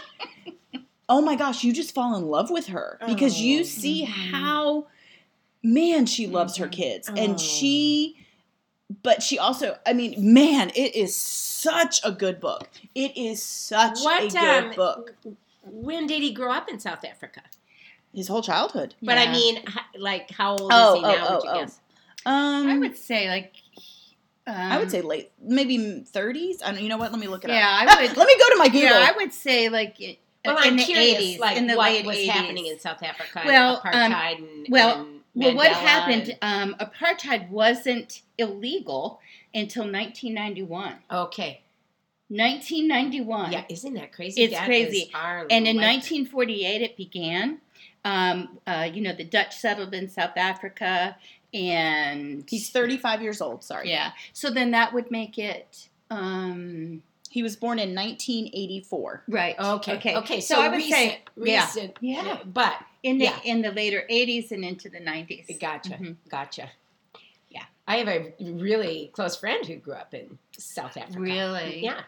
oh 1.10 1.22
my 1.22 1.36
gosh, 1.36 1.64
you 1.64 1.72
just 1.74 1.94
fall 1.94 2.16
in 2.16 2.26
love 2.28 2.50
with 2.50 2.68
her 2.68 3.00
because 3.08 3.40
you 3.40 3.62
Oh, 3.62 3.64
see 3.64 4.06
mhm. 4.06 4.32
how 4.32 4.88
man 5.62 6.06
she 6.06 6.26
loves 6.28 6.58
her 6.58 6.68
Mhm. 6.68 6.72
kids 6.72 7.10
Oh. 7.10 7.16
and 7.18 7.40
she 7.40 8.16
but 9.04 9.22
she 9.22 9.38
also 9.40 9.78
I 9.86 9.94
mean, 9.94 10.34
man, 10.34 10.70
it 10.76 10.96
is 10.96 11.16
such 11.16 12.00
a 12.04 12.12
good 12.12 12.40
book. 12.40 12.70
It 12.96 13.16
is 13.18 13.44
such 13.44 14.00
What, 14.02 14.24
a 14.24 14.28
good 14.28 14.64
um, 14.66 14.72
book. 14.76 15.16
When 15.64 16.08
did 16.08 16.22
he 16.22 16.32
grow 16.34 16.52
up 16.52 16.70
in 16.70 16.80
South 16.80 17.04
Africa? 17.06 17.42
His 18.14 18.28
whole 18.28 18.42
childhood. 18.42 18.96
But 19.02 19.18
I 19.20 19.32
mean, 19.32 19.64
like, 19.98 20.32
how 20.32 20.52
old 20.58 20.72
Oh, 20.74 20.94
is 20.94 20.96
he 20.96 21.02
now? 21.04 21.28
oh, 21.28 21.36
would 21.36 21.44
you 21.44 21.50
oh, 21.50 21.54
oh. 21.54 21.60
guess? 21.62 21.80
Um 22.26 22.68
I 22.68 22.78
would 22.78 22.98
say 22.98 23.30
like. 23.30 23.54
Um, 24.48 24.56
I 24.56 24.80
would 24.80 24.90
say 24.90 25.02
late, 25.02 25.30
maybe 25.40 25.78
30s. 25.78 26.64
I 26.66 26.72
don't, 26.72 26.82
you 26.82 26.90
know 26.90 26.98
what? 26.98 27.12
Let 27.12 27.22
me 27.22 27.28
look 27.28 27.44
it 27.44 27.52
Yeah, 27.52 27.82
up. 27.88 27.96
I 27.96 28.02
would. 28.02 28.18
Let 28.18 28.26
me 28.28 28.36
go 28.40 28.50
to 28.50 28.56
my 28.58 28.66
Google. 28.66 28.82
Yeah, 28.82 29.08
I 29.14 29.16
would 29.16 29.32
say 29.32 29.70
like 29.70 30.02
it- 30.02 30.18
Well, 30.44 30.58
in 30.58 30.64
I'm 30.64 30.78
the 30.78 30.84
curious, 30.86 31.18
eighties, 31.20 31.40
like, 31.40 31.58
in 31.58 31.68
the 31.68 31.76
what 31.76 31.92
late 31.92 32.04
was 32.06 32.18
80s. 32.18 32.30
happening 32.30 32.66
in 32.66 32.80
South 32.80 33.04
Africa? 33.04 33.44
Well, 33.46 33.80
um, 33.86 33.92
and 33.94 34.66
well- 34.70 35.02
and 35.02 35.19
Well, 35.36 35.56
what 35.56 35.72
happened? 35.72 36.36
and- 36.42 36.74
Um, 36.74 36.76
apartheid 36.80 37.50
wasn't 37.50 38.22
illegal 38.38 39.20
until 39.54 39.84
1991. 39.86 40.96
okay, 41.12 41.62
1991. 42.30 43.52
yeah, 43.52 43.64
isn't 43.70 43.94
that 43.96 44.12
crazy? 44.12 44.42
It's 44.44 44.54
That 44.54 44.66
crazy. 44.66 44.98
is 45.04 45.10
our 45.14 45.48
And 45.50 45.68
in 45.68 45.78
life- 45.78 45.86
1948, 45.86 46.82
it 46.82 46.96
began. 46.98 47.62
Um, 48.06 48.60
uh, 48.66 48.90
you 48.94 49.02
know, 49.02 49.14
the 49.14 49.24
Dutch 49.26 49.56
settled 49.58 49.94
in 49.94 50.10
South 50.10 50.38
Africa, 50.38 51.18
and 51.54 52.46
He's 52.50 52.70
35 52.70 53.22
years 53.22 53.42
old. 53.42 53.64
Sorry. 53.64 53.90
yeah. 53.90 54.12
So 54.34 54.50
then 54.50 54.72
that 54.72 54.94
would 54.94 55.10
make 55.12 55.38
it 55.38 55.90
um, 56.12 57.04
He 57.30 57.44
was 57.44 57.56
born 57.56 57.78
in 57.80 57.94
1984. 57.96 59.24
right. 59.28 59.56
Okay, 59.60 59.96
Okay. 59.98 60.16
okay. 60.18 60.42
So 60.42 60.56
So, 60.56 60.62
I 60.62 60.70
would 60.70 60.78
recent, 60.78 60.94
say- 60.94 61.20
yeah. 61.38 61.66
recent, 61.66 61.98
Yeah. 62.02 62.40
But 62.46 62.76
in 63.04 63.18
the 63.20 63.26
yeah. 63.26 63.40
in 63.44 63.62
the 63.62 63.72
later 63.72 64.04
80s 64.10 64.52
and 64.52 64.66
into 64.66 64.90
the 64.90 65.00
90s. 65.00 65.48
gotcha, 65.60 65.92
Mhm. 65.92 66.16
gotcha. 66.30 66.72
Yeah. 67.50 67.64
I 67.88 67.98
have 67.98 68.08
a 68.08 68.34
really 68.40 69.12
close 69.14 69.36
friend 69.36 69.66
who 69.66 69.76
grew 69.78 69.94
up 69.94 70.14
in 70.14 70.38
South 70.58 70.98
Africa. 70.98 71.20
Really? 71.20 71.84
Yeah, 71.84 72.02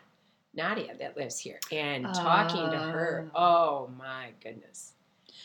Nadia 0.55 0.95
that 0.99 1.15
lives 1.15 1.39
here, 1.39 1.59
and 1.71 2.05
talking 2.13 2.69
to 2.71 2.77
her, 2.77 3.31
Oh. 3.35 3.87
oh 3.87 3.89
my 3.97 4.31
goodness. 4.43 4.93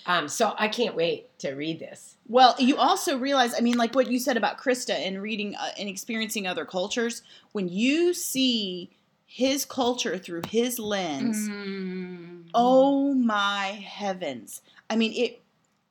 Um, 0.07 0.29
so 0.29 0.55
I 0.57 0.69
can't 0.69 0.95
wait 0.95 1.37
to 1.41 1.53
read 1.55 1.81
this. 1.81 2.17
Well, 2.29 2.55
you 2.61 2.77
also 2.77 3.19
realize, 3.19 3.55
I 3.57 3.61
mean, 3.61 3.77
like 3.77 3.95
what 3.95 4.09
you 4.11 4.19
said 4.21 4.37
about 4.37 4.57
Krista 4.57 4.95
and 4.95 5.21
reading 5.21 5.57
uh, 5.57 5.71
and 5.79 5.89
experiencing 5.89 6.47
other 6.47 6.65
cultures, 6.65 7.23
when 7.53 7.69
you 7.69 8.15
see 8.15 8.89
his 9.27 9.65
culture 9.65 10.17
through 10.19 10.43
his 10.49 10.79
lens, 10.79 11.49
Mm. 11.49 12.45
oh 12.55 13.13
my 13.15 13.83
heavens. 13.85 14.63
I 14.89 14.97
mean, 14.97 15.13
it 15.13 15.43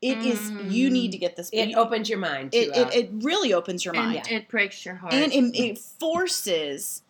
it 0.02 0.20
is. 0.20 0.52
you 0.74 0.90
need 0.90 1.12
to 1.14 1.18
get 1.18 1.36
this 1.36 1.50
It 1.52 1.70
you- 1.70 1.78
opens 1.78 2.10
your 2.10 2.20
mind. 2.20 2.54
It, 2.54 2.70
uh, 2.78 2.88
it, 2.90 2.96
it 3.06 3.10
really 3.24 3.54
opens 3.54 3.84
your 3.84 3.96
and 3.96 4.14
mind. 4.14 4.28
it 4.30 4.48
breaks 4.48 4.86
your 4.86 4.96
heart. 4.96 5.14
And 5.14 5.34
it, 5.34 5.56
it 5.58 5.78
forces 5.78 7.02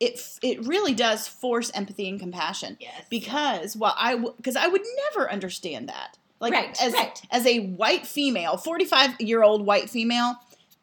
it 0.00 0.20
it 0.42 0.66
really 0.66 0.92
does 0.92 1.28
force 1.28 1.70
empathy 1.74 2.08
and 2.08 2.18
compassion. 2.18 2.76
yes. 2.80 3.04
because 3.08 3.76
well 3.76 3.94
i 3.96 4.16
because 4.36 4.56
i 4.56 4.66
would 4.66 4.82
never 5.14 5.30
understand 5.30 5.88
that 5.88 6.18
like 6.40 6.52
Right, 6.52 6.82
as 6.82 6.92
right. 6.94 7.22
as 7.30 7.46
a 7.46 7.60
white 7.60 8.04
female 8.04 8.56
45 8.56 9.20
year 9.20 9.44
old 9.44 9.64
white 9.64 9.88
female 9.88 10.34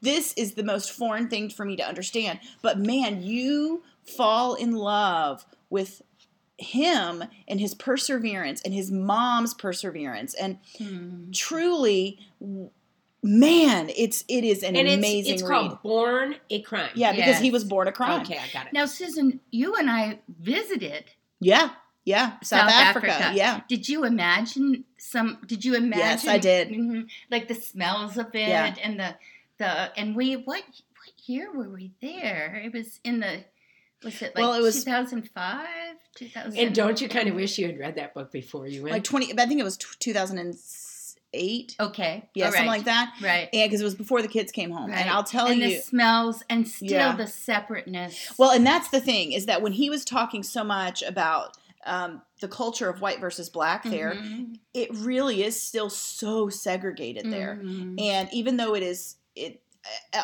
this 0.01 0.31
is 0.35 0.53
the 0.53 0.63
most 0.63 0.91
foreign 0.93 1.27
thing 1.27 1.49
for 1.49 1.65
me 1.65 1.75
to 1.75 1.83
understand 1.85 2.39
but 2.61 2.79
man 2.79 3.21
you 3.21 3.83
fall 4.05 4.53
in 4.55 4.71
love 4.73 5.45
with 5.69 6.01
him 6.57 7.23
and 7.47 7.59
his 7.59 7.73
perseverance 7.73 8.61
and 8.63 8.73
his 8.73 8.91
mom's 8.91 9.53
perseverance 9.53 10.33
and 10.35 10.59
Hmm. 10.77 11.31
truly 11.31 12.19
man 13.23 13.89
it's 13.95 14.23
it 14.27 14.43
is 14.43 14.63
an 14.63 14.75
and 14.75 14.87
it's, 14.87 14.97
amazing 14.97 15.33
it's 15.35 15.43
read 15.43 15.49
called 15.49 15.81
Born 15.83 16.35
a 16.49 16.61
Crime. 16.61 16.89
yeah 16.95 17.11
because 17.13 17.39
he 17.39 17.51
was 17.51 17.63
born 17.63 17.87
a 17.87 17.91
crime 17.91 18.21
Okay, 18.21 18.37
I 18.37 18.47
got 18.51 18.67
it. 18.67 18.73
Now, 18.73 18.85
Susan, 18.85 19.39
you 19.51 19.75
and 19.75 19.89
I 19.89 20.19
visited. 20.39 21.05
yeah 21.39 21.69
yeah 22.03 22.31
south, 22.41 22.47
South 22.61 22.71
africa. 22.71 23.11
Africa. 23.11 23.37
yeah 23.37 23.61
Did 23.67 23.87
you 23.87 24.05
imagine 24.05 24.85
some? 24.97 25.37
Did 25.45 25.63
you 25.63 25.75
imagine? 25.75 25.99
Yes, 25.99 26.27
I 26.27 26.37
did. 26.39 26.69
Mhm. 26.69 27.07
like 27.29 27.47
the 27.47 27.53
smells 27.55 28.17
of 28.17 28.33
it 28.33 28.49
Yeah. 28.49 28.75
and 28.83 28.99
the 28.99 29.15
the 29.59 29.97
and 29.97 30.15
we 30.15 30.33
what 30.35 30.63
what 30.63 31.27
year 31.27 31.51
were 31.53 31.69
we 31.69 31.91
there? 32.01 32.59
It 32.65 32.73
was 32.73 32.99
in 33.03 33.19
the 33.19 33.43
was 34.03 34.21
it 34.21 34.35
like 34.35 34.43
Well, 34.43 34.53
it 34.53 34.61
was- 34.61 34.83
2005, 34.83 35.67
2000. 36.15 36.57
And 36.59 36.75
don't 36.75 36.99
you 37.01 37.07
kind 37.09 37.29
of 37.29 37.35
wish 37.35 37.57
you 37.57 37.67
had 37.67 37.79
read 37.79 37.95
that 37.95 38.13
book 38.13 38.31
before 38.31 38.67
you 38.67 38.83
went? 38.83 38.93
like 38.93 39.03
20 39.03 39.33
i 39.39 39.45
think 39.45 39.59
it 39.59 39.63
was 39.63 39.77
t- 39.77 39.85
2008 39.99 41.75
Okay, 41.79 42.29
yeah 42.33 42.45
all 42.45 42.51
something 42.51 42.67
like 42.67 42.83
that 42.85 43.13
Right. 43.21 43.49
Yeah, 43.53 43.65
because 43.67 43.81
it 43.81 43.83
was 43.85 43.95
before 43.95 44.21
the 44.21 44.27
kids 44.27 44.51
came 44.51 44.71
home 44.71 44.89
Right. 44.89 44.99
and 44.99 45.09
i'll 45.09 45.23
tell 45.23 45.47
and 45.47 45.59
you 45.59 45.67
the 45.69 45.75
smells 45.81 46.43
and 46.49 46.67
still 46.67 46.89
Yeah. 46.89 47.15
the 47.15 47.27
separateness. 47.27 48.33
well 48.37 48.51
and 48.51 48.65
that's 48.65 48.89
the 48.89 48.99
thing 48.99 49.31
is 49.31 49.45
that 49.45 49.61
when 49.61 49.71
he 49.73 49.89
was 49.89 50.03
talking 50.05 50.43
so 50.43 50.63
much 50.63 51.01
about 51.03 51.57
um, 51.83 52.21
the 52.41 52.47
culture 52.47 52.89
of 52.89 53.01
white 53.01 53.19
versus 53.19 53.49
black 53.49 53.83
there 53.83 54.13
Mhm. 54.13 54.59
it 54.73 54.93
really 54.93 55.41
is 55.43 55.59
still 55.59 55.89
so 55.89 56.47
segregated 56.49 57.31
there 57.31 57.59
Mhm. 57.63 57.99
and 57.99 58.29
even 58.31 58.57
though 58.57 58.75
it 58.75 58.83
is 58.83 59.15
it 59.35 59.60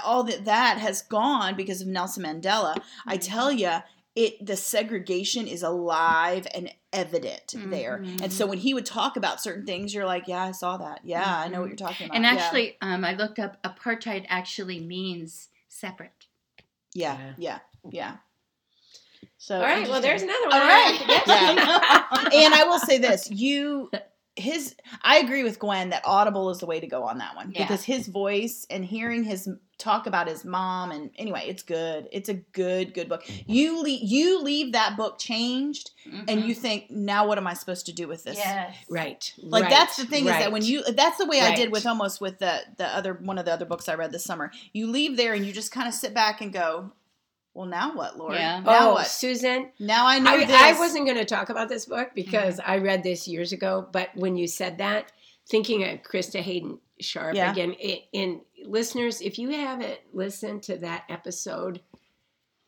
all 0.06 0.24
that 0.24 0.46
that 0.46 0.78
has 0.78 1.02
gone 1.02 1.56
because 1.56 1.82
of 1.82 1.88
nelson 1.88 2.24
mandela 2.24 2.76
i 3.06 3.18
Mhm. 3.18 3.22
tell 3.28 3.52
you 3.52 3.72
it 4.16 4.44
the 4.44 4.58
segregation 4.58 5.48
is 5.48 5.62
alive 5.62 6.48
and 6.56 6.74
evident 6.92 7.54
there 7.70 8.00
Mhm. 8.04 8.22
and 8.24 8.34
so 8.34 8.46
when 8.48 8.58
he 8.60 8.74
would 8.74 8.86
talk 8.86 9.16
about 9.18 9.42
certain 9.42 9.66
things 9.66 9.94
you're 9.94 10.06
like 10.06 10.28
yeah 10.28 10.44
i 10.44 10.52
saw 10.52 10.78
that 10.78 11.02
yeah 11.04 11.40
i 11.40 11.48
know 11.48 11.60
what 11.62 11.68
Mhm. 11.68 11.70
you're 11.80 11.88
talking 11.88 12.06
about 12.08 12.16
And 12.16 12.26
Yeah. 12.26 12.32
actually, 12.34 12.78
um, 12.82 13.04
I 13.06 13.14
looked 13.14 13.40
up 13.40 13.62
apartheid 13.64 14.26
actually 14.30 14.80
means 14.80 15.50
separate. 15.68 16.26
yeah 16.94 17.18
Yeah. 17.20 17.34
yeah 17.38 17.60
yeah 17.92 18.18
so 19.40 19.56
All 19.58 19.62
right. 19.64 19.88
Well, 19.88 20.02
there's 20.02 20.24
another 20.24 20.48
one. 20.48 20.54
All 20.54 20.68
right. 20.68 21.00
Yeah. 21.28 22.30
and 22.46 22.54
I 22.54 22.64
will 22.68 22.80
say 22.80 22.98
this: 22.98 23.30
you, 23.32 23.90
his 24.38 24.76
I 25.02 25.18
agree 25.18 25.44
with 25.44 25.60
Gwen 25.60 25.90
that 25.90 26.04
Audible 26.06 26.50
is 26.50 26.60
the 26.60 26.66
way 26.66 26.80
to 26.80 26.88
go 26.88 27.04
on 27.04 27.18
that 27.18 27.36
one 27.36 27.52
Yeah. 27.52 27.64
because 27.64 27.84
his 27.84 28.08
voice 28.08 28.66
and 28.70 28.86
hearing 28.86 29.24
his 29.24 29.50
talk 29.78 30.08
about 30.08 30.28
his 30.28 30.44
mom 30.44 30.92
and 30.92 31.12
anyway, 31.18 31.46
it's 31.48 31.62
good. 31.64 32.08
It's 32.12 32.30
a 32.30 32.34
good 32.34 32.94
good 32.94 33.10
book. 33.10 33.24
You 33.46 33.82
leave 33.82 34.02
you 34.04 34.42
leave 34.42 34.74
that 34.74 34.96
book 34.98 35.20
changed 35.20 35.92
and 36.28 36.44
you 36.46 36.54
think 36.56 36.90
now 36.90 37.28
what 37.28 37.38
am 37.38 37.48
I 37.48 37.54
supposed 37.54 37.86
to 37.88 37.94
do 37.94 38.08
with 38.08 38.24
this? 38.24 38.40
Mm-hmm. 38.40 38.50
yes. 38.50 38.76
Right. 38.90 39.34
Like 39.38 39.64
right, 39.64 39.70
that's 39.70 39.98
the 39.98 40.06
thing 40.06 40.26
is 40.26 40.32
that 40.32 40.52
when 40.52 40.64
you 40.64 40.84
that's 40.94 41.18
the 41.18 41.26
way 41.26 41.42
I 41.42 41.56
did 41.56 41.72
with 41.72 41.86
almost 41.86 42.22
with 42.22 42.40
the 42.40 42.62
the 42.78 42.86
other 42.88 43.14
one 43.14 43.38
of 43.38 43.46
the 43.46 43.54
other 43.54 43.66
books 43.66 43.90
I 43.90 43.96
read 43.96 44.12
this 44.12 44.24
summer. 44.24 44.52
You 44.74 44.88
leave 44.88 45.18
there 45.18 45.34
and 45.34 45.46
you 45.46 45.52
just 45.52 45.72
kind 45.72 45.88
of 45.88 45.94
sit 45.94 46.14
back 46.14 46.42
and 46.42 46.54
go, 46.54 46.92
well 47.58 47.66
now 47.66 47.96
what, 47.96 48.18
Lord? 48.18 48.36
Yeah. 48.36 48.60
Now 48.60 48.92
oh, 48.92 48.94
what? 48.94 49.08
Susan, 49.08 49.72
Now 49.80 50.06
I 50.06 50.20
know 50.20 50.32
I, 50.32 50.46
this. 50.46 50.56
I 50.56 50.74
wasn't 50.80 51.06
going 51.06 51.18
to 51.18 51.26
talk 51.26 51.50
about 51.50 51.70
this 51.70 51.86
book 51.86 52.12
because 52.14 52.60
I 52.64 52.78
read 52.78 53.02
this 53.02 53.28
years 53.28 53.52
ago. 53.52 53.88
But 53.92 54.10
when 54.16 54.38
you 54.38 54.48
said 54.48 54.78
that, 54.78 55.12
thinking 55.50 55.84
of 55.84 56.04
Krista 56.04 56.40
Hayden 56.40 56.78
Sharp 57.00 57.36
Yeah. 57.36 57.52
again, 57.52 57.76
i 57.84 58.04
and 58.14 58.42
listeners, 58.64 59.22
if 59.22 59.40
you 59.40 59.50
haven't 59.50 60.00
listened 60.14 60.62
to 60.64 60.78
that 60.78 61.06
episode, 61.10 61.82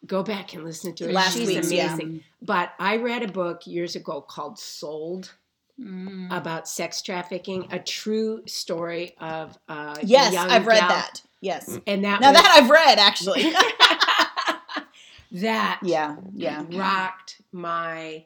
go 0.07 0.23
back 0.23 0.53
and 0.55 0.63
listen 0.63 0.95
to 0.95 1.09
it. 1.09 1.13
Last 1.13 1.37
She's 1.37 1.47
week's, 1.47 1.71
yeah. 1.71 1.93
amazing. 1.93 2.23
But 2.41 2.73
I 2.79 2.97
read 2.97 3.21
a 3.21 3.31
book 3.31 3.67
years 3.67 3.95
ago 3.95 4.21
called 4.21 4.57
Sold 4.57 5.33
Mm. 5.79 6.27
about 6.35 6.67
sex 6.67 7.01
trafficking, 7.01 7.65
a 7.71 7.79
true 7.79 8.41
story 8.45 9.15
of 9.17 9.57
a 9.69 9.95
Yes, 10.03 10.33
young 10.33 10.49
I've 10.49 10.67
read 10.67 10.79
gal. 10.79 10.89
that. 10.89 11.21
Yes. 11.39 11.79
And 11.87 12.03
that 12.03 12.19
Now 12.19 12.33
was, 12.33 12.41
that 12.41 12.57
I've 12.61 12.69
read 12.69 12.99
actually. 12.99 13.43
that 15.31 15.79
yeah, 15.83 16.15
yeah. 16.33 16.63
rocked 16.71 17.41
my 17.51 18.25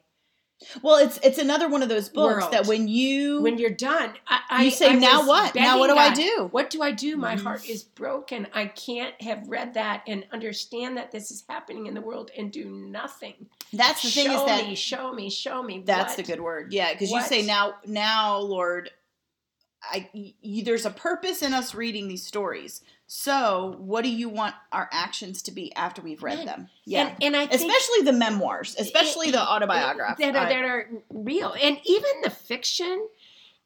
Well, 0.82 0.96
it's 0.96 1.18
it's 1.22 1.38
another 1.38 1.68
one 1.68 1.82
of 1.82 1.88
those 1.88 2.08
books 2.08 2.42
World. 2.42 2.52
that 2.52 2.66
when 2.66 2.88
you 2.88 3.42
when 3.42 3.58
you're 3.58 3.70
done 3.70 4.14
I, 4.26 4.40
I 4.48 4.62
you 4.64 4.70
say 4.70 4.90
I 4.90 4.94
now 4.94 5.26
what? 5.26 5.54
Now 5.54 5.78
what 5.78 5.88
do 5.88 5.96
I 5.96 6.12
do? 6.12 6.48
what 6.50 6.70
do 6.70 6.82
I 6.82 6.92
do? 6.92 7.16
My 7.16 7.36
heart 7.36 7.68
is 7.68 7.82
broken. 7.82 8.46
I 8.54 8.66
can't 8.66 9.20
have 9.22 9.48
read 9.48 9.74
that 9.74 10.02
and 10.06 10.24
understand 10.32 10.96
that 10.96 11.10
this 11.12 11.30
is 11.30 11.44
happening 11.48 11.86
in 11.86 11.94
the 11.94 12.00
world 12.00 12.30
and 12.36 12.50
do 12.50 12.70
nothing. 12.70 13.34
That's 13.72 14.02
the 14.02 14.08
thing 14.08 14.30
is 14.30 14.44
that 14.44 14.66
me, 14.66 14.74
show 14.74 15.12
me, 15.12 15.30
show 15.30 15.62
me. 15.62 15.82
that's 15.84 16.16
what? 16.16 16.16
the 16.16 16.32
good 16.32 16.40
word. 16.40 16.72
Yeah, 16.72 16.92
because 16.92 17.10
you 17.10 17.20
say 17.22 17.42
now 17.42 17.74
now 17.86 18.38
Lord, 18.38 18.90
I 19.90 20.08
y- 20.14 20.34
there's 20.64 20.86
a 20.86 20.90
purpose 20.90 21.42
in 21.42 21.52
us 21.54 21.74
reading 21.74 22.08
these 22.08 22.24
stories. 22.26 22.82
So, 23.06 23.76
what 23.78 24.02
do 24.02 24.10
you 24.10 24.28
want 24.28 24.54
our 24.72 24.88
actions 24.92 25.42
to 25.42 25.52
be 25.52 25.74
after 25.74 26.00
we've 26.02 26.22
read 26.22 26.46
them? 26.48 26.68
Yeah. 26.86 27.08
And, 27.08 27.22
and 27.22 27.36
I 27.36 27.46
think 27.46 27.60
especially 27.60 28.02
the 28.04 28.12
memoirs, 28.12 28.74
especially 28.78 29.30
the 29.30 29.38
it- 29.38 29.48
autobiography. 29.48 30.24
that 30.24 30.34
are, 30.36 30.48
that 30.48 30.64
are 30.64 30.88
real, 31.10 31.54
and 31.60 31.78
even 31.84 32.10
the 32.22 32.30
fiction. 32.30 33.08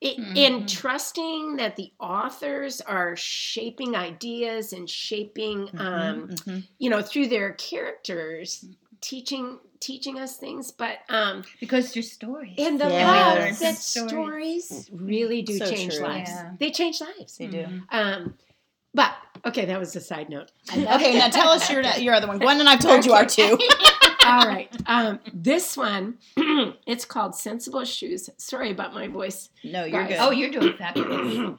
It, 0.00 0.16
Mhm. 0.16 0.36
In 0.36 0.66
trusting 0.68 1.56
that 1.56 1.74
the 1.74 1.90
authors 1.98 2.80
are 2.80 3.16
shaping 3.16 3.96
ideas 3.96 4.72
and 4.72 4.88
shaping, 4.88 5.68
um, 5.76 6.28
Mhm. 6.28 6.62
you 6.78 6.88
know, 6.88 7.02
through 7.02 7.26
their 7.26 7.54
characters, 7.54 8.64
teaching 9.00 9.58
teaching 9.80 10.18
us 10.18 10.36
things. 10.36 10.70
But 10.72 10.98
um, 11.08 11.44
Because 11.60 11.92
they're 11.92 12.02
stories. 12.02 12.54
and 12.58 12.80
the 12.80 12.88
Yeah. 12.88 13.06
love 13.10 13.36
We 13.44 13.50
that 13.66 13.74
from 13.74 13.74
stories 13.76 14.90
really 14.92 15.42
do 15.42 15.58
So 15.58 15.70
change 15.70 15.94
true. 15.96 16.04
lives. 16.06 16.30
Yeah. 16.30 16.50
They 16.58 16.70
change 16.70 17.00
lives. 17.00 17.36
They 17.38 17.46
do. 17.46 17.58
Mhm. 17.64 17.82
Um, 17.90 18.34
but 18.94 19.12
okay, 19.46 19.66
that 19.66 19.78
was 19.78 19.94
a 19.94 20.00
side 20.00 20.28
note. 20.30 20.50
Okay, 20.72 21.16
now 21.16 21.28
tell 21.28 21.48
us 21.50 21.70
your 21.70 21.82
your 21.98 22.14
other 22.14 22.26
one. 22.26 22.38
Gwen 22.38 22.58
and 22.60 22.68
I've 22.68 22.80
told 22.80 23.04
you 23.06 23.12
our 23.12 23.24
two. 23.26 23.56
All 24.24 24.46
right. 24.46 24.68
Um, 24.86 25.20
this 25.32 25.76
one, 25.76 26.18
it's 26.86 27.04
called 27.04 27.34
Sensible 27.34 27.84
Shoes. 27.84 28.28
Sorry 28.36 28.70
about 28.72 28.92
my 28.92 29.06
voice. 29.06 29.48
No, 29.64 29.84
you're 29.84 30.02
Guys. 30.02 30.08
good. 30.10 30.18
Oh, 30.20 30.30
you're 30.32 30.50
doing 30.50 30.74
fabulous. 30.76 31.56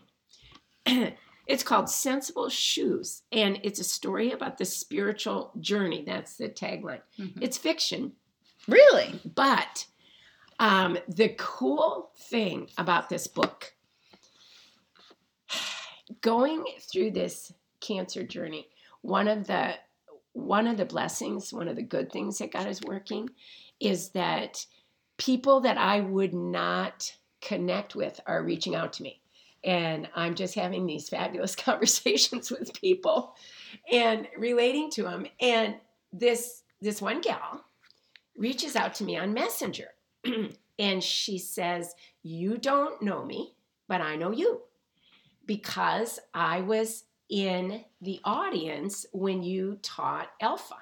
it's 1.49 1.63
called 1.63 1.89
Sensible 1.89 2.47
Shoes, 2.47 3.23
and 3.31 3.59
it's 3.63 3.79
a 3.79 3.83
story 3.83 4.31
about 4.31 4.59
the 4.59 4.65
spiritual 4.65 5.51
journey. 5.59 6.03
That's 6.05 6.37
the 6.37 6.47
tagline. 6.47 7.01
Mhm. 7.17 7.41
It's 7.41 7.57
fiction, 7.57 8.13
really? 8.67 9.19
but 9.25 9.87
um, 10.59 10.99
the 11.07 11.29
cool 11.37 12.11
thing 12.15 12.69
about 12.77 13.09
this 13.09 13.25
book, 13.25 13.73
going 16.21 16.63
through 16.79 17.11
this 17.11 17.51
cancer 17.79 18.23
journey, 18.23 18.69
one 19.01 19.27
of 19.27 19.47
the 19.47 19.73
one 20.33 20.67
of 20.67 20.77
the 20.77 20.85
blessings, 20.85 21.51
one 21.51 21.67
of 21.67 21.75
the 21.75 21.81
good 21.81 22.11
things 22.11 22.37
that 22.37 22.51
God 22.51 22.67
is 22.67 22.81
working, 22.83 23.27
is 23.79 24.09
that 24.09 24.65
people 25.17 25.61
that 25.61 25.77
I 25.79 26.01
would 26.01 26.33
not 26.35 27.11
connect 27.41 27.95
with 27.95 28.19
are 28.27 28.43
reaching 28.43 28.75
out 28.75 28.93
to 28.93 29.03
me. 29.03 29.18
And 29.63 30.09
I'm 30.15 30.35
just 30.35 30.55
having 30.55 30.85
these 30.85 31.09
fabulous 31.09 31.55
conversations 31.67 32.51
with 32.51 32.73
people 32.79 33.35
and 33.91 34.27
relating 34.37 34.89
to 34.91 35.03
them. 35.03 35.27
And 35.39 35.75
this 36.13 36.63
this 36.81 37.01
one 37.01 37.21
gal 37.21 37.65
reaches 38.37 38.75
out 38.75 38.93
to 38.95 39.03
me 39.03 39.17
on 39.17 39.33
Messenger 39.33 39.89
and 40.79 41.03
she 41.03 41.37
says, 41.37 41.93
You 42.23 42.57
don't 42.57 43.01
know 43.01 43.25
me, 43.25 43.53
but 43.87 44.01
I 44.01 44.15
know 44.15 44.31
you 44.31 44.61
because 45.45 46.19
I 46.33 46.61
was 46.61 47.05
in 47.29 47.83
the 48.01 48.19
audience 48.23 49.05
when 49.11 49.43
you 49.43 49.79
taught 49.81 50.31
Alpha, 50.41 50.75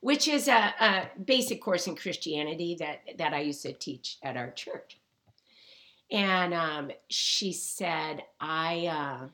which 0.00 0.28
is 0.28 0.48
a, 0.48 0.72
a 0.80 1.10
basic 1.24 1.60
course 1.60 1.86
in 1.86 1.96
Christianity 1.96 2.76
that, 2.78 3.00
that 3.18 3.34
I 3.34 3.40
used 3.40 3.62
to 3.62 3.72
teach 3.72 4.18
at 4.22 4.36
our 4.36 4.50
church. 4.52 4.98
And 6.12 6.54
um, 6.54 6.90
she 7.08 7.52
said, 7.52 8.22
I. 8.40 8.86
Uh, 8.86 9.28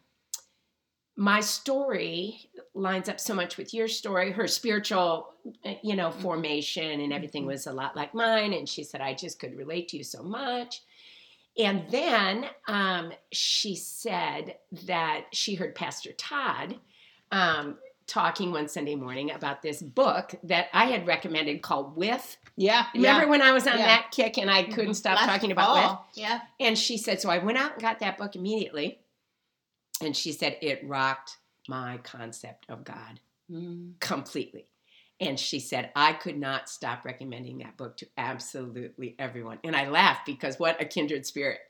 my 1.21 1.41
story 1.41 2.49
lines 2.75 3.09
up 3.09 3.19
so 3.19 3.35
much 3.35 3.57
with 3.57 3.75
your 3.75 3.89
story. 3.89 4.31
Her 4.31 4.47
spiritual, 4.47 5.35
uh, 5.65 5.75
you 5.83 5.97
know, 5.97 6.13
formation 6.13 7.01
and 7.01 7.13
everything 7.13 7.45
was 7.45 7.67
a 7.67 7.73
lot 7.73 7.97
like 7.97 8.15
mine. 8.15 8.53
And 8.53 8.69
she 8.69 8.85
said, 8.85 9.01
I 9.01 9.15
just 9.15 9.41
could 9.41 9.57
relate 9.57 9.89
to 9.89 9.97
you 9.97 10.05
so 10.05 10.23
much. 10.23 10.83
And 11.59 11.83
then 11.91 12.47
um, 12.69 13.11
she 13.33 13.75
said 13.75 14.59
that 14.87 15.25
she 15.33 15.57
heard 15.57 15.75
Pastor 15.75 16.13
Todd 16.13 16.77
um, 17.33 17.79
talking 18.09 18.51
one 18.51 18.69
Sunday 18.69 18.97
morning 18.97 19.31
about 19.31 19.63
this 19.63 19.81
book 19.81 20.35
that 20.43 20.67
I 20.73 20.87
had 20.87 21.07
recommended 21.07 21.63
called 21.63 21.97
With. 21.97 22.37
Yeah. 22.57 22.87
Remember 22.95 23.29
when 23.29 23.43
I 23.43 23.53
was 23.53 23.67
on 23.67 23.79
Yeah. 23.79 23.87
that 23.87 24.11
kick 24.11 24.39
and 24.39 24.51
I 24.51 24.65
couldn't 24.65 24.95
stop 24.95 25.17
Last 25.17 25.27
talking 25.27 25.53
about 25.53 25.75
With? 26.15 26.25
Yeah. 26.25 26.41
And 26.59 26.77
she 26.77 26.97
said, 26.97 27.21
so 27.21 27.31
I 27.31 27.39
went 27.39 27.59
out 27.59 27.75
and 27.75 27.83
got 27.83 28.01
that 28.01 28.19
book 28.19 28.35
immediately. 28.35 28.99
And 30.01 30.17
she 30.17 30.33
said, 30.33 30.57
it 30.63 30.81
rocked 30.85 31.37
my 31.69 31.99
concept 31.99 32.67
of 32.69 32.83
God 32.85 33.21
Mm. 33.51 33.99
completely. 33.99 34.67
And 35.21 35.41
she 35.41 35.59
said, 35.59 35.91
I 35.97 36.13
could 36.13 36.37
not 36.39 36.69
stop 36.69 37.05
recommending 37.05 37.59
that 37.59 37.77
book 37.79 37.97
to 37.97 38.07
absolutely 38.19 39.17
everyone. 39.19 39.59
And 39.65 39.75
I 39.75 39.89
laughed 39.89 40.27
because 40.27 40.59
what 40.59 40.81
a 40.81 40.85
kindred 40.85 41.25
spirit. 41.27 41.61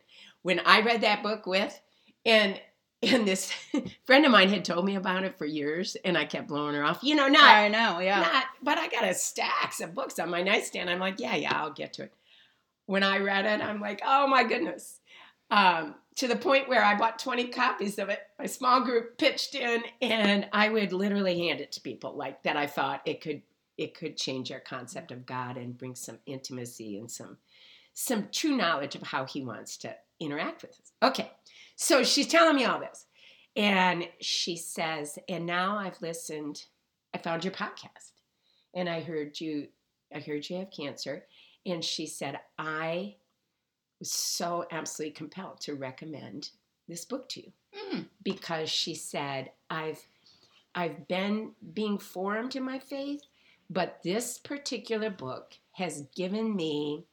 When 0.43 0.61
I 0.61 0.81
read 0.81 1.03
that 1.03 1.23
book 1.23 1.47
with, 1.47 1.81
and 2.27 2.61
and 3.03 3.27
this 3.27 3.53
friend 4.05 4.25
of 4.25 4.33
mine 4.33 4.49
had 4.49 4.65
told 4.65 4.85
me 4.85 4.97
about 4.97 5.25
it 5.25 5.39
for 5.39 5.45
years, 5.45 5.97
and 6.05 6.19
I 6.19 6.25
kept 6.25 6.49
blowing 6.49 6.75
her 6.75 6.85
off. 6.85 7.03
You 7.03 7.15
know, 7.15 7.29
not 7.29 7.45
I 7.45 7.69
know. 7.69 8.01
Yeah. 8.01 8.21
not, 8.21 8.45
but 8.63 8.79
I 8.79 8.89
got 8.89 9.05
a 9.05 9.15
stacks 9.15 9.81
of 9.81 9.95
books 9.95 10.19
on 10.19 10.31
my 10.31 10.43
nightstand. 10.43 10.91
I'm 10.91 10.99
like, 10.99 11.21
yeah, 11.21 11.37
yeah, 11.37 11.53
I'll 11.55 11.73
get 11.73 11.93
to 11.95 12.05
it. 12.05 12.13
When 12.87 13.03
I 13.03 13.19
read 13.19 13.45
it, 13.45 13.61
I'm 13.61 13.81
like, 13.81 14.01
oh 14.05 14.27
my 14.27 14.45
goodness. 14.45 15.01
Um, 15.51 15.95
to 16.17 16.27
the 16.27 16.37
point 16.37 16.69
where 16.69 16.83
I 16.83 16.97
bought 16.97 17.21
20 17.21 17.49
copies 17.49 17.99
of 17.99 18.09
it. 18.09 18.19
My 18.39 18.47
small 18.47 18.81
group 18.81 19.19
pitched 19.19 19.55
in, 19.55 19.83
and 20.03 20.49
I 20.53 20.69
would 20.69 20.93
literally 20.93 21.39
hand 21.47 21.61
it 21.61 21.73
to 21.73 21.81
people 21.81 22.17
like 22.17 22.43
that. 22.43 22.57
I 22.57 22.67
thought 22.67 23.03
it 23.07 23.21
could 23.21 23.43
it 23.77 23.95
could 23.95 24.17
change 24.17 24.51
our 24.51 24.59
concept 24.59 25.13
of 25.13 25.25
God 25.25 25.57
and 25.57 25.79
bring 25.79 25.95
some 25.95 26.19
intimacy 26.27 26.99
and 26.99 27.09
some 27.09 27.37
some 27.95 28.29
true 28.33 28.57
knowledge 28.57 28.97
of 28.97 29.03
how 29.03 29.25
He 29.27 29.45
wants 29.45 29.77
to 29.79 29.95
interact 30.21 30.63
with 30.63 30.73
us. 30.73 30.93
Okay, 31.03 31.31
so 31.77 32.03
she's 32.05 32.27
telling 32.27 32.57
me 32.57 32.65
all 32.65 32.81
this, 32.81 33.07
and 33.57 34.09
she 34.21 34.57
says, 34.57 35.19
and 35.29 35.47
now 35.47 35.77
I've 35.79 36.01
listened. 36.03 36.65
I 37.15 37.19
found 37.19 37.45
your 37.45 37.53
podcast, 37.55 38.13
and 38.75 38.89
I 38.89 39.01
heard 39.01 39.41
you. 39.41 39.69
I 40.15 40.21
heard 40.21 40.49
you 40.49 40.57
have 40.59 40.71
cancer, 40.71 41.27
and 41.67 41.85
she 41.85 42.07
said 42.07 42.39
I 42.59 43.17
was 43.99 44.13
so 44.13 44.65
absolutely 44.71 45.13
compelled 45.15 45.61
to 45.63 45.75
recommend 45.75 46.51
this 46.87 47.05
book 47.05 47.29
to 47.31 47.41
you 47.43 47.53
Mm. 47.93 48.07
because 48.23 48.71
she 48.71 48.95
said 48.95 49.51
I've 49.69 50.01
I've 50.75 51.07
been 51.09 51.53
being 51.75 51.99
formed 51.99 52.57
in 52.57 52.63
my 52.63 52.79
faith, 52.79 53.21
but 53.69 53.99
this 54.03 54.39
particular 54.39 55.11
book 55.11 55.55
has 55.73 56.07
given 56.15 56.55
me 56.57 57.05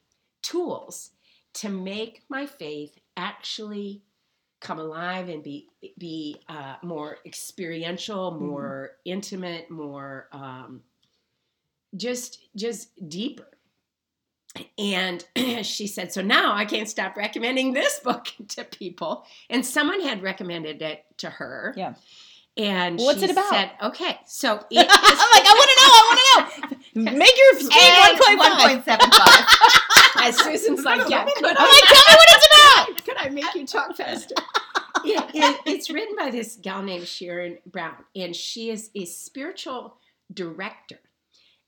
tools 0.42 1.10
to 1.56 1.68
make 1.68 2.22
my 2.28 2.46
faith 2.46 2.96
actually 3.16 4.02
come 4.60 4.78
alive 4.78 5.28
and 5.28 5.42
be 5.42 5.68
be 5.98 6.40
uh, 6.48 6.76
more 6.82 7.18
experiential, 7.26 8.30
more 8.32 8.92
intimate, 9.04 9.70
more 9.70 10.28
um, 10.32 10.82
just 11.96 12.38
just 12.56 12.88
deeper. 13.08 13.46
and 14.78 15.24
she 15.62 15.86
said, 15.86 16.12
So 16.12 16.22
now 16.22 16.54
I 16.54 16.64
can't 16.64 16.88
stop 16.88 17.16
recommending 17.16 17.72
this 17.74 18.00
book 18.00 18.28
to 18.48 18.64
people. 18.64 19.24
And 19.50 19.64
someone 19.64 20.00
had 20.00 20.22
recommended 20.22 20.80
it 20.82 21.04
to 21.18 21.28
her. 21.30 21.74
Yeah. 21.76 21.94
And 22.58 22.98
What's 22.98 23.18
she 23.18 23.26
it 23.26 23.30
about? 23.32 23.50
said, 23.50 23.70
Okay, 23.82 24.18
so 24.26 24.54
it 24.70 24.78
I'm 24.78 25.30
like, 25.30 25.46
I 25.46 25.54
want 25.54 25.70
to 25.70 25.76
know. 25.82 25.92
I 25.92 26.02
want 26.08 26.18
to 26.18 27.00
know. 27.00 27.12
Make 27.18 27.36
your 27.36 27.60
speed 27.60 28.84
1.75. 28.86 29.75
as 30.28 30.38
Susan's 30.38 30.84
like, 30.84 31.00
Yeah, 31.08 31.24
could 31.24 31.44
I, 31.44 31.48
like, 31.48 31.56
tell 31.56 31.96
me 31.96 32.16
what 32.16 32.28
it's 32.30 32.48
about. 32.96 33.04
could 33.04 33.16
I 33.18 33.28
make 33.30 33.54
you 33.54 33.66
talk 33.66 33.96
faster? 33.96 34.34
it, 35.04 35.24
it, 35.34 35.60
it's 35.66 35.90
written 35.90 36.16
by 36.18 36.30
this 36.30 36.56
gal 36.60 36.82
named 36.82 37.06
Sharon 37.06 37.58
Brown, 37.66 37.96
and 38.14 38.34
she 38.34 38.70
is 38.70 38.90
a 38.94 39.04
spiritual 39.04 39.96
director. 40.32 40.98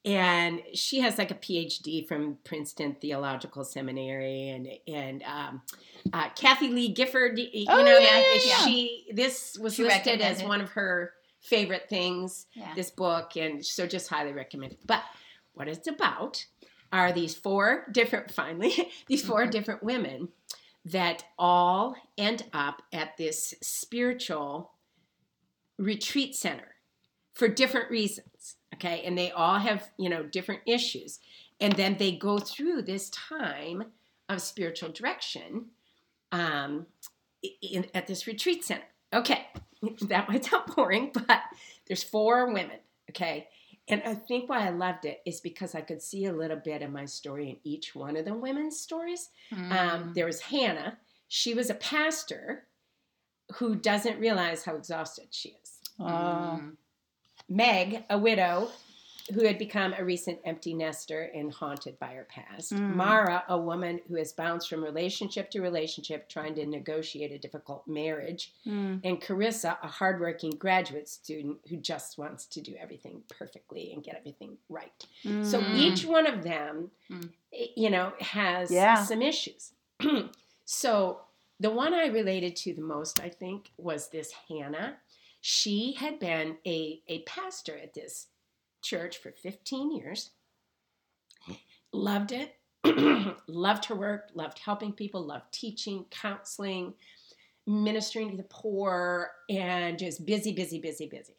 And 0.05 0.63
she 0.75 1.01
has 1.01 1.19
like 1.19 1.31
a 1.33 1.35
PhD 1.35 2.07
from 2.07 2.39
Princeton 2.45 2.97
Theological 3.01 3.65
Seminary, 3.65 4.49
and 4.49 4.69
and 4.87 5.23
um, 5.25 5.63
uh, 6.13 6.29
Kathie 6.31 6.69
Lee 6.69 6.93
Gifford, 6.95 7.39
you 7.39 7.67
Oh, 7.69 7.83
know, 7.85 7.99
yeah, 7.99 8.11
that 8.11 8.41
yeah, 8.45 8.51
yeah. 8.51 8.65
she 8.65 9.07
this 9.13 9.59
was 9.61 9.75
She 9.75 9.83
listed 9.85 10.21
as 10.23 10.43
one 10.43 10.61
of 10.61 10.71
her 10.71 11.13
favorite 11.43 11.89
things 11.91 12.47
Yeah. 12.55 12.73
this 12.75 12.91
book, 12.91 13.37
and 13.37 13.65
so 13.65 13.87
just 13.87 14.09
highly 14.09 14.33
recommend 14.33 14.73
it. 14.75 14.79
But 14.87 15.03
what 15.53 15.69
it's 15.69 15.89
about 15.89 16.45
are 16.93 17.13
these 17.13 17.35
four 17.35 17.87
different, 17.93 18.31
finally, 18.31 18.91
these 19.07 19.25
4 19.25 19.47
Mhm. 19.47 19.51
different 19.51 19.83
women 19.83 20.29
that 20.85 21.25
all 21.39 21.97
end 22.17 22.47
up 22.53 22.83
at 22.93 23.17
this 23.17 23.55
spiritual 23.61 24.73
retreat 25.79 26.35
center 26.35 26.75
for 27.35 27.49
different 27.49 27.91
reasons. 27.91 28.57
Okay. 28.75 29.03
And 29.05 29.17
they 29.17 29.31
all 29.31 29.59
have, 29.59 29.91
you 29.99 30.09
know, 30.09 30.23
different 30.23 30.63
issues. 30.67 31.21
And 31.61 31.73
then 31.75 31.97
they 31.99 32.13
go 32.13 32.39
through 32.39 32.83
this 32.83 33.11
time 33.11 33.85
of 34.29 34.41
spiritual 34.41 34.91
direction 34.91 35.67
um, 36.33 36.87
in, 37.63 37.87
at 37.95 38.07
this 38.07 38.27
retreat 38.27 38.65
center. 38.65 38.85
Okay. 39.13 39.47
That 40.09 40.29
might 40.29 40.45
sound 40.45 40.75
boring, 40.75 41.13
but 41.15 41.41
there's 41.87 42.03
four 42.03 42.47
women. 42.53 42.79
Okay. 43.11 43.49
And 43.91 44.03
I 44.05 44.15
think 44.15 44.49
why 44.49 44.67
I 44.67 44.71
loved 44.71 45.05
it 45.05 45.21
is 45.25 45.41
because 45.41 45.75
I 45.75 45.81
could 45.81 46.03
see 46.03 46.27
a 46.27 46.33
little 46.33 46.57
bit 46.57 46.83
of 46.83 46.93
my 46.93 47.05
story 47.05 47.51
in 47.51 47.57
each 47.65 47.95
one 47.95 48.17
of 48.17 48.25
the 48.25 48.35
women's 48.35 48.79
stories. 48.79 49.31
Mm. 49.53 49.73
Um, 49.73 50.13
there 50.15 50.27
was 50.27 50.41
Hannah. 50.41 50.99
She 51.29 51.55
was 51.55 51.71
a 51.71 51.75
pastor 51.75 52.65
who 53.57 53.75
doesn't 53.75 54.19
realize 54.19 54.65
how 54.65 54.77
exhausted 54.77 55.29
she 55.31 55.57
is. 55.63 55.79
Oh. 56.01 56.05
Mm. 56.05 56.77
Meg, 57.49 58.05
a 58.11 58.19
widow 58.19 58.71
who 59.35 59.45
had 59.47 59.59
become 59.59 59.95
a 59.99 60.05
recent 60.05 60.39
empty 60.45 60.73
nester 60.75 61.31
and 61.35 61.53
haunted 61.53 61.99
by 61.99 62.09
her 62.15 62.27
past. 62.31 62.73
Mm. 62.73 62.95
Mara, 62.95 63.45
a 63.49 63.59
woman 63.59 64.01
who 64.09 64.17
has 64.17 64.33
bounced 64.33 64.69
from 64.69 64.83
relationship 64.83 65.51
to 65.51 65.61
relationship 65.61 66.29
trying 66.29 66.55
to 66.55 66.65
negotiate 66.67 67.31
a 67.33 67.39
difficult 67.39 67.87
marriage. 67.87 68.53
Mm. 68.67 69.01
And 69.05 69.21
Charissa, 69.21 69.77
a 69.83 69.89
hardworking 69.89 70.53
graduate 70.53 71.09
student 71.09 71.59
who 71.69 71.77
just 71.77 72.17
wants 72.19 72.47
to 72.47 72.61
do 72.61 72.75
everything 72.81 73.23
perfectly 73.39 73.93
and 73.93 74.03
get 74.03 74.17
everything 74.17 74.57
right. 74.69 75.07
So 75.23 75.61
Mm. 75.61 75.77
each 75.79 76.07
one 76.07 76.27
of 76.27 76.43
them, 76.43 76.91
Mm. 77.11 77.31
you 77.77 77.91
know, 77.91 78.13
has 78.21 78.71
Yeah. 78.71 79.03
some 79.05 79.21
issues. 79.23 79.73
so 80.65 81.21
the 81.61 81.71
one 81.71 81.93
I 81.95 82.07
related 82.07 82.57
to 82.57 82.73
the 82.75 82.83
most, 82.83 83.21
I 83.21 83.29
think, 83.29 83.73
was 83.77 84.09
this 84.09 84.33
Hannah. 84.49 84.97
She 85.41 85.93
had 85.93 86.19
been 86.19 86.57
a, 86.67 87.03
a 87.09 87.21
pastor 87.23 87.77
at 87.77 87.95
this 87.95 88.27
church 88.83 89.19
for 89.19 89.31
15 89.31 89.97
years, 89.97 90.31
loved 91.93 92.33
it, 92.33 92.57
loved 93.49 93.85
her 93.87 93.95
work, 93.95 94.31
loved 94.35 94.59
helping 94.59 94.93
people, 94.93 95.25
loved 95.25 95.53
teaching, 95.53 96.05
counseling, 96.11 96.95
ministering 97.67 98.31
to 98.31 98.37
the 98.37 98.45
poor, 98.45 99.31
and 99.51 99.99
just 99.99 100.25
busy, 100.25 100.53
busy, 100.53 100.81
busy, 100.81 101.07
busy 101.07 101.35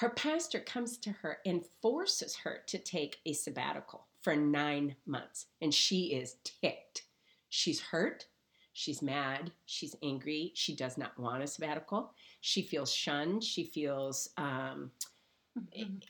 her 0.00 0.08
pastor 0.08 0.60
comes 0.60 0.96
to 0.96 1.10
her 1.10 1.40
and 1.44 1.62
forces 1.82 2.34
her 2.36 2.62
to 2.66 2.78
take 2.78 3.20
a 3.26 3.34
sabbatical 3.34 4.06
for 4.22 4.34
nine 4.34 4.96
months. 5.04 5.46
And 5.60 5.74
she 5.74 6.14
is 6.14 6.36
ticked. 6.42 7.02
She's 7.50 7.80
hurt. 7.80 8.24
She's 8.72 9.02
mad. 9.02 9.52
She's 9.66 9.94
angry. 10.02 10.52
She 10.54 10.74
does 10.74 10.96
not 10.96 11.18
want 11.18 11.42
a 11.42 11.46
sabbatical. 11.46 12.14
She 12.40 12.62
feels 12.62 12.90
shunned. 12.90 13.44
She 13.44 13.64
feels 13.64 14.30
um, 14.38 14.90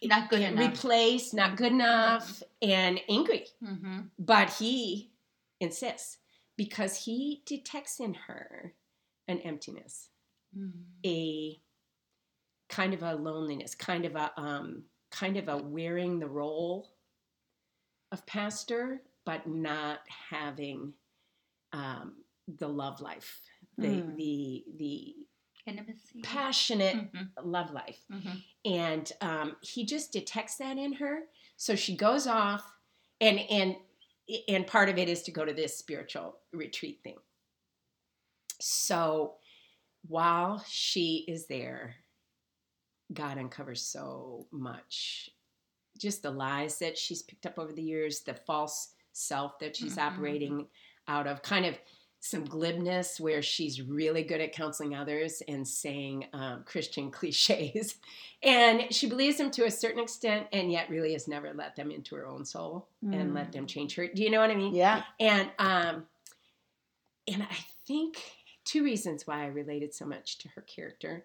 Not 0.02 0.28
good 0.30 0.40
enough. 0.42 0.58
replaced, 0.70 1.34
not 1.34 1.56
good 1.56 1.72
enough, 1.72 2.42
and 2.62 3.00
angry. 3.08 3.46
Mm-hmm. 3.64 4.00
But 4.18 4.50
he 4.50 5.10
insists 5.60 6.18
because 6.56 7.04
he 7.04 7.42
detects 7.46 8.00
in 8.00 8.14
her 8.14 8.74
an 9.28 9.38
emptiness 9.40 10.08
Mm-hmm. 10.58 10.80
a 11.06 11.60
kind 12.68 12.92
of 12.92 13.02
a 13.04 13.14
loneliness, 13.14 13.74
kind 13.76 14.04
of 14.04 14.16
a 14.16 14.32
um, 14.36 14.82
kind 15.12 15.36
of 15.36 15.48
a 15.48 15.56
wearing 15.56 16.18
the 16.18 16.26
role 16.26 16.90
of 18.10 18.26
pastor, 18.26 19.00
but 19.24 19.46
not 19.46 20.00
having 20.30 20.92
um, 21.72 22.14
the 22.58 22.68
love 22.68 23.00
life, 23.00 23.40
the 23.78 23.86
Mm. 23.88 24.16
the 24.16 24.64
the 24.76 25.14
Intimacy. 25.66 26.20
passionate 26.22 27.12
Mhm, 27.12 27.28
love 27.42 27.70
life, 27.70 28.00
mhm. 28.10 28.42
and 28.64 29.12
um, 29.20 29.56
he 29.60 29.84
just 29.84 30.12
detects 30.12 30.56
that 30.56 30.78
in 30.78 30.92
her. 30.94 31.22
So 31.56 31.74
she 31.76 31.96
goes 31.96 32.26
off, 32.26 32.64
and 33.20 33.38
and 33.38 33.76
and 34.48 34.66
part 34.66 34.88
of 34.88 34.96
it 34.98 35.08
is 35.08 35.22
to 35.24 35.30
go 35.32 35.44
to 35.44 35.52
this 35.52 35.76
spiritual 35.76 36.38
retreat 36.52 37.00
thing. 37.02 37.18
So 38.60 39.36
while 40.06 40.64
she 40.68 41.24
is 41.28 41.46
there, 41.46 41.96
God 43.12 43.38
uncovers 43.38 43.82
so 43.82 44.46
much. 44.50 45.30
Just 45.98 46.22
the 46.22 46.30
lies 46.30 46.78
that 46.78 46.96
she's 46.96 47.22
picked 47.22 47.46
up 47.46 47.58
over 47.58 47.72
the 47.72 47.82
years, 47.82 48.20
the 48.20 48.34
false 48.34 48.94
self 49.12 49.58
that 49.58 49.76
she's 49.76 49.96
Mhm. 49.96 50.02
operating 50.02 50.68
out 51.08 51.26
of, 51.26 51.42
kind 51.42 51.66
of 51.66 51.76
some 52.22 52.44
glibness 52.44 53.18
where 53.18 53.40
she's 53.40 53.80
really 53.80 54.22
good 54.22 54.42
at 54.42 54.52
counseling 54.52 54.94
others 54.94 55.42
and 55.48 55.66
saying 55.66 56.26
um, 56.34 56.62
Christian 56.66 57.10
cliches. 57.10 57.94
And 58.42 58.92
she 58.94 59.08
believes 59.08 59.38
them 59.38 59.50
to 59.52 59.64
a 59.64 59.70
certain 59.70 60.02
extent 60.02 60.46
and 60.52 60.70
yet 60.70 60.90
really 60.90 61.12
has 61.14 61.26
never 61.28 61.52
let 61.54 61.76
them 61.76 61.90
into 61.90 62.14
her 62.16 62.26
own 62.26 62.44
soul 62.44 62.88
and 63.02 63.30
Mm. 63.30 63.34
let 63.34 63.52
them 63.52 63.66
change 63.66 63.94
her. 63.96 64.06
Do 64.06 64.22
you 64.22 64.30
know 64.30 64.40
what 64.40 64.50
I 64.50 64.54
mean? 64.54 64.74
Yeah. 64.74 65.02
And 65.18 65.50
um, 65.58 66.06
and 67.26 67.42
I 67.42 67.56
think 67.86 68.16
two 68.64 68.82
reasons 68.84 69.26
why 69.26 69.42
I 69.42 69.46
related 69.46 69.94
so 69.94 70.04
much 70.04 70.38
to 70.38 70.48
her 70.50 70.62
character. 70.62 71.24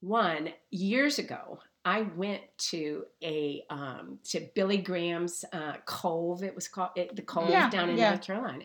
One, 0.00 0.50
years 0.70 1.18
ago, 1.18 1.58
I 1.84 2.02
went 2.02 2.42
to 2.70 3.04
a 3.22 3.64
um, 3.70 4.18
to 4.24 4.48
Billy 4.54 4.78
Graham's 4.78 5.44
uh, 5.52 5.74
Cove. 5.86 6.42
It 6.42 6.54
was 6.54 6.68
called 6.68 6.90
it, 6.96 7.16
the 7.16 7.22
Cove 7.22 7.48
Yeah, 7.50 7.70
down 7.70 7.90
in 7.90 7.96
yeah. 7.96 8.10
North 8.10 8.22
Carolina, 8.22 8.64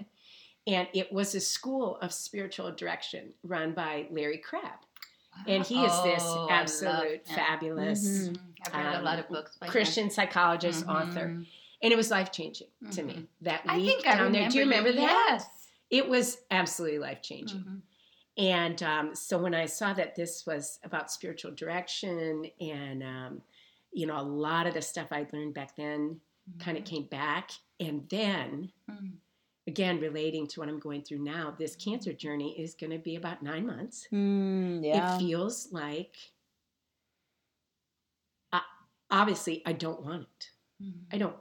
and 0.68 0.88
it 0.94 1.12
was 1.12 1.36
a 1.36 1.40
school 1.40 1.98
of 1.98 2.14
spiritual 2.14 2.72
direction 2.72 3.34
run 3.44 3.74
by 3.74 4.08
Larry 4.12 4.38
Crabb, 4.38 4.80
and 5.48 5.66
he 5.66 5.84
is 5.84 6.04
this 6.04 6.24
Oh, 6.26 6.48
absolute 6.50 7.28
fabulous 7.28 8.28
Mhm. 8.30 8.36
Mhm. 8.36 8.40
I've 8.68 8.74
read 8.86 8.96
a 8.96 9.02
lot 9.02 9.20
of 9.20 9.26
um, 9.26 9.32
books 9.34 9.58
by 9.58 9.66
him. 9.68 9.72
Christian 9.72 10.10
psychologist 10.10 10.88
author, 10.88 11.30
Mhm. 11.30 11.48
and 11.82 11.92
it 11.94 11.96
was 11.98 12.10
life 12.12 12.32
changing 12.32 12.68
to 12.92 13.04
me 13.04 13.14
Mhm. 13.14 13.28
that 13.42 13.62
I 13.68 13.78
week 13.78 13.88
think 13.88 14.08
I 14.08 14.16
down 14.18 14.32
there. 14.32 14.50
Do 14.50 14.58
you 14.58 14.64
remember 14.64 14.92
that? 14.94 15.28
Yes. 15.40 15.70
It 15.90 16.08
was 16.10 16.38
absolutely 16.50 17.00
life 17.00 17.22
changing. 17.22 17.60
Mhm. 17.60 17.82
And 18.36 18.82
um, 18.84 19.16
so 19.16 19.38
when 19.38 19.54
I 19.54 19.66
saw 19.68 19.94
that 19.94 20.16
this 20.16 20.46
was 20.46 20.80
about 20.84 21.12
spiritual 21.12 21.52
direction 21.52 22.50
and, 22.60 23.04
um, 23.04 23.42
you 23.92 24.08
know, 24.08 24.18
a 24.20 24.24
lot 24.24 24.66
of 24.66 24.74
the 24.74 24.82
stuff 24.82 25.12
I'd 25.12 25.32
learned 25.34 25.54
back 25.54 25.76
then 25.76 26.20
kind 26.60 26.78
of 26.78 26.84
came 26.86 27.04
back. 27.06 27.52
And 27.80 28.08
then. 28.10 28.72
Again, 29.68 30.00
relating 30.00 30.48
to 30.48 30.60
what 30.60 30.70
I'm 30.70 30.80
going 30.80 31.04
through 31.04 31.20
now, 31.24 31.54
this 31.58 31.76
cancer 31.76 32.14
journey 32.14 32.60
is 32.60 32.76
going 32.76 32.92
to 32.92 32.98
be 33.00 33.16
about 33.16 33.42
nine 33.44 33.66
months. 33.66 34.08
Mm, 34.12 34.84
yeah. 34.86 35.16
It 35.16 35.20
feels 35.20 35.70
like, 35.72 36.16
uh, 38.52 38.60
obviously, 39.12 39.62
I 39.66 39.74
don't 39.74 40.04
want 40.04 40.24
it. 40.24 40.50
Mhm. 40.84 40.94
I 41.12 41.18
don't. 41.18 41.36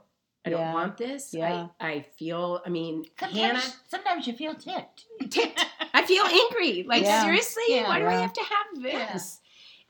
I 0.45 0.49
don't 0.49 0.73
want 0.73 0.97
this. 0.97 1.33
Yeah. 1.33 1.69
I, 1.79 1.87
I 1.91 2.01
feel, 2.19 2.61
I 2.65 2.69
mean, 2.69 3.05
Sometimes, 3.17 3.39
Hannah, 3.39 3.73
sometimes 3.87 4.27
you 4.27 4.33
feel 4.33 4.53
ticked. 4.53 5.05
ticked. 5.29 5.65
I 5.93 6.05
feel 6.05 6.25
angry. 6.25 6.83
Like 6.83 7.03
Yeah. 7.03 7.23
seriously, 7.23 7.63
Yeah. 7.69 7.87
why 7.87 7.99
do 7.99 8.07
I 8.07 8.15
have 8.15 8.33
to 8.33 8.41
have 8.41 8.83
this? 8.83 9.39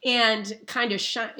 And 0.06 0.54
kind 0.68 0.92
of 0.92 1.02
shun, 1.02 1.32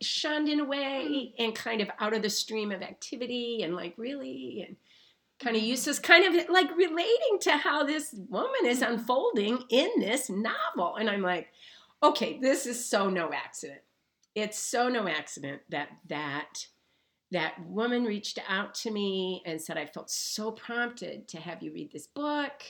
shunned 0.00 0.48
in 0.48 0.60
a 0.60 0.64
way, 0.64 1.34
and 1.38 1.54
kind 1.54 1.82
of 1.82 1.90
out 1.98 2.14
of 2.14 2.22
the 2.22 2.30
stream 2.30 2.72
of 2.72 2.80
activity, 2.80 3.62
and 3.62 3.74
like 3.76 3.92
really, 3.98 4.64
and 4.66 4.76
kind 5.42 5.56
of 5.56 5.62
useless. 5.62 5.98
Kind 5.98 6.24
of 6.24 6.48
like 6.48 6.70
relating 6.76 7.38
to 7.42 7.52
how 7.52 7.84
this 7.84 8.14
woman 8.28 8.66
is 8.66 8.82
unfolding 8.82 9.64
in 9.70 9.90
this 9.98 10.30
novel, 10.30 10.96
and 10.96 11.10
I'm 11.10 11.22
like, 11.22 11.48
okay, 12.02 12.38
this 12.40 12.66
is 12.66 12.84
so 12.84 13.10
no 13.10 13.30
accident. 13.32 13.80
It's 14.34 14.58
so 14.58 14.88
no 14.88 15.08
accident 15.08 15.62
that 15.70 15.88
that 16.08 16.66
that 17.32 17.54
woman 17.66 18.04
reached 18.04 18.38
out 18.48 18.74
to 18.74 18.90
me 18.90 19.42
and 19.46 19.60
said, 19.60 19.78
I 19.78 19.86
felt 19.86 20.10
so 20.10 20.52
prompted 20.52 21.28
to 21.28 21.40
have 21.40 21.62
you 21.62 21.72
read 21.72 21.90
this 21.90 22.06
book. 22.06 22.62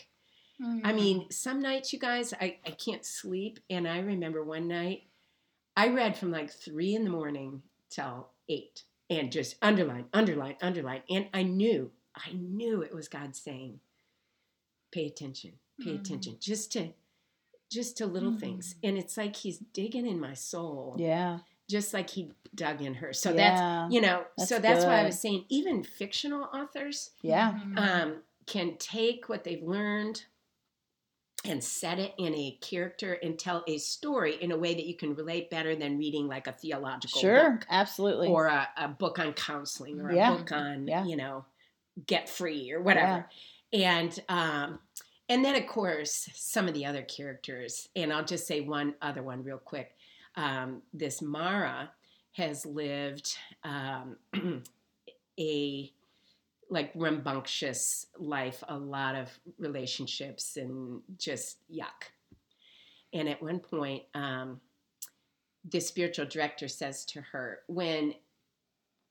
I 0.60 0.64
mm. 0.64 0.94
mean, 0.94 1.30
some 1.30 1.60
nights, 1.60 1.92
you 1.92 1.98
guys, 1.98 2.32
I, 2.40 2.58
I 2.64 2.70
can't 2.70 3.04
sleep. 3.04 3.58
And 3.68 3.88
I 3.88 3.98
remember 3.98 4.44
one 4.44 4.68
night, 4.68 5.02
I 5.76 5.88
read 5.88 6.16
from 6.16 6.30
like 6.30 6.50
three 6.50 6.94
in 6.94 7.02
the 7.02 7.10
morning 7.10 7.62
till 7.90 8.28
eight 8.48 8.84
and 9.10 9.32
just 9.32 9.56
underline, 9.62 10.04
underline, 10.12 10.56
underline. 10.62 11.02
And 11.10 11.26
I 11.34 11.42
knew, 11.42 11.90
I 12.14 12.32
knew 12.32 12.82
it 12.82 12.94
was 12.94 13.08
God 13.08 13.34
saying, 13.34 13.80
pay 14.90 15.06
attention, 15.06 15.52
pay 15.80 15.92
Mm. 15.92 16.00
attention, 16.00 16.36
just 16.40 16.72
to, 16.72 16.90
just 17.70 17.96
to 17.98 18.06
little 18.06 18.36
things. 18.36 18.74
And 18.82 18.98
it's 18.98 19.16
like 19.16 19.36
he's 19.36 19.58
digging 19.58 20.06
in 20.06 20.20
my 20.20 20.34
soul, 20.34 20.96
Yeah. 20.98 21.38
just 21.68 21.94
like 21.94 22.10
he 22.10 22.32
dug 22.54 22.82
in 22.82 22.94
her. 22.94 23.12
So 23.14 23.30
Yeah. 23.30 23.36
that's, 23.36 23.94
you 23.94 24.00
know, 24.02 24.26
That's 24.36 24.48
so 24.50 24.58
that's 24.58 24.84
why 24.84 25.00
I 25.00 25.04
was 25.04 25.18
saying, 25.18 25.46
even 25.48 25.82
fictional 25.82 26.44
authors, 26.52 27.10
Yeah. 27.22 27.52
Mm-hmm. 27.52 27.78
um, 27.78 28.22
can 28.46 28.76
take 28.76 29.28
what 29.30 29.44
they've 29.44 29.62
learned 29.62 30.24
and 31.44 31.64
set 31.64 31.98
it 31.98 32.14
in 32.18 32.34
a 32.34 32.52
character 32.60 33.14
and 33.14 33.36
tell 33.38 33.64
a 33.66 33.78
story 33.78 34.34
in 34.40 34.52
a 34.52 34.56
way 34.56 34.74
that 34.74 34.84
you 34.86 34.94
can 34.94 35.14
relate 35.14 35.50
better 35.50 35.74
than 35.74 35.98
reading 35.98 36.28
like 36.28 36.46
a 36.46 36.52
theological 36.52 37.20
Sure. 37.20 37.52
book 37.52 37.66
Absolutely. 37.70 38.28
or 38.28 38.46
a, 38.46 38.68
a 38.76 38.88
book 38.88 39.18
on 39.18 39.32
counseling 39.32 40.00
or 40.00 40.12
Yeah. 40.12 40.34
a 40.34 40.36
book 40.38 40.52
on 40.52 40.86
Yeah. 40.86 41.04
you 41.04 41.16
know 41.16 41.44
get 42.06 42.28
free 42.28 42.72
or 42.72 42.80
whatever. 42.80 43.28
And 43.72 44.18
um 44.28 44.78
and 45.28 45.44
then 45.44 45.54
of 45.54 45.66
course 45.66 46.28
some 46.34 46.68
of 46.68 46.74
the 46.74 46.84
other 46.84 47.02
characters 47.02 47.88
and 47.96 48.12
i'll 48.12 48.24
just 48.24 48.46
say 48.46 48.60
one 48.60 48.94
other 49.00 49.22
one 49.22 49.42
real 49.42 49.58
quick. 49.58 49.94
Um, 50.36 50.82
this 50.94 51.20
mara 51.20 51.90
has 52.32 52.64
lived 52.64 53.36
um, 53.64 54.16
a 55.40 55.92
like 56.70 56.90
rambunctious 56.94 58.06
life, 58.18 58.64
a 58.68 58.76
lot 58.76 59.14
of 59.14 59.28
relationships 59.58 60.56
and 60.56 61.02
just 61.18 61.58
yuck. 61.70 62.08
And 63.12 63.28
at 63.28 63.42
one 63.42 63.58
point, 63.58 64.04
um, 64.14 64.60
the 65.68 65.80
spiritual 65.80 66.24
director 66.24 66.66
says 66.66 67.04
to 67.06 67.20
her, 67.20 67.60
"When 67.68 68.14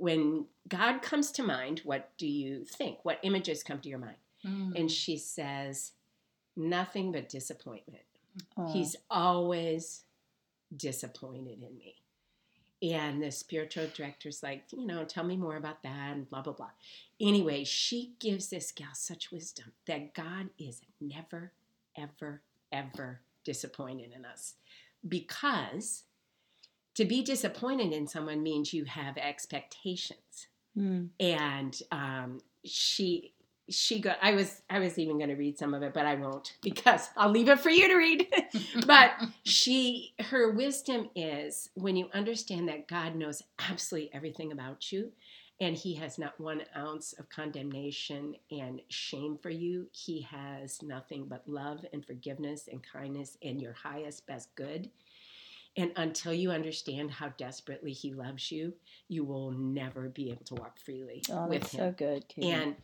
when 0.02 0.48
God 0.68 1.02
comes 1.02 1.32
to 1.32 1.44
mind, 1.44 1.82
what 1.84 2.10
do 2.18 2.28
you 2.28 2.66
think? 2.66 3.00
What 3.04 3.20
images 3.24 3.64
come 3.64 3.80
to 3.80 3.90
your 3.90 4.00
mind?" 4.00 4.18
Mm. 4.46 4.80
And 4.80 4.92
she 4.92 5.18
says, 5.18 5.94
"Nothing 6.56 7.12
but 7.12 7.30
disappointment." 7.30 8.04
Oh. 8.58 8.72
He's 8.72 8.96
always 9.10 10.04
disappointed 10.76 11.62
in 11.64 11.78
me. 11.78 11.96
And 12.84 13.22
the 13.22 13.32
spiritual 13.32 13.88
director's 13.94 14.42
like, 14.42 14.64
you 14.72 14.88
know, 14.88 15.04
tell 15.04 15.24
me 15.24 15.38
more 15.38 15.56
about 15.56 15.84
that 15.84 16.14
and 16.14 16.28
blah, 16.30 16.42
blah, 16.42 16.54
blah. 16.54 16.72
Anyway, 17.20 17.64
she 17.64 18.16
gives 18.20 18.50
this 18.50 18.72
gal 18.72 18.96
such 18.96 19.32
wisdom 19.32 19.74
that 19.86 20.16
God 20.16 20.50
is 20.58 20.82
never, 21.00 21.52
ever, 21.96 22.42
ever 22.72 23.22
disappointed 23.44 24.12
in 24.16 24.26
us. 24.26 24.56
Because 25.08 26.04
to 26.96 27.06
be 27.06 27.22
disappointed 27.24 27.94
in 27.94 28.08
someone 28.08 28.44
means 28.44 28.74
you 28.74 28.86
have 28.86 29.18
expectations. 29.18 30.48
Hmm. 30.74 31.08
and 31.20 31.78
um, 31.92 32.40
she 32.64 33.34
she 33.70 34.00
got 34.00 34.18
i 34.22 34.34
was 34.34 34.62
i 34.70 34.80
was 34.80 34.98
even 34.98 35.18
going 35.18 35.30
to 35.30 35.36
read 35.36 35.58
some 35.58 35.74
of 35.74 35.82
it 35.84 35.94
but 35.94 36.06
i 36.06 36.16
won't 36.16 36.56
because 36.62 37.10
i'll 37.16 37.30
leave 37.30 37.50
it 37.50 37.60
for 37.60 37.70
you 37.70 37.88
to 37.88 37.96
read. 37.96 38.28
But 38.86 39.12
she 39.44 40.14
her 40.20 40.52
wisdom 40.52 41.10
is 41.16 41.70
when 41.76 41.96
you 41.96 42.10
understand 42.14 42.68
that 42.70 42.88
god 42.88 43.16
knows 43.16 43.44
absolutely 43.70 44.14
everything 44.14 44.52
about 44.52 44.92
you 44.92 45.12
and 45.60 45.76
he 45.76 45.94
has 45.96 46.18
not 46.18 46.40
one 46.40 46.64
ounce 46.76 47.14
of 47.14 47.30
condemnation 47.30 48.36
and 48.50 48.82
shame 48.90 49.38
for 49.42 49.50
you 49.50 49.88
he 49.92 50.22
has 50.22 50.82
nothing 50.82 51.26
but 51.28 51.48
love 51.48 51.86
and 51.94 52.06
forgiveness 52.06 52.68
and 52.72 52.82
kindness 52.84 53.38
and 53.44 53.62
your 53.62 53.74
highest 53.74 54.26
best 54.28 54.54
good 54.56 54.90
and 55.78 55.92
until 55.96 56.34
you 56.34 56.52
understand 56.52 57.12
how 57.12 57.30
desperately 57.38 57.94
he 57.94 58.14
loves 58.14 58.52
you 58.52 58.74
you 59.08 59.24
will 59.24 59.52
never 59.52 60.10
be 60.10 60.30
able 60.32 60.44
to 60.46 60.56
walk 60.56 60.78
freely 60.80 61.22
Oh, 61.32 61.48
with 61.48 61.62
that's 61.62 61.74
him 61.74 61.80
so 61.80 61.92
good. 61.98 62.28
Katie. 62.28 62.50
and 62.52 62.76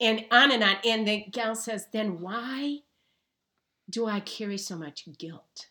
and 0.00 0.24
on 0.30 0.52
and 0.52 0.62
on 0.62 0.76
and 0.84 1.06
the 1.08 1.24
gal 1.30 1.54
says 1.54 1.86
then 1.92 2.20
why 2.20 2.78
do 3.88 4.06
i 4.06 4.20
carry 4.20 4.58
so 4.58 4.76
much 4.76 5.06
guilt 5.18 5.68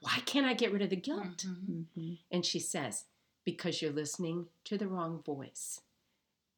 why 0.00 0.18
can't 0.24 0.46
i 0.46 0.54
get 0.54 0.72
rid 0.72 0.82
of 0.82 0.90
the 0.90 0.96
guilt 0.96 1.44
Mhm. 1.46 1.86
Mhm. 1.96 2.18
and 2.30 2.44
she 2.44 2.58
says 2.58 3.04
because 3.44 3.80
you're 3.82 3.92
listening 3.92 4.48
to 4.64 4.78
the 4.78 4.86
wrong 4.88 5.22
voice 5.22 5.80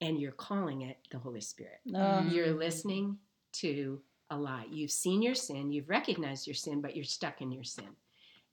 and 0.00 0.20
you're 0.20 0.32
calling 0.32 0.82
it 0.82 0.98
the 1.10 1.18
holy 1.18 1.40
spirit 1.40 1.80
Oh, 1.94 2.20
you're 2.28 2.52
listening 2.52 3.18
to 3.52 4.02
a 4.30 4.36
lie 4.36 4.66
you've 4.70 4.90
seen 4.90 5.22
your 5.22 5.34
sin 5.34 5.70
you've 5.72 5.88
recognized 5.88 6.46
your 6.46 6.54
sin 6.54 6.80
but 6.80 6.94
you're 6.96 7.04
stuck 7.04 7.40
in 7.40 7.52
your 7.52 7.64
sin 7.64 7.88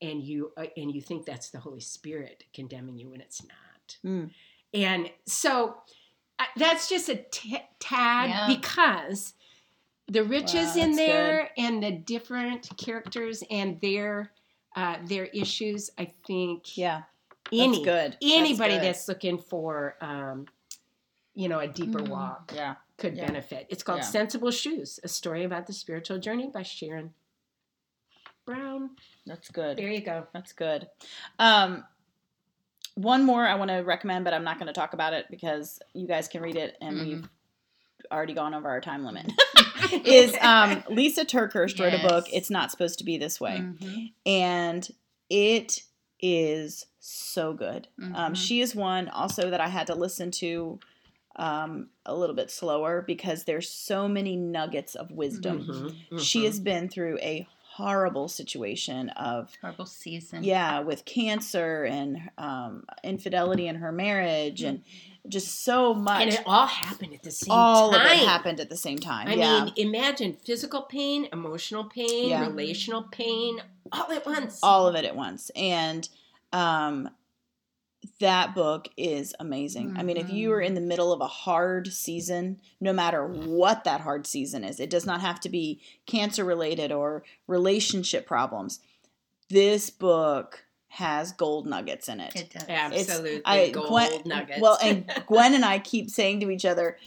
and 0.02 0.24
you 0.24 0.52
uh, 0.58 0.66
and 0.78 0.94
you 0.94 1.02
think 1.02 1.26
that's 1.26 1.50
the 1.50 1.60
holy 1.60 1.80
spirit 1.80 2.44
condemning 2.54 2.98
you 2.98 3.10
when 3.10 3.22
it's 3.22 3.44
not 3.44 3.98
Mm. 4.06 4.32
and 4.74 5.12
so 5.26 5.76
uh, 6.40 6.46
that's 6.56 6.88
just 6.88 7.10
a 7.10 7.16
t- 7.30 7.58
tad 7.80 8.30
Yeah. 8.30 8.48
because 8.48 9.34
the 10.08 10.24
riches 10.24 10.76
Wow, 10.76 10.84
in 10.84 10.92
that's 10.96 10.98
there 10.98 11.50
and 11.58 11.84
the 11.84 11.92
different 11.92 12.70
characters 12.78 13.44
and 13.52 13.80
their 13.82 14.32
uh, 14.76 14.98
their 15.06 15.26
issues. 15.26 15.90
I 15.98 16.06
think 16.26 16.78
yeah. 16.78 17.02
any 17.52 17.84
good. 17.84 18.14
That's 18.14 18.18
anybody 18.22 18.76
good. 18.76 18.84
that's, 18.84 19.08
looking 19.10 19.38
for 19.38 19.98
um, 20.00 20.48
you 21.36 21.50
know 21.50 21.60
a 21.60 21.68
deeper 21.68 22.00
Mhm. 22.00 22.08
walk 22.10 22.54
Yeah. 22.56 22.76
could 22.98 23.18
Yeah. 23.18 23.26
benefit. 23.26 23.68
It's 23.70 23.84
called 23.84 24.00
Yeah. 24.00 24.06
Sensible 24.06 24.52
Shoes: 24.52 25.00
A 25.04 25.10
Story 25.10 25.44
About 25.44 25.68
the 25.68 25.74
Spiritual 25.74 26.20
Journey 26.20 26.48
by 26.48 26.64
Sharon 26.64 27.14
Brown. 28.46 28.92
That's 29.26 29.50
good. 29.50 29.78
There 29.78 29.90
you 29.90 30.02
go. 30.02 30.28
That's 30.34 30.54
good. 30.54 30.88
Um, 31.40 31.84
one 32.96 33.24
more 33.24 33.46
I 33.48 33.56
want 33.56 33.70
to 33.70 33.78
recommend, 33.78 34.26
but 34.26 34.34
I'm 34.34 34.44
not 34.44 34.58
going 34.58 34.68
to 34.68 34.74
talk 34.74 34.94
about 34.94 35.14
it 35.14 35.26
because 35.30 35.80
you 35.94 36.08
guys 36.08 36.28
can 36.28 36.42
read 36.42 36.56
it, 36.58 36.76
and 36.82 36.98
Mhm. 36.98 37.06
we've 37.06 37.30
already 38.12 38.34
gone 38.34 38.54
over 38.54 38.68
our 38.70 38.82
time 38.82 39.06
limit. 39.06 39.32
is 40.06 40.36
um, 40.42 40.84
Lisa 40.90 41.26
TerKeurst 41.26 41.80
wrote 41.80 41.94
a 41.94 42.00
book. 42.08 42.28
It's 42.32 42.50
not 42.50 42.70
supposed 42.72 43.00
to 43.00 43.06
be 43.06 43.18
this 43.18 43.40
way, 43.40 43.60
Mhm. 43.62 44.12
and 44.26 44.88
it 45.30 45.84
is 46.20 46.86
so 47.00 47.54
good. 47.54 47.88
Um, 48.00 48.34
Mhm. 48.34 48.36
she 48.36 48.62
is 48.62 48.76
one 48.76 49.08
also 49.10 49.50
that 49.50 49.62
I 49.62 49.68
had 49.70 49.88
to 49.88 49.96
listen 49.96 50.32
to 50.32 50.80
um, 51.38 51.90
a 52.06 52.14
little 52.14 52.36
bit 52.36 52.52
slower 52.52 53.02
because 53.02 53.46
there's 53.46 53.70
so 53.70 54.06
many 54.10 54.36
nuggets 54.36 54.96
of 54.96 55.12
wisdom. 55.12 55.66
Mhm, 56.12 56.20
She 56.20 56.42
mhm. 56.42 56.46
has 56.46 56.60
been 56.60 56.90
through 56.90 57.18
a 57.20 57.48
horrible 57.76 58.28
situation 58.28 59.10
of 59.10 59.52
Horrible 59.62 59.86
season. 59.86 60.44
yeah 60.44 60.80
with 60.82 61.06
cancer 61.06 61.84
and 61.86 62.18
um, 62.38 62.84
infidelity 63.04 63.68
in 63.68 63.76
her 63.76 63.92
marriage 63.92 64.62
and 64.62 64.84
just 65.30 65.64
so 65.64 65.94
much 65.94 66.22
and 66.22 66.34
it 66.34 66.42
all 66.46 66.66
happened 66.68 67.14
at 67.14 67.24
the 67.24 67.32
same 67.32 67.52
all 67.52 67.92
time. 67.92 68.02
of 68.06 68.12
it 68.12 68.18
happened 68.28 68.60
at 68.60 68.70
the 68.70 68.76
same 68.78 68.98
time 68.98 69.28
I 69.28 69.36
yeah 69.36 69.64
mean, 69.66 69.74
imagine 69.78 70.34
physical 70.34 70.82
pain, 70.82 71.28
emotional 71.32 71.86
pain, 71.86 72.30
Yeah. 72.30 72.42
relational 72.48 73.04
pain, 73.04 73.62
all 73.92 74.12
at 74.12 74.26
once. 74.26 74.60
all 74.64 74.88
of 74.88 74.96
it 74.96 75.06
at 75.06 75.16
once 75.16 75.50
and 75.56 76.10
um 76.54 77.10
that 78.20 78.56
book 78.56 78.88
is 78.98 79.36
amazing. 79.40 79.96
I 79.98 80.04
mean, 80.04 80.18
if 80.18 80.32
you 80.32 80.52
are 80.52 80.58
mm-hmm. 80.58 80.68
in 80.68 80.74
the 80.76 80.82
middle 80.82 81.14
of 81.14 81.22
a 81.22 81.28
hard 81.28 81.88
season, 81.88 82.60
no 82.80 82.94
matter 82.94 83.26
what 83.26 83.84
that 83.84 84.02
hard 84.02 84.26
season 84.26 84.64
is, 84.64 84.80
it 84.80 84.90
does 84.90 85.06
not 85.06 85.22
have 85.22 85.40
to 85.42 85.50
be 85.50 85.82
cancer 86.06 86.44
related 86.44 86.92
or 86.92 87.24
relationship 87.48 88.26
problems. 88.26 88.80
This 89.50 89.90
book 89.90 90.66
has 90.88 91.32
gold 91.32 91.68
nuggets 91.68 92.10
in 92.10 92.20
it. 92.20 92.36
It 92.36 92.50
does. 92.50 92.66
Absolutely, 92.68 93.42
I- 93.46 93.70
gold 93.70 93.88
Gwen- 93.88 94.22
nuggets. 94.26 94.62
Well, 94.62 94.78
and 94.84 95.10
Gwen 95.28 95.54
and 95.54 95.64
I 95.64 95.80
keep 95.80 96.10
saying 96.10 96.40
to 96.42 96.50
each 96.50 96.66
other, 96.66 96.98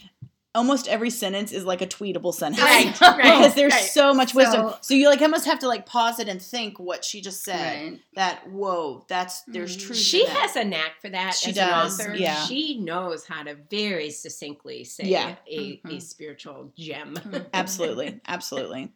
almost 0.55 0.87
every 0.87 1.09
sentence 1.09 1.51
is 1.51 1.65
like 1.65 1.81
a 1.81 1.87
tweetable 1.87 2.33
sentence. 2.33 2.63
right, 2.63 2.99
right, 3.01 3.17
because 3.39 3.53
there's 3.53 3.73
right. 3.73 3.83
so 3.83 4.13
much 4.13 4.33
wisdom. 4.33 4.69
So- 4.69 4.77
So 4.81 4.93
you 4.95 5.09
like 5.09 5.21
almost 5.21 5.45
have 5.45 5.59
to 5.59 5.67
like 5.67 5.85
pause 5.85 6.19
it 6.19 6.27
and 6.27 6.41
think 6.41 6.79
what 6.79 7.03
she 7.05 7.21
just 7.21 7.43
said. 7.43 7.83
Right. 7.91 7.99
That 8.15 8.49
whoa, 8.49 9.05
that's 9.07 9.41
there's 9.41 9.75
Mhm. 9.77 9.81
truth. 9.87 9.97
She 9.99 10.21
in 10.21 10.27
that. 10.27 10.37
has 10.37 10.55
a 10.55 10.63
knack 10.63 11.01
for 11.01 11.09
that 11.09 11.35
She 11.35 11.49
as 11.51 11.55
does, 11.55 11.99
an 11.99 12.15
yeah. 12.17 12.45
She 12.45 12.79
knows 12.79 13.25
how 13.25 13.43
to 13.43 13.55
very 13.69 14.09
succinctly 14.09 14.83
say 14.85 15.03
Yeah. 15.05 15.35
a, 15.49 15.57
a 15.57 15.77
Mhm. 15.87 16.01
spiritual 16.01 16.71
gem. 16.77 17.15
Mhm. 17.15 17.45
absolutely, 17.53 18.19
absolutely. 18.27 18.91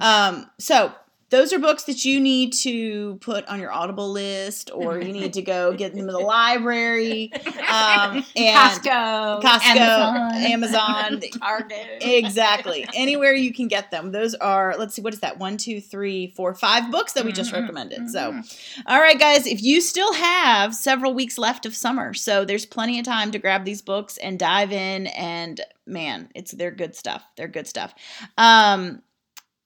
Um, 0.00 0.50
so 0.58 0.92
those 1.30 1.52
are 1.52 1.58
books 1.58 1.84
that 1.84 2.04
you 2.04 2.20
need 2.20 2.52
to 2.52 3.16
put 3.20 3.46
on 3.46 3.60
your 3.60 3.72
Audible 3.72 4.10
list, 4.10 4.70
or 4.74 4.98
you 4.98 5.12
need 5.12 5.32
to 5.34 5.42
go 5.42 5.72
get 5.72 5.92
them 5.94 6.00
in 6.08 6.12
the 6.12 6.18
library. 6.18 7.32
Um, 7.68 8.24
and 8.36 8.56
Costco, 8.82 9.42
Costco, 9.42 9.76
Amazon. 9.76 10.34
Amazon, 10.34 11.20
Target. 11.40 11.86
exactly. 12.02 12.86
Anywhere 12.94 13.32
you 13.32 13.52
can 13.52 13.68
get 13.68 13.90
them. 13.90 14.12
Those 14.12 14.34
are, 14.34 14.74
let's 14.78 14.94
see, 14.94 15.02
what 15.02 15.14
is 15.14 15.20
that? 15.20 15.38
One, 15.38 15.56
two, 15.56 15.80
three, 15.80 16.28
four, 16.36 16.54
five 16.54 16.90
books 16.90 17.12
that 17.14 17.24
we 17.24 17.32
just 17.32 17.52
Mhm, 17.52 17.60
recommended. 17.60 18.10
So, 18.10 18.32
mhm. 18.32 18.82
all 18.86 19.00
right, 19.00 19.18
guys, 19.18 19.46
if 19.46 19.62
you 19.62 19.80
still 19.80 20.12
have 20.14 20.74
several 20.74 21.14
weeks 21.14 21.38
left 21.38 21.64
of 21.64 21.74
summer, 21.74 22.12
so 22.14 22.44
there's 22.44 22.66
plenty 22.66 22.98
of 22.98 23.04
time 23.04 23.30
to 23.30 23.38
grab 23.38 23.64
these 23.64 23.82
books 23.82 24.16
and 24.18 24.38
dive 24.38 24.72
in. 24.72 25.06
And 25.08 25.60
man, 25.86 26.28
it's 26.34 26.52
they're 26.52 26.70
good 26.70 26.94
stuff. 26.96 27.24
They're 27.36 27.48
good 27.48 27.66
stuff. 27.66 27.94
Um, 28.36 29.02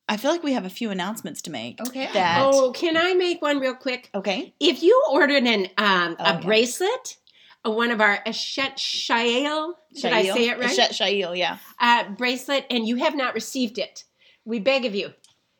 I 0.09 0.17
feel 0.19 0.31
like 0.31 0.43
we 0.43 0.53
have 0.53 0.65
a 0.67 0.71
few 0.71 0.91
announcements 0.91 1.41
to 1.43 1.51
make. 1.51 1.81
Okay. 1.81 2.09
That 2.13 2.41
Oh, 2.43 2.73
can 2.73 2.97
I 2.97 3.15
make 3.15 3.41
one 3.41 3.59
real 3.59 3.75
quick? 3.75 4.11
okay. 4.15 4.55
If 4.61 4.83
you 4.83 5.03
ordered 5.11 5.43
an 5.45 5.67
um, 5.79 6.17
Oh, 6.19 6.25
a 6.25 6.35
yeah. 6.35 6.41
bracelet, 6.41 7.17
uh, 7.67 7.71
one 7.71 7.91
of 7.91 8.01
our 8.03 8.19
Eshet 8.27 8.77
Shael, 8.77 9.75
did 9.95 10.13
I 10.13 10.23
say 10.25 10.49
it 10.51 10.59
right? 10.59 10.69
Eshet 10.71 10.91
Shail, 10.91 11.37
yeah. 11.37 11.57
uh, 11.81 12.05
bracelet, 12.11 12.67
and 12.71 12.87
you 12.87 12.97
have 12.97 13.17
not 13.17 13.33
received 13.35 13.79
it, 13.79 14.05
we 14.45 14.59
beg 14.59 14.85
of 14.85 14.95
you, 14.95 15.15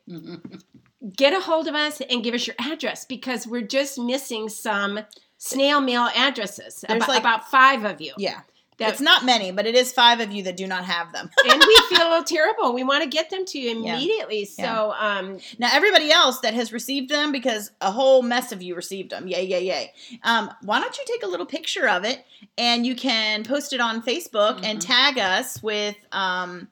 get 1.17 1.33
a 1.33 1.39
hold 1.39 1.67
of 1.67 1.75
us 1.75 2.01
and 2.01 2.23
give 2.23 2.33
us 2.35 2.45
your 2.47 2.55
address 2.59 3.05
because 3.05 3.47
we're 3.47 3.61
just 3.61 3.97
missing 3.97 4.49
some 4.49 4.99
snail 5.37 5.81
mail 5.81 6.09
addresses. 6.15 6.83
There's 6.87 6.97
About, 6.97 7.09
like- 7.09 7.19
about 7.19 7.49
five 7.49 7.83
of 7.83 7.99
you. 8.01 8.13
Yeah. 8.17 8.41
That- 8.77 8.89
it's 8.91 9.01
not 9.01 9.23
many, 9.25 9.51
but 9.51 9.65
it 9.65 9.73
is 9.75 9.91
five 9.93 10.19
of 10.19 10.31
you 10.33 10.43
that 10.43 10.57
do 10.57 10.67
not 10.67 10.83
have 10.85 11.11
them. 11.13 11.29
and 11.49 11.63
we 11.65 11.75
feel 11.95 12.23
terrible. 12.25 12.73
We 12.73 12.83
want 12.83 13.03
to 13.03 13.09
get 13.09 13.29
them 13.29 13.45
to 13.45 13.59
you 13.59 13.83
Yeah. 13.83 13.95
immediately. 13.95 14.45
So, 14.45 14.93
um, 14.99 15.39
Now, 15.59 15.69
everybody 15.71 16.11
else 16.11 16.39
that 16.41 16.53
has 16.53 16.73
received 16.73 17.09
them, 17.09 17.31
because 17.31 17.71
a 17.79 17.91
whole 17.91 18.21
mess 18.21 18.51
of 18.51 18.61
you 18.61 18.75
received 18.75 19.11
them, 19.11 19.27
yay, 19.27 19.45
yay, 19.45 19.63
yay. 19.65 19.93
Um, 20.23 20.51
why 20.61 20.79
don't 20.81 20.97
you 20.97 21.03
take 21.07 21.23
a 21.23 21.27
little 21.27 21.45
picture 21.45 21.87
of 21.87 22.03
it 22.03 22.25
and 22.57 22.85
you 22.85 22.95
can 22.95 23.43
post 23.43 23.71
it 23.73 23.79
on 23.79 24.01
Facebook 24.01 24.59
and 24.63 24.79
Mhm. 24.79 24.85
tag 24.85 25.17
us 25.19 25.61
with, 25.63 25.95
um, 26.11 26.67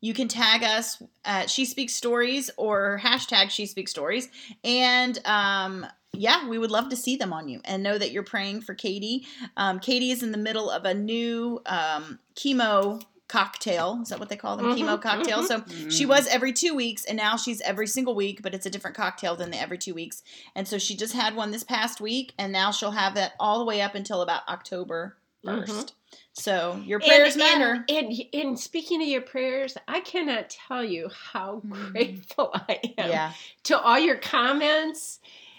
you 0.00 0.14
can 0.14 0.28
tag 0.28 0.62
us 0.62 1.02
at 1.24 1.48
She 1.50 1.64
Speaks 1.64 1.94
Stories 1.94 2.50
or 2.56 3.00
hashtag 3.02 3.50
She 3.50 3.66
Speaks 3.66 3.90
Stories. 3.90 4.28
And 4.62 5.18
um, 5.24 5.86
yeah, 6.18 6.48
we 6.48 6.58
would 6.58 6.70
love 6.70 6.88
to 6.90 6.96
see 6.96 7.16
them 7.16 7.32
on 7.32 7.48
you 7.48 7.60
and 7.64 7.82
know 7.82 7.96
that 7.98 8.10
you're 8.12 8.22
praying 8.22 8.62
for 8.62 8.74
Katie. 8.74 9.26
Um, 9.56 9.78
Katie 9.80 10.10
is 10.10 10.22
in 10.22 10.32
the 10.32 10.38
middle 10.38 10.70
of 10.70 10.84
a 10.84 10.94
new 10.94 11.60
um, 11.66 12.18
chemo 12.34 13.02
cocktail. 13.28 13.98
Is 14.02 14.10
that 14.10 14.20
what 14.20 14.28
they 14.28 14.36
call 14.36 14.56
them? 14.56 14.66
Mhm, 14.66 14.78
Chemo 14.78 15.02
cocktail. 15.02 15.40
mhm. 15.42 15.46
So 15.48 15.60
Mm-hmm. 15.60 15.88
she 15.90 16.06
was 16.06 16.26
every 16.28 16.52
two 16.52 16.74
weeks, 16.76 17.04
and 17.04 17.16
now 17.16 17.36
she's 17.36 17.60
every 17.62 17.88
single 17.88 18.14
week, 18.14 18.40
but 18.42 18.54
it's 18.54 18.66
a 18.66 18.70
different 18.70 18.96
cocktail 18.96 19.34
than 19.34 19.50
the 19.50 19.60
every 19.60 19.78
two 19.78 19.94
weeks. 19.94 20.22
And 20.54 20.68
so 20.68 20.78
she 20.78 20.94
just 20.96 21.12
had 21.12 21.34
one 21.34 21.50
this 21.50 21.64
past 21.64 22.00
week, 22.00 22.34
and 22.38 22.52
now 22.52 22.70
she'll 22.70 22.92
have 22.92 23.14
that 23.16 23.32
all 23.40 23.58
the 23.58 23.64
way 23.64 23.80
up 23.82 23.94
until 23.96 24.22
about 24.22 24.42
October 24.48 25.16
1st. 25.44 25.70
Mhm. 25.70 25.92
So 26.34 26.80
your 26.84 27.00
prayers 27.00 27.34
and, 27.34 27.38
matter. 27.38 27.84
And, 27.88 28.08
and, 28.12 28.22
and 28.32 28.60
speaking 28.60 29.02
of 29.02 29.08
your 29.08 29.22
prayers, 29.22 29.76
I 29.88 30.00
cannot 30.00 30.50
tell 30.50 30.84
you 30.84 31.08
how 31.32 31.62
Mhm. 31.66 31.92
grateful 31.92 32.50
I 32.54 32.80
am 32.96 33.10
yeah. 33.10 33.32
to 33.64 33.80
all 33.80 33.98
your 33.98 34.16
comments 34.16 35.18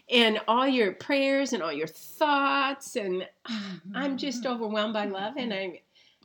and 0.09 0.39
all 0.47 0.67
your 0.67 0.93
prayers 0.93 1.53
and 1.53 1.61
all 1.61 1.73
your 1.73 1.87
thoughts 1.87 2.95
and 2.95 3.27
I'm 3.93 4.17
just 4.17 4.43
Mm-hmm. 4.43 4.53
overwhelmed 4.53 4.93
by 4.93 5.05
love 5.05 5.33
and 5.37 5.53
I'm 5.53 5.73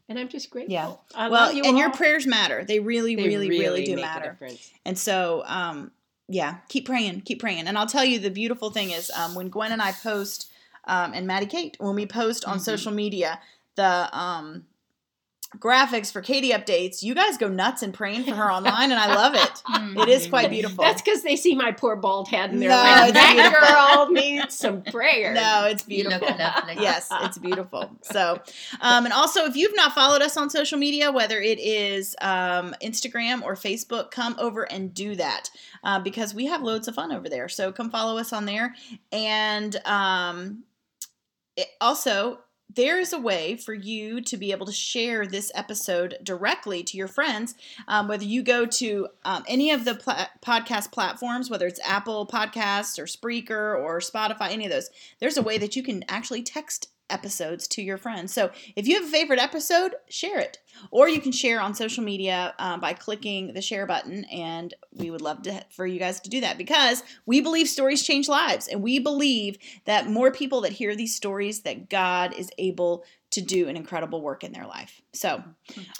and 0.09 0.19
I'm 0.19 0.29
just 0.29 0.51
grateful. 0.51 0.73
Yeah. 0.75 0.93
I 1.15 1.29
well, 1.29 1.47
love 1.47 1.55
you 1.55 1.65
and 1.65 1.79
your 1.79 1.91
prayers 1.91 2.27
matter. 2.27 2.65
They 2.65 2.81
really, 2.81 3.17
They 3.17 3.27
really, 3.27 3.49
really, 3.49 3.85
do 3.85 3.93
make 3.97 4.05
a 4.05 4.07
matter. 4.07 4.39
And 4.85 4.99
so, 4.99 5.43
um, 5.47 5.91
yeah, 6.29 6.57
keep 6.69 6.87
praying, 6.87 7.23
keep 7.23 7.41
praying. 7.41 7.67
And 7.67 7.79
I'll 7.79 7.87
tell 7.87 8.05
you, 8.05 8.19
the 8.19 8.31
beautiful 8.31 8.71
thing 8.71 8.91
is 8.91 9.11
um, 9.11 9.35
when 9.35 9.49
Gwen 9.49 9.73
and 9.73 9.81
I 9.81 9.93
post, 9.93 10.51
um, 10.85 11.13
and 11.15 11.27
Maddie 11.27 11.47
Kate, 11.47 11.77
when 11.79 11.95
we 11.95 12.05
post 12.07 12.45
on 12.45 12.59
Mhm. 12.59 12.63
social 12.63 12.93
media, 12.93 13.41
the 13.77 14.09
um, 14.19 14.67
graphics 15.59 16.11
for 16.13 16.21
Katie 16.23 16.51
updates, 16.51 17.03
you 17.03 17.15
guys 17.15 17.37
go 17.39 17.49
nuts 17.49 17.83
and 17.83 17.93
praying 17.93 18.25
for 18.25 18.35
her 18.35 18.51
online, 18.51 18.91
and 18.91 19.01
I 19.01 19.15
love 19.15 19.35
it. 19.35 19.63
It 20.03 20.09
is 20.09 20.27
quite 20.27 20.49
beautiful. 20.51 20.83
That's 20.85 21.03
because 21.03 21.23
they 21.23 21.37
see 21.37 21.55
my 21.55 21.71
poor 21.73 21.97
bald 21.97 22.29
head 22.29 22.51
and 22.51 22.61
they're 22.63 22.71
No, 22.71 22.77
like, 22.77 23.11
it's 23.11 23.13
that 23.13 23.35
beautiful. 23.35 23.69
girl 23.69 24.11
needs 24.23 24.57
some 24.57 24.83
prayer. 24.93 25.35
No, 25.35 25.67
it's 25.67 25.83
You 25.87 26.05
beautiful. 26.05 26.29
look 26.29 26.39
yes, 26.81 27.09
it's 27.23 27.37
beautiful. 27.39 27.91
So, 28.03 28.41
um, 28.81 29.05
and 29.05 29.13
also, 29.13 29.45
if 29.45 29.55
you've 29.57 29.77
not 29.77 29.93
followed 29.93 30.23
us 30.23 30.37
on 30.37 30.49
social 30.51 30.79
media, 30.79 31.13
whether 31.13 31.41
it 31.41 31.59
is 31.61 32.17
um, 32.23 32.75
Instagram 32.83 33.43
or 33.43 33.55
Facebook, 33.55 34.11
come 34.11 34.35
over 34.39 34.63
and 34.71 34.95
do 34.95 35.15
that 35.17 35.51
uh, 35.85 36.01
because 36.01 36.35
we 36.35 36.47
have 36.47 36.63
loads 36.63 36.89
of 36.89 36.95
fun 36.95 37.13
over 37.13 37.29
there. 37.29 37.49
So, 37.49 37.71
come 37.73 37.91
follow 37.91 38.19
us 38.19 38.33
on 38.33 38.47
there. 38.47 38.75
And 39.13 39.77
um, 39.85 40.65
it, 41.57 41.67
also, 41.81 42.39
there 42.75 42.99
is 42.99 43.13
a 43.13 43.19
way 43.19 43.57
for 43.57 43.75
you 43.75 44.21
to 44.23 44.37
be 44.37 44.53
able 44.53 44.67
to 44.67 44.73
share 44.73 45.27
this 45.27 45.51
episode 45.55 46.17
directly 46.23 46.83
to 46.85 46.97
your 46.97 47.09
friends. 47.09 47.55
Um, 47.89 48.09
whether 48.09 48.25
you 48.25 48.43
go 48.43 48.67
to 48.67 49.09
um, 49.25 49.45
any 49.49 49.71
of 49.71 49.85
the 49.85 49.95
podcast 50.45 50.93
platforms, 50.93 51.51
whether 51.51 51.67
it's 51.67 51.81
Apple 51.85 52.27
Podcasts 52.27 52.99
or 52.99 53.05
Spreaker 53.05 53.79
or 53.79 54.01
Spotify, 54.01 54.51
any 54.51 54.65
of 54.65 54.73
those, 54.73 54.91
there's 55.19 55.37
a 55.37 55.43
way 55.43 55.59
that 55.59 55.77
you 55.77 55.83
can 55.83 56.05
actually 56.09 56.43
text 56.43 56.89
episodes 57.13 57.69
to 57.69 57.83
your 57.83 57.99
friends. 57.99 58.33
So 58.33 58.51
if 58.77 58.87
you 58.89 58.95
have 58.97 59.05
a 59.05 59.11
favorite 59.11 59.39
episode, 59.39 59.95
share 60.09 60.39
it. 60.39 60.59
Or 60.91 61.09
you 61.09 61.21
can 61.21 61.33
share 61.33 61.61
on 61.61 61.75
social 61.75 62.03
media 62.03 62.55
um, 62.59 62.81
by 62.81 62.95
clicking 62.95 63.53
the 63.53 63.61
share 63.63 63.87
button. 63.87 64.25
And 64.25 64.75
we 64.95 65.11
would 65.11 65.21
love 65.21 65.43
to, 65.43 65.65
for 65.71 65.87
you 65.87 65.99
guys 65.99 66.19
to 66.21 66.31
do 66.31 66.41
that 66.41 66.57
because 66.59 67.03
we 67.27 67.41
believe 67.41 67.69
stories 67.69 68.03
change 68.03 68.29
lives. 68.29 68.69
And 68.69 68.83
we 68.83 68.99
believe 68.99 69.59
that 69.85 70.09
more 70.09 70.31
people 70.33 70.63
that 70.63 70.73
hear 70.73 70.97
these 70.97 71.15
stories, 71.15 71.61
that 71.63 71.91
God 71.91 72.35
is 72.35 72.51
able 72.59 73.05
to 73.33 73.41
do 73.41 73.69
an 73.69 73.77
incredible 73.77 74.21
work 74.23 74.45
in 74.45 74.53
their 74.53 74.67
life. 74.67 75.01
So, 75.13 75.43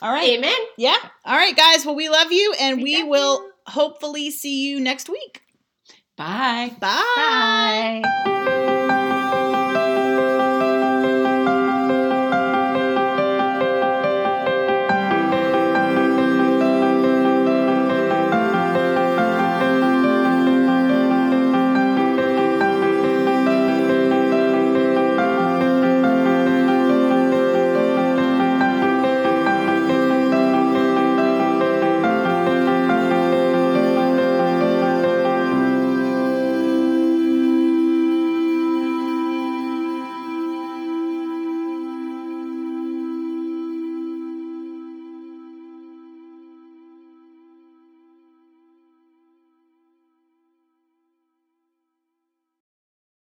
all 0.01 0.13
right. 0.13 0.31
Amen. 0.31 0.55
Yeah. 0.77 0.97
All 1.25 1.37
right, 1.37 1.57
guys. 1.57 1.85
Well, 1.87 1.95
we 1.95 2.09
love 2.09 2.31
you 2.33 2.55
and 2.61 2.83
We 2.83 3.03
we, 3.03 3.09
will 3.09 3.43
you. 3.43 3.53
hopefully 3.69 4.31
see 4.31 4.69
you 4.69 4.81
next 4.81 5.09
week. 5.09 5.43
Bye. 6.17 6.75
Bye. 6.79 8.03
Bye. 8.05 8.99